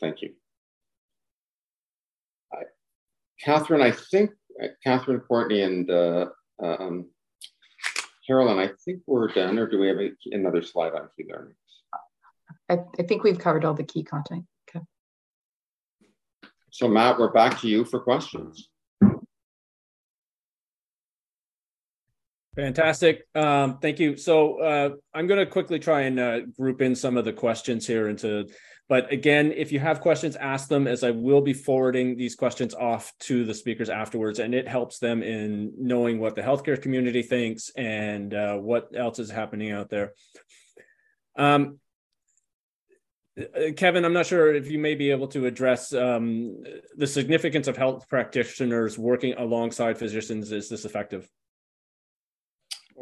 Thank 0.00 0.22
you. 0.22 0.30
Kathryn, 3.44 3.82
I 3.82 3.90
think, 3.90 4.30
uh, 4.62 4.68
Kathryn, 4.86 5.26
Courtney, 5.26 5.62
and 5.62 5.90
uh, 5.90 6.26
um, 6.62 7.10
Carolyn, 8.26 8.58
I 8.58 8.70
think 8.84 9.02
we're 9.06 9.28
done, 9.28 9.58
or 9.58 9.68
do 9.68 9.78
we 9.78 9.88
have 9.88 9.98
a, 9.98 10.10
another 10.30 10.62
slide 10.62 10.92
on 10.92 11.08
key 11.16 11.26
learnings? 11.28 11.56
I, 12.70 12.78
I, 12.98 13.02
think 13.02 13.24
we've 13.24 13.38
covered 13.38 13.64
all 13.64 13.74
the 13.74 13.82
key 13.82 14.04
content. 14.04 14.44
Okay. 14.68 14.84
So 16.70 16.86
Matt, 16.86 17.18
we're 17.18 17.32
back 17.32 17.60
to 17.60 17.68
you 17.68 17.84
for 17.84 17.98
questions. 17.98 18.68
Fantastic. 22.56 23.26
Um, 23.34 23.78
thank 23.78 23.98
you. 23.98 24.16
So 24.16 24.60
uh, 24.60 24.90
I'm 25.14 25.26
going 25.26 25.40
to 25.40 25.50
quickly 25.50 25.78
try 25.78 26.02
and 26.02 26.20
uh, 26.20 26.40
group 26.58 26.82
in 26.82 26.94
some 26.94 27.16
of 27.16 27.24
the 27.24 27.32
questions 27.32 27.86
here 27.86 28.08
into 28.08 28.46
but 28.92 29.10
again, 29.10 29.52
if 29.52 29.72
you 29.72 29.80
have 29.80 30.02
questions, 30.02 30.36
ask 30.36 30.68
them 30.68 30.86
as 30.86 31.02
I 31.02 31.12
will 31.12 31.40
be 31.40 31.54
forwarding 31.54 32.14
these 32.14 32.34
questions 32.34 32.74
off 32.74 33.10
to 33.20 33.42
the 33.42 33.54
speakers 33.54 33.88
afterwards. 33.88 34.38
And 34.38 34.54
it 34.54 34.68
helps 34.68 34.98
them 34.98 35.22
in 35.22 35.72
knowing 35.78 36.18
what 36.18 36.34
the 36.34 36.42
healthcare 36.42 36.78
community 36.78 37.22
thinks 37.22 37.70
and 37.70 38.34
uh, 38.34 38.56
what 38.56 38.90
else 38.94 39.18
is 39.18 39.30
happening 39.30 39.70
out 39.70 39.88
there. 39.88 40.12
Um, 41.38 41.78
uh, 43.40 43.72
Kevin, 43.78 44.04
I'm 44.04 44.12
not 44.12 44.26
sure 44.26 44.54
if 44.54 44.70
you 44.70 44.78
may 44.78 44.94
be 44.94 45.10
able 45.10 45.28
to 45.28 45.46
address 45.46 45.94
um, 45.94 46.62
the 46.94 47.06
significance 47.06 47.68
of 47.68 47.78
health 47.78 48.06
practitioners 48.10 48.98
working 48.98 49.32
alongside 49.38 49.96
physicians. 49.96 50.52
Is 50.52 50.68
this 50.68 50.84
effective? 50.84 51.26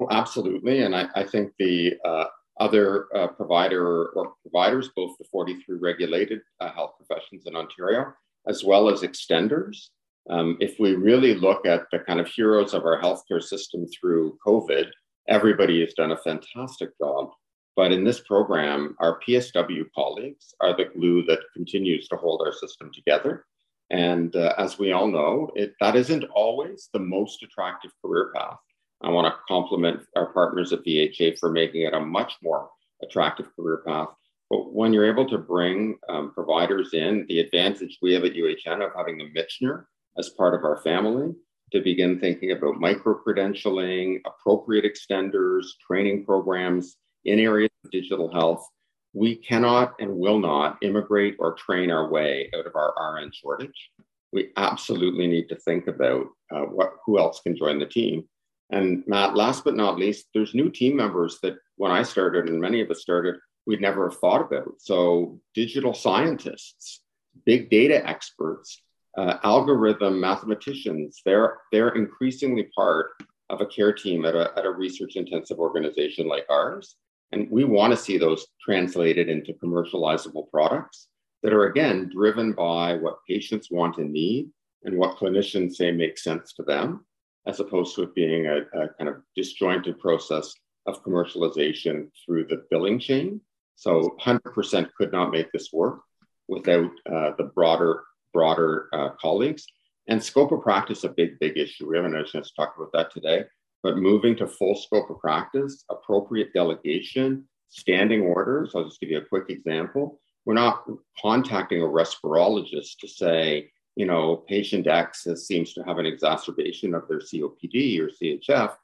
Well, 0.00 0.08
absolutely. 0.18 0.80
And 0.80 0.96
I, 0.96 1.08
I 1.14 1.24
think 1.24 1.52
the 1.58 1.92
uh, 2.06 2.24
other 2.58 3.14
uh, 3.14 3.26
provider 3.26 4.06
or 4.06 4.32
providers, 4.40 4.88
both 4.96 5.14
the 5.18 5.26
43 5.30 5.76
regulated 5.76 6.40
uh, 6.58 6.72
health 6.72 6.92
professions 6.96 7.42
in 7.44 7.54
Ontario, 7.54 8.14
as 8.48 8.64
well 8.64 8.88
as 8.88 9.02
extenders. 9.02 9.88
Um, 10.30 10.56
if 10.58 10.80
we 10.80 10.94
really 10.94 11.34
look 11.34 11.66
at 11.66 11.82
the 11.92 11.98
kind 11.98 12.18
of 12.18 12.28
heroes 12.28 12.72
of 12.72 12.86
our 12.86 12.98
healthcare 12.98 13.42
system 13.42 13.84
through 13.88 14.38
COVID, 14.46 14.86
everybody 15.28 15.80
has 15.82 15.92
done 15.92 16.12
a 16.12 16.16
fantastic 16.16 16.96
job. 16.96 17.28
But 17.76 17.92
in 17.92 18.02
this 18.02 18.20
program, 18.20 18.96
our 19.00 19.20
PSW 19.20 19.84
colleagues 19.94 20.54
are 20.62 20.74
the 20.74 20.86
glue 20.86 21.24
that 21.26 21.40
continues 21.54 22.08
to 22.08 22.16
hold 22.16 22.40
our 22.42 22.54
system 22.54 22.90
together. 22.94 23.44
And 23.90 24.34
uh, 24.34 24.54
as 24.56 24.78
we 24.78 24.92
all 24.92 25.08
know, 25.08 25.50
it, 25.56 25.74
that 25.80 25.94
isn't 25.94 26.24
always 26.34 26.88
the 26.94 27.00
most 27.00 27.42
attractive 27.42 27.90
career 28.02 28.32
path. 28.34 28.56
I 29.02 29.08
want 29.08 29.26
to 29.26 29.38
compliment 29.48 30.00
our 30.16 30.32
partners 30.32 30.72
at 30.72 30.84
VHA 30.84 31.38
for 31.38 31.50
making 31.50 31.82
it 31.82 31.94
a 31.94 32.00
much 32.00 32.34
more 32.42 32.68
attractive 33.02 33.46
career 33.56 33.82
path. 33.86 34.08
But 34.50 34.72
when 34.74 34.92
you're 34.92 35.10
able 35.10 35.28
to 35.28 35.38
bring 35.38 35.96
um, 36.08 36.32
providers 36.32 36.92
in, 36.92 37.24
the 37.28 37.40
advantage 37.40 37.98
we 38.02 38.12
have 38.14 38.24
at 38.24 38.34
UHN 38.34 38.84
of 38.84 38.90
having 38.96 39.16
the 39.16 39.30
Michener 39.30 39.84
as 40.18 40.30
part 40.30 40.54
of 40.54 40.64
our 40.64 40.78
family 40.82 41.32
to 41.72 41.80
begin 41.80 42.18
thinking 42.18 42.50
about 42.50 42.80
micro 42.80 43.16
credentialing, 43.24 44.20
appropriate 44.26 44.84
extenders, 44.84 45.66
training 45.86 46.24
programs 46.24 46.96
in 47.24 47.38
areas 47.38 47.70
of 47.84 47.90
digital 47.92 48.30
health. 48.32 48.66
We 49.12 49.36
cannot 49.36 49.94
and 50.00 50.16
will 50.16 50.38
not 50.38 50.78
immigrate 50.82 51.36
or 51.38 51.54
train 51.54 51.90
our 51.90 52.10
way 52.10 52.50
out 52.56 52.66
of 52.66 52.74
our 52.74 52.92
RN 53.14 53.30
shortage. 53.32 53.90
We 54.32 54.50
absolutely 54.56 55.26
need 55.26 55.48
to 55.48 55.56
think 55.56 55.86
about 55.86 56.26
uh, 56.52 56.62
what, 56.62 56.94
who 57.06 57.18
else 57.18 57.40
can 57.40 57.56
join 57.56 57.78
the 57.78 57.86
team. 57.86 58.28
And 58.70 59.02
Matt, 59.06 59.34
last 59.34 59.64
but 59.64 59.76
not 59.76 59.98
least, 59.98 60.26
there's 60.32 60.54
new 60.54 60.70
team 60.70 60.96
members 60.96 61.38
that 61.42 61.56
when 61.76 61.90
I 61.90 62.02
started 62.02 62.48
and 62.48 62.60
many 62.60 62.80
of 62.80 62.90
us 62.90 63.02
started, 63.02 63.36
we'd 63.66 63.80
never 63.80 64.08
have 64.08 64.18
thought 64.18 64.42
about. 64.42 64.74
So 64.78 65.40
digital 65.54 65.92
scientists, 65.92 67.00
big 67.44 67.68
data 67.68 68.06
experts, 68.08 68.82
uh, 69.18 69.38
algorithm 69.42 70.20
mathematicians, 70.20 71.20
they're, 71.24 71.58
they're 71.72 71.90
increasingly 71.90 72.68
part 72.74 73.10
of 73.50 73.60
a 73.60 73.66
care 73.66 73.92
team 73.92 74.24
at 74.24 74.36
a, 74.36 74.52
at 74.56 74.64
a 74.64 74.70
research 74.70 75.16
intensive 75.16 75.58
organization 75.58 76.28
like 76.28 76.46
ours. 76.48 76.96
And 77.32 77.50
we 77.50 77.64
want 77.64 77.92
to 77.92 77.96
see 77.96 78.18
those 78.18 78.46
translated 78.64 79.28
into 79.28 79.52
commercializable 79.54 80.48
products 80.50 81.08
that 81.42 81.52
are 81.52 81.64
again 81.64 82.08
driven 82.12 82.52
by 82.52 82.96
what 82.96 83.24
patients 83.28 83.68
want 83.70 83.98
and 83.98 84.12
need 84.12 84.50
and 84.84 84.96
what 84.96 85.16
clinicians 85.16 85.74
say 85.74 85.90
makes 85.90 86.22
sense 86.22 86.52
to 86.54 86.62
them 86.62 87.04
as 87.46 87.60
opposed 87.60 87.94
to 87.94 88.02
it 88.02 88.14
being 88.14 88.46
a, 88.46 88.58
a 88.78 88.88
kind 88.98 89.08
of 89.08 89.22
disjointed 89.36 89.98
process 89.98 90.52
of 90.86 91.02
commercialization 91.04 92.08
through 92.24 92.46
the 92.46 92.64
billing 92.70 92.98
chain. 92.98 93.40
So 93.76 94.16
100% 94.20 94.90
could 94.96 95.12
not 95.12 95.30
make 95.30 95.50
this 95.52 95.70
work 95.72 96.00
without 96.48 96.90
uh, 97.10 97.32
the 97.38 97.50
broader 97.54 98.04
broader 98.32 98.88
uh, 98.92 99.10
colleagues. 99.20 99.66
And 100.08 100.22
scope 100.22 100.52
of 100.52 100.62
practice, 100.62 101.04
a 101.04 101.08
big, 101.08 101.38
big 101.38 101.56
issue. 101.56 101.88
We 101.88 101.96
haven't 101.96 102.14
had 102.14 102.24
a 102.24 102.28
chance 102.28 102.48
to 102.48 102.54
talk 102.56 102.74
about 102.76 102.92
that 102.92 103.12
today, 103.12 103.44
but 103.82 103.96
moving 103.96 104.36
to 104.36 104.46
full 104.46 104.74
scope 104.74 105.10
of 105.10 105.20
practice, 105.20 105.84
appropriate 105.90 106.52
delegation, 106.52 107.48
standing 107.68 108.22
orders. 108.22 108.72
I'll 108.74 108.84
just 108.84 109.00
give 109.00 109.10
you 109.10 109.18
a 109.18 109.24
quick 109.24 109.48
example. 109.48 110.20
We're 110.44 110.54
not 110.54 110.84
contacting 111.20 111.82
a 111.82 111.86
respirologist 111.86 112.98
to 113.00 113.08
say, 113.08 113.70
you 114.00 114.06
know, 114.06 114.36
patient 114.48 114.86
X 114.86 115.26
seems 115.34 115.74
to 115.74 115.82
have 115.82 115.98
an 115.98 116.06
exacerbation 116.06 116.94
of 116.94 117.06
their 117.06 117.18
COPD 117.18 118.00
or 118.00 118.08
CHF, 118.08 118.74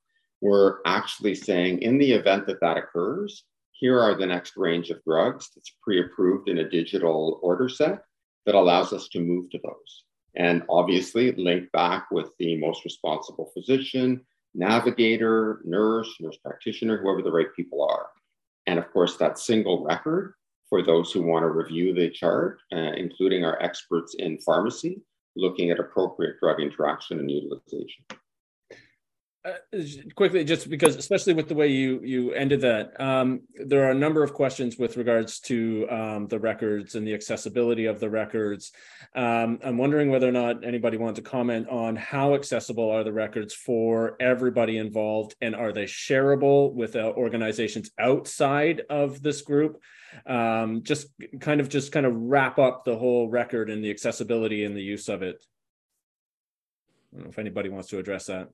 we're 0.43 0.81
actually 0.85 1.35
saying 1.35 1.81
in 1.81 1.97
the 1.97 2.13
event 2.13 2.47
that 2.47 2.61
that 2.61 2.77
occurs, 2.77 3.45
here 3.73 3.99
are 3.99 4.15
the 4.15 4.27
next 4.27 4.59
range 4.59 4.91
of 4.91 5.03
drugs 5.05 5.49
that's 5.55 5.75
pre-approved 5.83 6.51
in 6.51 6.59
a 6.59 6.69
digital 6.69 7.41
order 7.43 7.67
set 7.67 8.03
that 8.45 8.55
allows 8.55 8.93
us 8.93 9.09
to 9.09 9.21
move 9.21 9.49
to 9.49 9.59
those. 9.65 10.05
And 10.35 10.63
obviously 10.69 11.33
link 11.33 11.73
back 11.73 12.11
with 12.11 12.29
the 12.39 12.59
most 12.59 12.85
responsible 12.85 13.51
physician, 13.55 14.21
navigator, 14.55 15.63
nurse, 15.65 16.15
nurse 16.21 16.37
practitioner, 16.45 16.99
whoever 16.99 17.23
the 17.23 17.33
right 17.33 17.57
people 17.57 17.83
are. 17.83 18.09
And 18.67 18.79
of 18.79 18.93
course, 18.93 19.17
that 19.17 19.39
single 19.39 19.83
record 19.83 20.35
for 20.69 20.83
those 20.83 21.13
who 21.13 21.23
want 21.23 21.43
to 21.43 21.51
review 21.51 21.95
the 21.95 22.11
chart, 22.11 22.59
uh, 22.73 22.93
including 22.97 23.45
our 23.45 23.61
experts 23.63 24.15
in 24.19 24.39
pharmacy, 24.39 25.03
looking 25.37 25.71
at 25.71 25.79
appropriate 25.79 26.37
drug 26.41 26.61
interaction 26.61 27.21
and 27.21 27.31
utilization. 27.31 28.05
Uh, 29.47 29.79
quickly, 30.17 30.45
just 30.45 30.69
because, 30.69 30.97
especially 30.97 31.33
with 31.33 31.47
the 31.47 31.55
way 31.55 31.69
you 31.69 32.01
you 32.03 32.33
ended 32.33 32.63
that, 32.63 33.01
um, 33.01 33.43
there 33.55 33.87
are 33.87 33.93
a 33.93 33.95
number 33.95 34.25
of 34.25 34.35
questions 34.35 34.77
with 34.77 34.97
regards 34.97 35.39
to 35.41 35.87
um, 35.89 36.27
the 36.27 36.39
records 36.39 36.97
and 36.97 37.07
the 37.07 37.15
accessibility 37.15 37.87
of 37.87 38.01
the 38.01 38.11
records. 38.11 38.73
Um, 39.15 39.61
I'm 39.65 39.79
wondering 39.79 40.11
whether 40.11 40.29
or 40.29 40.33
not 40.33 40.65
anybody 40.65 40.97
wants 40.97 41.19
to 41.19 41.23
comment 41.23 41.69
on 41.69 41.95
how 41.95 42.35
accessible 42.35 42.91
are 42.91 43.05
the 43.05 43.13
records 43.13 43.55
for 43.55 44.17
everybody 44.19 44.79
involved, 44.79 45.37
and 45.41 45.55
are 45.55 45.73
they 45.73 45.85
shareable 45.85 46.73
with 46.75 46.97
uh, 46.97 47.13
organizations 47.17 47.91
outside 48.01 48.83
of 48.91 49.23
this 49.23 49.43
group? 49.43 49.81
Um, 50.27 50.83
just 50.83 51.07
kind 51.39 51.61
of 51.61 51.69
just 51.69 51.93
kind 51.93 52.07
of 52.07 52.15
wrap 52.17 52.59
up 52.59 52.85
the 52.85 52.97
whole 52.97 53.29
record 53.29 53.71
and 53.71 53.85
the 53.85 53.91
accessibility 53.91 54.65
and 54.65 54.77
the 54.77 54.83
use 54.83 55.09
of 55.09 55.23
it. 55.23 55.45
I 57.13 57.17
don't 57.17 57.27
know 57.27 57.31
if 57.31 57.39
anybody 57.39 57.69
wants 57.69 57.89
to 57.91 57.99
address 57.99 58.27
that. 58.27 58.49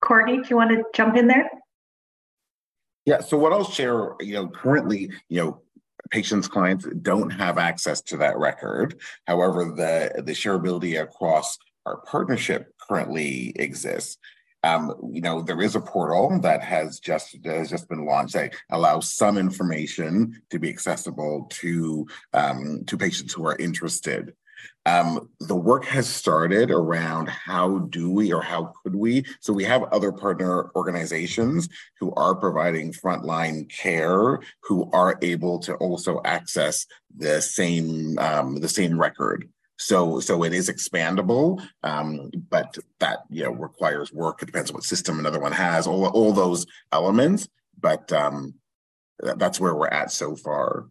Courtney, 0.00 0.38
do 0.38 0.48
you 0.48 0.56
want 0.56 0.70
to 0.70 0.84
jump 0.94 1.16
in 1.16 1.26
there? 1.26 1.48
Yeah, 3.04 3.20
so 3.20 3.36
what 3.38 3.52
I'll 3.52 3.64
share, 3.64 4.14
you 4.20 4.34
know, 4.34 4.48
currently, 4.48 5.10
you 5.28 5.40
know, 5.40 5.62
patients, 6.10 6.48
clients 6.48 6.86
don't 7.02 7.30
have 7.30 7.58
access 7.58 8.00
to 8.02 8.16
that 8.18 8.38
record. 8.38 9.00
However, 9.26 9.64
the, 9.64 10.22
the 10.22 10.32
shareability 10.32 11.00
across 11.00 11.56
our 11.84 11.98
partnership 11.98 12.72
currently 12.88 13.52
exists. 13.56 14.18
Um, 14.64 14.94
you 15.12 15.20
know, 15.20 15.42
there 15.42 15.62
is 15.62 15.76
a 15.76 15.80
portal 15.80 16.40
that 16.40 16.60
has 16.62 16.98
just 16.98 17.36
has 17.44 17.70
just 17.70 17.88
been 17.88 18.04
launched 18.04 18.34
that 18.34 18.54
allows 18.70 19.12
some 19.12 19.38
information 19.38 20.42
to 20.50 20.58
be 20.58 20.68
accessible 20.68 21.46
to 21.50 22.06
um, 22.32 22.82
to 22.86 22.98
patients 22.98 23.32
who 23.32 23.46
are 23.46 23.56
interested. 23.56 24.34
Um, 24.84 25.30
the 25.40 25.56
work 25.56 25.84
has 25.86 26.08
started 26.08 26.70
around 26.70 27.28
how 27.28 27.78
do 27.78 28.10
we 28.10 28.32
or 28.32 28.42
how 28.42 28.72
could 28.82 28.94
we? 28.94 29.24
So 29.40 29.52
we 29.52 29.64
have 29.64 29.82
other 29.84 30.12
partner 30.12 30.70
organizations 30.76 31.68
who 31.98 32.12
are 32.14 32.34
providing 32.34 32.92
frontline 32.92 33.68
care 33.68 34.38
who 34.62 34.90
are 34.92 35.18
able 35.22 35.58
to 35.60 35.74
also 35.74 36.20
access 36.24 36.86
the 37.16 37.40
same 37.40 38.18
um, 38.18 38.56
the 38.60 38.68
same 38.68 38.98
record. 38.98 39.48
So 39.78 40.20
so 40.20 40.44
it 40.44 40.52
is 40.52 40.70
expandable, 40.70 41.62
um, 41.82 42.30
but 42.48 42.78
that 43.00 43.20
you 43.28 43.44
know 43.44 43.52
requires 43.52 44.12
work. 44.12 44.42
It 44.42 44.46
depends 44.46 44.70
on 44.70 44.74
what 44.74 44.84
system 44.84 45.18
another 45.18 45.40
one 45.40 45.52
has. 45.52 45.86
All 45.86 46.06
all 46.06 46.32
those 46.32 46.66
elements, 46.92 47.48
but 47.78 48.12
um, 48.12 48.54
that's 49.18 49.60
where 49.60 49.74
we're 49.74 49.88
at 49.88 50.10
so 50.10 50.36
far. 50.36 50.86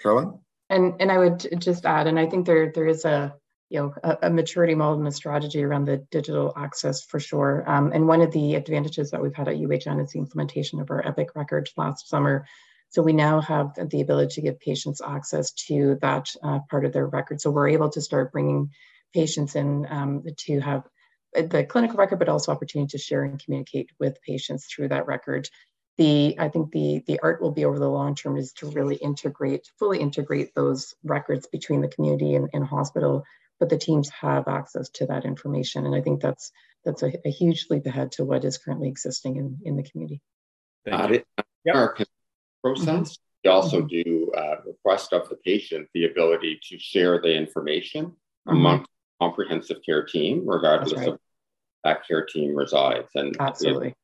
Carolyn. 0.00 0.38
And 0.70 0.94
and 1.00 1.12
I 1.12 1.18
would 1.18 1.60
just 1.60 1.84
add, 1.84 2.06
and 2.06 2.18
I 2.18 2.26
think 2.26 2.46
there 2.46 2.72
there 2.72 2.86
is 2.86 3.04
a 3.04 3.34
you 3.68 3.80
know 3.80 3.94
a, 4.02 4.28
a 4.28 4.30
maturity 4.30 4.74
model 4.74 4.98
and 4.98 5.08
a 5.08 5.12
strategy 5.12 5.62
around 5.62 5.84
the 5.84 5.98
digital 6.10 6.52
access 6.56 7.04
for 7.04 7.20
sure. 7.20 7.68
Um, 7.68 7.92
and 7.92 8.06
one 8.06 8.22
of 8.22 8.32
the 8.32 8.54
advantages 8.54 9.10
that 9.10 9.20
we've 9.20 9.34
had 9.34 9.48
at 9.48 9.56
UHN 9.56 10.02
is 10.02 10.12
the 10.12 10.20
implementation 10.20 10.80
of 10.80 10.90
our 10.90 11.06
Epic 11.06 11.30
record 11.34 11.68
last 11.76 12.08
summer. 12.08 12.46
So 12.90 13.02
we 13.02 13.12
now 13.12 13.40
have 13.40 13.74
the 13.90 14.00
ability 14.00 14.34
to 14.34 14.42
give 14.42 14.60
patients 14.60 15.00
access 15.00 15.52
to 15.68 15.96
that 16.02 16.28
uh, 16.42 16.60
part 16.68 16.84
of 16.84 16.92
their 16.92 17.06
record. 17.06 17.40
So 17.40 17.50
we're 17.50 17.68
able 17.68 17.90
to 17.90 18.00
start 18.00 18.32
bringing 18.32 18.70
patients 19.12 19.54
in 19.54 19.86
um, 19.90 20.24
to 20.46 20.60
have 20.60 20.84
the 21.32 21.64
clinical 21.64 21.96
record, 21.96 22.18
but 22.18 22.28
also 22.28 22.50
opportunity 22.50 22.90
to 22.90 22.98
share 22.98 23.22
and 23.22 23.42
communicate 23.42 23.90
with 24.00 24.20
patients 24.22 24.66
through 24.66 24.88
that 24.88 25.06
record 25.06 25.48
the 26.00 26.34
I 26.38 26.48
think 26.48 26.72
the 26.72 27.04
the 27.06 27.20
art 27.22 27.42
will 27.42 27.50
be 27.50 27.66
over 27.66 27.78
the 27.78 27.88
long 27.88 28.14
term 28.14 28.38
is 28.38 28.54
to 28.54 28.70
really 28.70 28.96
integrate, 28.96 29.70
fully 29.78 30.00
integrate 30.00 30.54
those 30.54 30.94
records 31.04 31.46
between 31.46 31.82
the 31.82 31.88
community 31.88 32.36
and, 32.36 32.48
and 32.54 32.64
hospital, 32.64 33.22
but 33.58 33.68
the 33.68 33.76
teams 33.76 34.08
have 34.08 34.48
access 34.48 34.88
to 34.94 35.06
that 35.06 35.26
information. 35.26 35.84
And 35.84 35.94
I 35.94 36.00
think 36.00 36.22
that's 36.22 36.52
that's 36.86 37.02
a, 37.02 37.12
a 37.26 37.30
huge 37.30 37.66
leap 37.68 37.84
ahead 37.84 38.12
to 38.12 38.24
what 38.24 38.46
is 38.46 38.56
currently 38.56 38.88
existing 38.88 39.36
in, 39.36 39.58
in 39.62 39.76
the 39.76 39.82
community. 39.82 40.22
Thank 40.86 41.10
you. 41.10 41.22
Yep. 41.66 41.74
Our 41.74 41.96
process. 42.64 42.88
Mm-hmm. 42.88 43.12
We 43.44 43.50
also 43.50 43.82
mm-hmm. 43.82 44.10
do 44.10 44.32
uh, 44.34 44.56
request 44.66 45.12
of 45.12 45.28
the 45.28 45.36
patient 45.36 45.86
the 45.92 46.06
ability 46.06 46.60
to 46.70 46.78
share 46.78 47.20
the 47.20 47.34
information 47.34 48.06
mm-hmm. 48.06 48.56
among 48.56 48.86
comprehensive 49.20 49.80
care 49.84 50.06
team, 50.06 50.48
regardless 50.48 50.94
right. 50.94 51.08
of 51.08 51.18
that 51.84 52.06
care 52.08 52.24
team 52.24 52.56
resides. 52.56 53.10
And 53.14 53.36
absolutely 53.38 53.94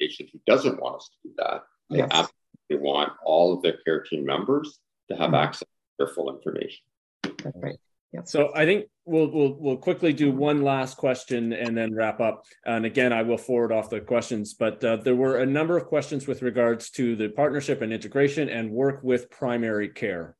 patient 0.00 0.30
who 0.32 0.40
doesn't 0.46 0.80
want 0.80 0.96
us 0.96 1.08
to 1.08 1.28
do 1.28 1.34
that. 1.38 1.62
They 1.90 1.98
yes. 1.98 2.08
absolutely 2.10 2.88
want 2.88 3.12
all 3.24 3.54
of 3.54 3.62
their 3.62 3.78
care 3.84 4.02
team 4.02 4.24
members 4.24 4.78
to 5.10 5.16
have 5.16 5.26
mm-hmm. 5.26 5.34
access 5.36 5.68
to 5.68 5.94
their 5.98 6.08
full 6.08 6.34
information. 6.34 6.80
That's 7.22 7.56
right. 7.56 7.78
Yep. 8.12 8.28
So 8.28 8.52
I 8.54 8.64
think 8.64 8.86
we'll 9.04 9.28
we'll 9.28 9.56
we'll 9.58 9.76
quickly 9.76 10.12
do 10.12 10.30
one 10.30 10.62
last 10.62 10.96
question 10.96 11.52
and 11.52 11.76
then 11.76 11.92
wrap 11.92 12.20
up. 12.20 12.44
And 12.64 12.86
again, 12.86 13.12
I 13.12 13.22
will 13.22 13.36
forward 13.36 13.72
off 13.72 13.90
the 13.90 14.00
questions. 14.00 14.54
But 14.54 14.84
uh, 14.84 14.96
there 14.96 15.16
were 15.16 15.38
a 15.38 15.46
number 15.46 15.76
of 15.76 15.86
questions 15.86 16.28
with 16.28 16.40
regards 16.40 16.90
to 16.90 17.16
the 17.16 17.28
partnership 17.28 17.82
and 17.82 17.92
integration 17.92 18.48
and 18.48 18.70
work 18.70 19.02
with 19.02 19.30
primary 19.30 19.88
care. 19.88 20.36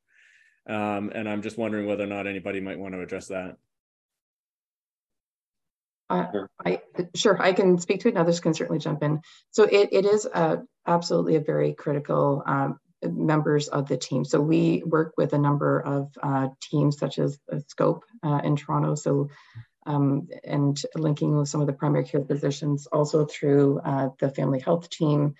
Um, 0.67 1.11
and 1.13 1.27
I'm 1.27 1.41
just 1.41 1.57
wondering 1.57 1.85
whether 1.85 2.05
or 2.05 2.07
not 2.07 2.27
anybody 2.27 2.61
might 2.61 2.79
want 2.79 2.93
to 2.93 3.01
address 3.01 3.27
that. 3.27 3.57
Uh, 6.09 6.27
I 6.63 6.81
sure 7.15 7.41
I 7.41 7.53
can 7.53 7.79
speak 7.79 8.01
to 8.01 8.07
it. 8.07 8.11
And 8.11 8.19
others 8.19 8.39
can 8.39 8.53
certainly 8.53 8.79
jump 8.79 9.03
in. 9.03 9.21
So 9.51 9.63
it, 9.63 9.89
it 9.91 10.05
is 10.05 10.25
a, 10.25 10.63
absolutely 10.85 11.35
a 11.35 11.41
very 11.41 11.73
critical 11.73 12.43
um, 12.45 12.79
members 13.03 13.67
of 13.67 13.87
the 13.87 13.97
team. 13.97 14.25
So 14.25 14.39
we 14.39 14.83
work 14.85 15.13
with 15.17 15.33
a 15.33 15.37
number 15.37 15.79
of 15.79 16.11
uh, 16.21 16.49
teams 16.61 16.97
such 16.97 17.19
as 17.19 17.39
Scope 17.67 18.03
uh, 18.23 18.41
in 18.43 18.55
Toronto. 18.55 18.95
So 18.95 19.29
um, 19.85 20.27
and 20.43 20.81
linking 20.95 21.37
with 21.37 21.49
some 21.49 21.61
of 21.61 21.67
the 21.67 21.73
primary 21.73 22.05
care 22.05 22.23
physicians 22.23 22.87
also 22.87 23.25
through 23.25 23.79
uh, 23.79 24.09
the 24.19 24.29
family 24.29 24.59
health 24.59 24.89
team. 24.89 25.35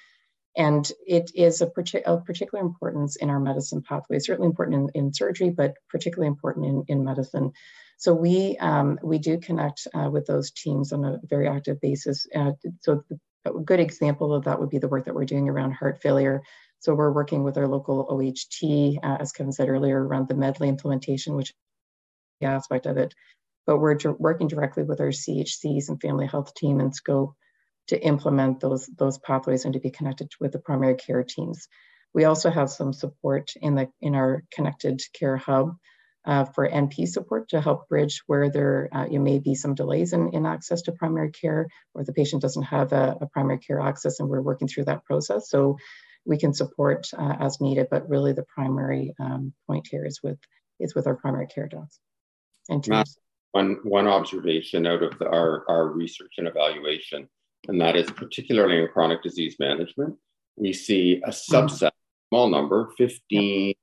And 0.57 0.89
it 1.05 1.31
is 1.35 1.61
a 1.61 1.67
partic- 1.67 2.03
of 2.03 2.25
particular 2.25 2.63
importance 2.63 3.17
in 3.17 3.29
our 3.29 3.39
medicine 3.39 3.81
pathway, 3.81 4.19
certainly 4.19 4.47
important 4.47 4.91
in, 4.93 5.05
in 5.05 5.13
surgery, 5.13 5.49
but 5.49 5.73
particularly 5.89 6.27
important 6.27 6.65
in, 6.65 6.83
in 6.87 7.03
medicine. 7.03 7.51
So 7.97 8.13
we 8.13 8.57
um, 8.57 8.99
we 9.03 9.19
do 9.19 9.37
connect 9.39 9.87
uh, 9.93 10.09
with 10.09 10.25
those 10.25 10.51
teams 10.51 10.91
on 10.91 11.05
a 11.05 11.19
very 11.23 11.47
active 11.47 11.79
basis. 11.79 12.27
Uh, 12.35 12.51
so 12.81 13.03
a 13.45 13.51
good 13.51 13.79
example 13.79 14.33
of 14.33 14.45
that 14.45 14.59
would 14.59 14.69
be 14.69 14.79
the 14.79 14.87
work 14.87 15.05
that 15.05 15.15
we're 15.15 15.25
doing 15.25 15.49
around 15.49 15.71
heart 15.71 16.01
failure. 16.01 16.41
So 16.79 16.93
we're 16.93 17.11
working 17.11 17.43
with 17.43 17.57
our 17.57 17.67
local 17.67 18.05
OHT, 18.09 18.99
uh, 19.03 19.17
as 19.19 19.31
Kevin 19.31 19.51
said 19.51 19.69
earlier, 19.69 20.03
around 20.03 20.27
the 20.27 20.35
Medly 20.35 20.67
implementation, 20.67 21.35
which 21.35 21.53
aspect 22.41 22.85
of 22.85 22.97
it. 22.97 23.13
But 23.65 23.79
we're 23.79 23.97
working 24.19 24.47
directly 24.47 24.83
with 24.83 24.99
our 24.99 25.09
CHCs 25.09 25.89
and 25.89 25.99
family 25.99 26.27
health 26.27 26.53
team 26.53 26.79
and 26.79 26.93
scope 26.93 27.33
to 27.87 27.99
implement 27.99 28.59
those, 28.59 28.85
those 28.87 29.17
pathways 29.17 29.65
and 29.65 29.73
to 29.73 29.79
be 29.79 29.89
connected 29.89 30.31
with 30.39 30.51
the 30.51 30.59
primary 30.59 30.95
care 30.95 31.23
teams. 31.23 31.67
We 32.13 32.25
also 32.25 32.49
have 32.49 32.69
some 32.69 32.93
support 32.93 33.51
in 33.61 33.75
the 33.75 33.89
in 34.01 34.15
our 34.15 34.43
connected 34.51 35.01
care 35.13 35.37
hub 35.37 35.75
uh, 36.25 36.45
for 36.45 36.69
NP 36.69 37.07
support 37.07 37.49
to 37.49 37.61
help 37.61 37.87
bridge 37.87 38.21
where 38.27 38.49
there 38.49 38.89
uh, 38.91 39.05
you 39.09 39.19
may 39.19 39.39
be 39.39 39.55
some 39.55 39.75
delays 39.75 40.13
in, 40.13 40.29
in 40.33 40.45
access 40.45 40.81
to 40.83 40.91
primary 40.91 41.31
care 41.31 41.67
or 41.93 42.03
the 42.03 42.13
patient 42.13 42.41
doesn't 42.41 42.63
have 42.63 42.93
a, 42.93 43.17
a 43.21 43.27
primary 43.27 43.59
care 43.59 43.79
access 43.79 44.19
and 44.19 44.27
we're 44.29 44.41
working 44.41 44.67
through 44.67 44.85
that 44.85 45.05
process. 45.05 45.49
So 45.49 45.77
we 46.25 46.37
can 46.37 46.53
support 46.53 47.07
uh, 47.17 47.35
as 47.39 47.61
needed, 47.61 47.87
but 47.91 48.09
really 48.09 48.33
the 48.33 48.45
primary 48.53 49.13
um, 49.19 49.53
point 49.67 49.87
here 49.89 50.05
is 50.05 50.21
with 50.23 50.39
is 50.79 50.95
with 50.95 51.07
our 51.07 51.15
primary 51.15 51.47
care 51.47 51.67
docs 51.67 51.99
and 52.69 52.83
teams. 52.83 53.17
One, 53.51 53.77
one 53.83 54.07
observation 54.07 54.85
out 54.85 55.01
of 55.01 55.17
the, 55.17 55.27
our, 55.29 55.63
our 55.69 55.87
research 55.87 56.33
and 56.37 56.47
evaluation, 56.47 57.29
and 57.69 57.79
that 57.79 57.95
is 57.95 58.11
particularly 58.11 58.81
in 58.81 58.87
chronic 58.89 59.23
disease 59.23 59.55
management, 59.59 60.17
we 60.57 60.73
see 60.73 61.21
a 61.25 61.29
subset, 61.29 61.91
small 62.27 62.49
number, 62.49 62.91
15% 62.99 63.75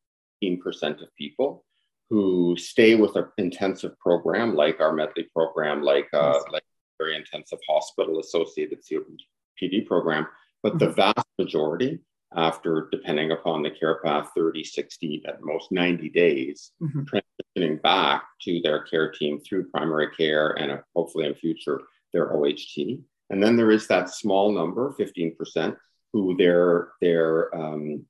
of 0.43 1.09
people 1.17 1.65
who 2.11 2.57
stay 2.59 2.95
with 2.95 3.17
an 3.17 3.27
intensive 3.39 3.99
program 3.99 4.55
like 4.55 4.81
our 4.81 4.93
Medly 4.93 5.31
program, 5.35 5.83
like 5.83 6.09
uh, 6.13 6.33
yes. 6.35 6.45
like 6.53 6.65
very 6.99 7.17
intensive 7.17 7.59
hospital 7.69 8.21
associated 8.21 8.81
COPD 8.83 9.87
program, 9.87 10.27
but 10.63 10.75
mm-hmm. 10.75 10.87
the 10.87 10.91
vast 10.91 11.27
majority, 11.39 12.01
after 12.37 12.89
depending 12.91 13.33
upon 13.33 13.63
the 13.63 13.71
care 13.71 14.01
path, 14.05 14.31
30, 14.37 14.65
60, 14.65 15.23
at 15.27 15.43
most 15.43 15.71
90 15.71 16.09
days, 16.11 16.73
mm-hmm. 16.83 17.03
transitioning 17.03 17.81
back 17.83 18.25
to 18.43 18.61
their 18.63 18.85
care 18.85 19.11
team 19.11 19.41
through 19.41 19.69
primary 19.71 20.09
care 20.17 20.51
and 20.59 20.73
uh, 20.73 20.79
hopefully 20.95 21.27
in 21.27 21.35
future 21.35 21.81
their 22.13 22.33
OHT. 22.35 23.01
And 23.31 23.43
then 23.43 23.57
there 23.57 23.71
is 23.71 23.87
that 23.89 24.11
small 24.11 24.53
number, 24.53 24.95
15%, 24.99 25.77
who 26.13 26.37
their 26.37 26.89
their 27.01 27.55
um, 27.57 28.05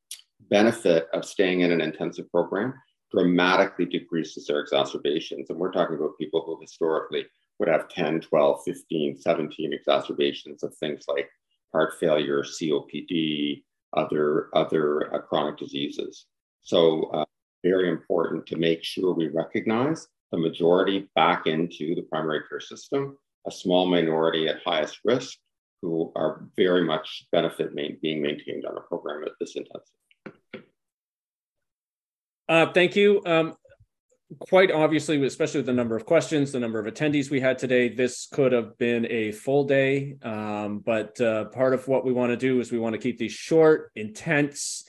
benefit 0.51 1.09
of 1.13 1.25
staying 1.25 1.61
in 1.61 1.71
an 1.71 1.81
intensive 1.81 2.31
program 2.31 2.75
dramatically 3.13 3.85
decreases 3.85 4.47
their 4.47 4.61
exacerbations. 4.61 5.51
And 5.51 5.59
we're 5.59 5.73
talking 5.73 5.97
about 5.97 6.19
people 6.19 6.43
who 6.45 6.59
historically 6.61 7.27
would 7.59 7.69
have 7.69 7.89
10, 7.89 8.21
12, 8.21 8.61
15, 8.65 9.19
17 9.19 9.73
exacerbations 9.73 10.63
of 10.63 10.75
things 10.77 11.05
like 11.09 11.29
heart 11.73 11.95
failure, 12.01 12.43
COPD, 12.43 13.63
other, 13.97 14.49
other 14.55 15.15
uh, 15.15 15.19
chronic 15.19 15.59
diseases. 15.59 16.27
So, 16.63 17.05
uh, 17.13 17.25
very 17.63 17.89
important 17.89 18.47
to 18.47 18.57
make 18.57 18.83
sure 18.83 19.15
we 19.15 19.29
recognize 19.29 20.09
the 20.33 20.39
majority 20.39 21.09
back 21.15 21.47
into 21.47 21.95
the 21.95 22.03
primary 22.03 22.41
care 22.49 22.61
system, 22.61 23.17
a 23.47 23.51
small 23.51 23.87
minority 23.87 24.49
at 24.49 24.63
highest 24.65 24.99
risk 25.05 25.39
who 25.81 26.13
are 26.17 26.49
very 26.57 26.85
much 26.85 27.27
benefit 27.33 27.75
main, 27.75 27.99
being 28.03 28.23
maintained 28.23 28.65
on 28.65 28.77
a 28.77 28.81
program 28.81 29.25
at 29.25 29.33
this 29.39 29.57
intensity. 29.57 29.93
Uh, 32.49 32.73
thank 32.73 32.97
you. 32.97 33.23
Um, 33.25 33.55
quite 34.39 34.71
obviously, 34.71 35.25
especially 35.25 35.59
with 35.59 35.67
the 35.67 35.73
number 35.73 35.97
of 35.97 36.07
questions, 36.07 36.53
the 36.53 36.61
number 36.61 36.79
of 36.79 36.93
attendees 36.93 37.31
we 37.31 37.41
had 37.41 37.59
today, 37.59 37.89
this 37.89 38.27
could 38.33 38.53
have 38.53 38.77
been 38.79 39.07
a 39.11 39.33
full 39.33 39.65
day. 39.65 40.17
Um, 40.23 40.81
but 40.81 41.21
uh, 41.21 41.47
part 41.47 41.75
of 41.75 41.89
what 41.89 42.05
we 42.05 42.13
want 42.13 42.31
to 42.31 42.37
do 42.37 42.61
is 42.61 42.73
we 42.73 42.79
want 42.79 42.95
to 42.95 42.99
keep 42.99 43.19
these 43.19 43.33
short, 43.33 43.91
intense, 43.95 44.89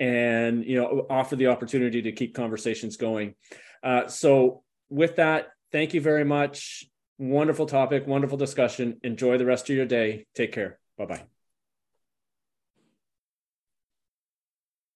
and 0.00 0.64
you 0.64 0.76
know 0.76 1.06
offer 1.08 1.36
the 1.36 1.46
opportunity 1.46 2.02
to 2.02 2.12
keep 2.12 2.34
conversations 2.34 2.96
going. 2.96 3.34
Uh, 3.82 4.08
so 4.08 4.62
with 4.88 5.16
that, 5.16 5.48
thank 5.70 5.94
you 5.94 6.00
very 6.00 6.24
much. 6.24 6.84
Wonderful 7.18 7.66
topic, 7.66 8.06
wonderful 8.06 8.38
discussion. 8.38 8.98
Enjoy 9.02 9.38
the 9.38 9.46
rest 9.46 9.70
of 9.70 9.76
your 9.76 9.86
day. 9.86 10.26
Take 10.34 10.52
care. 10.52 10.78
Bye 10.98 11.06
bye. 11.06 11.31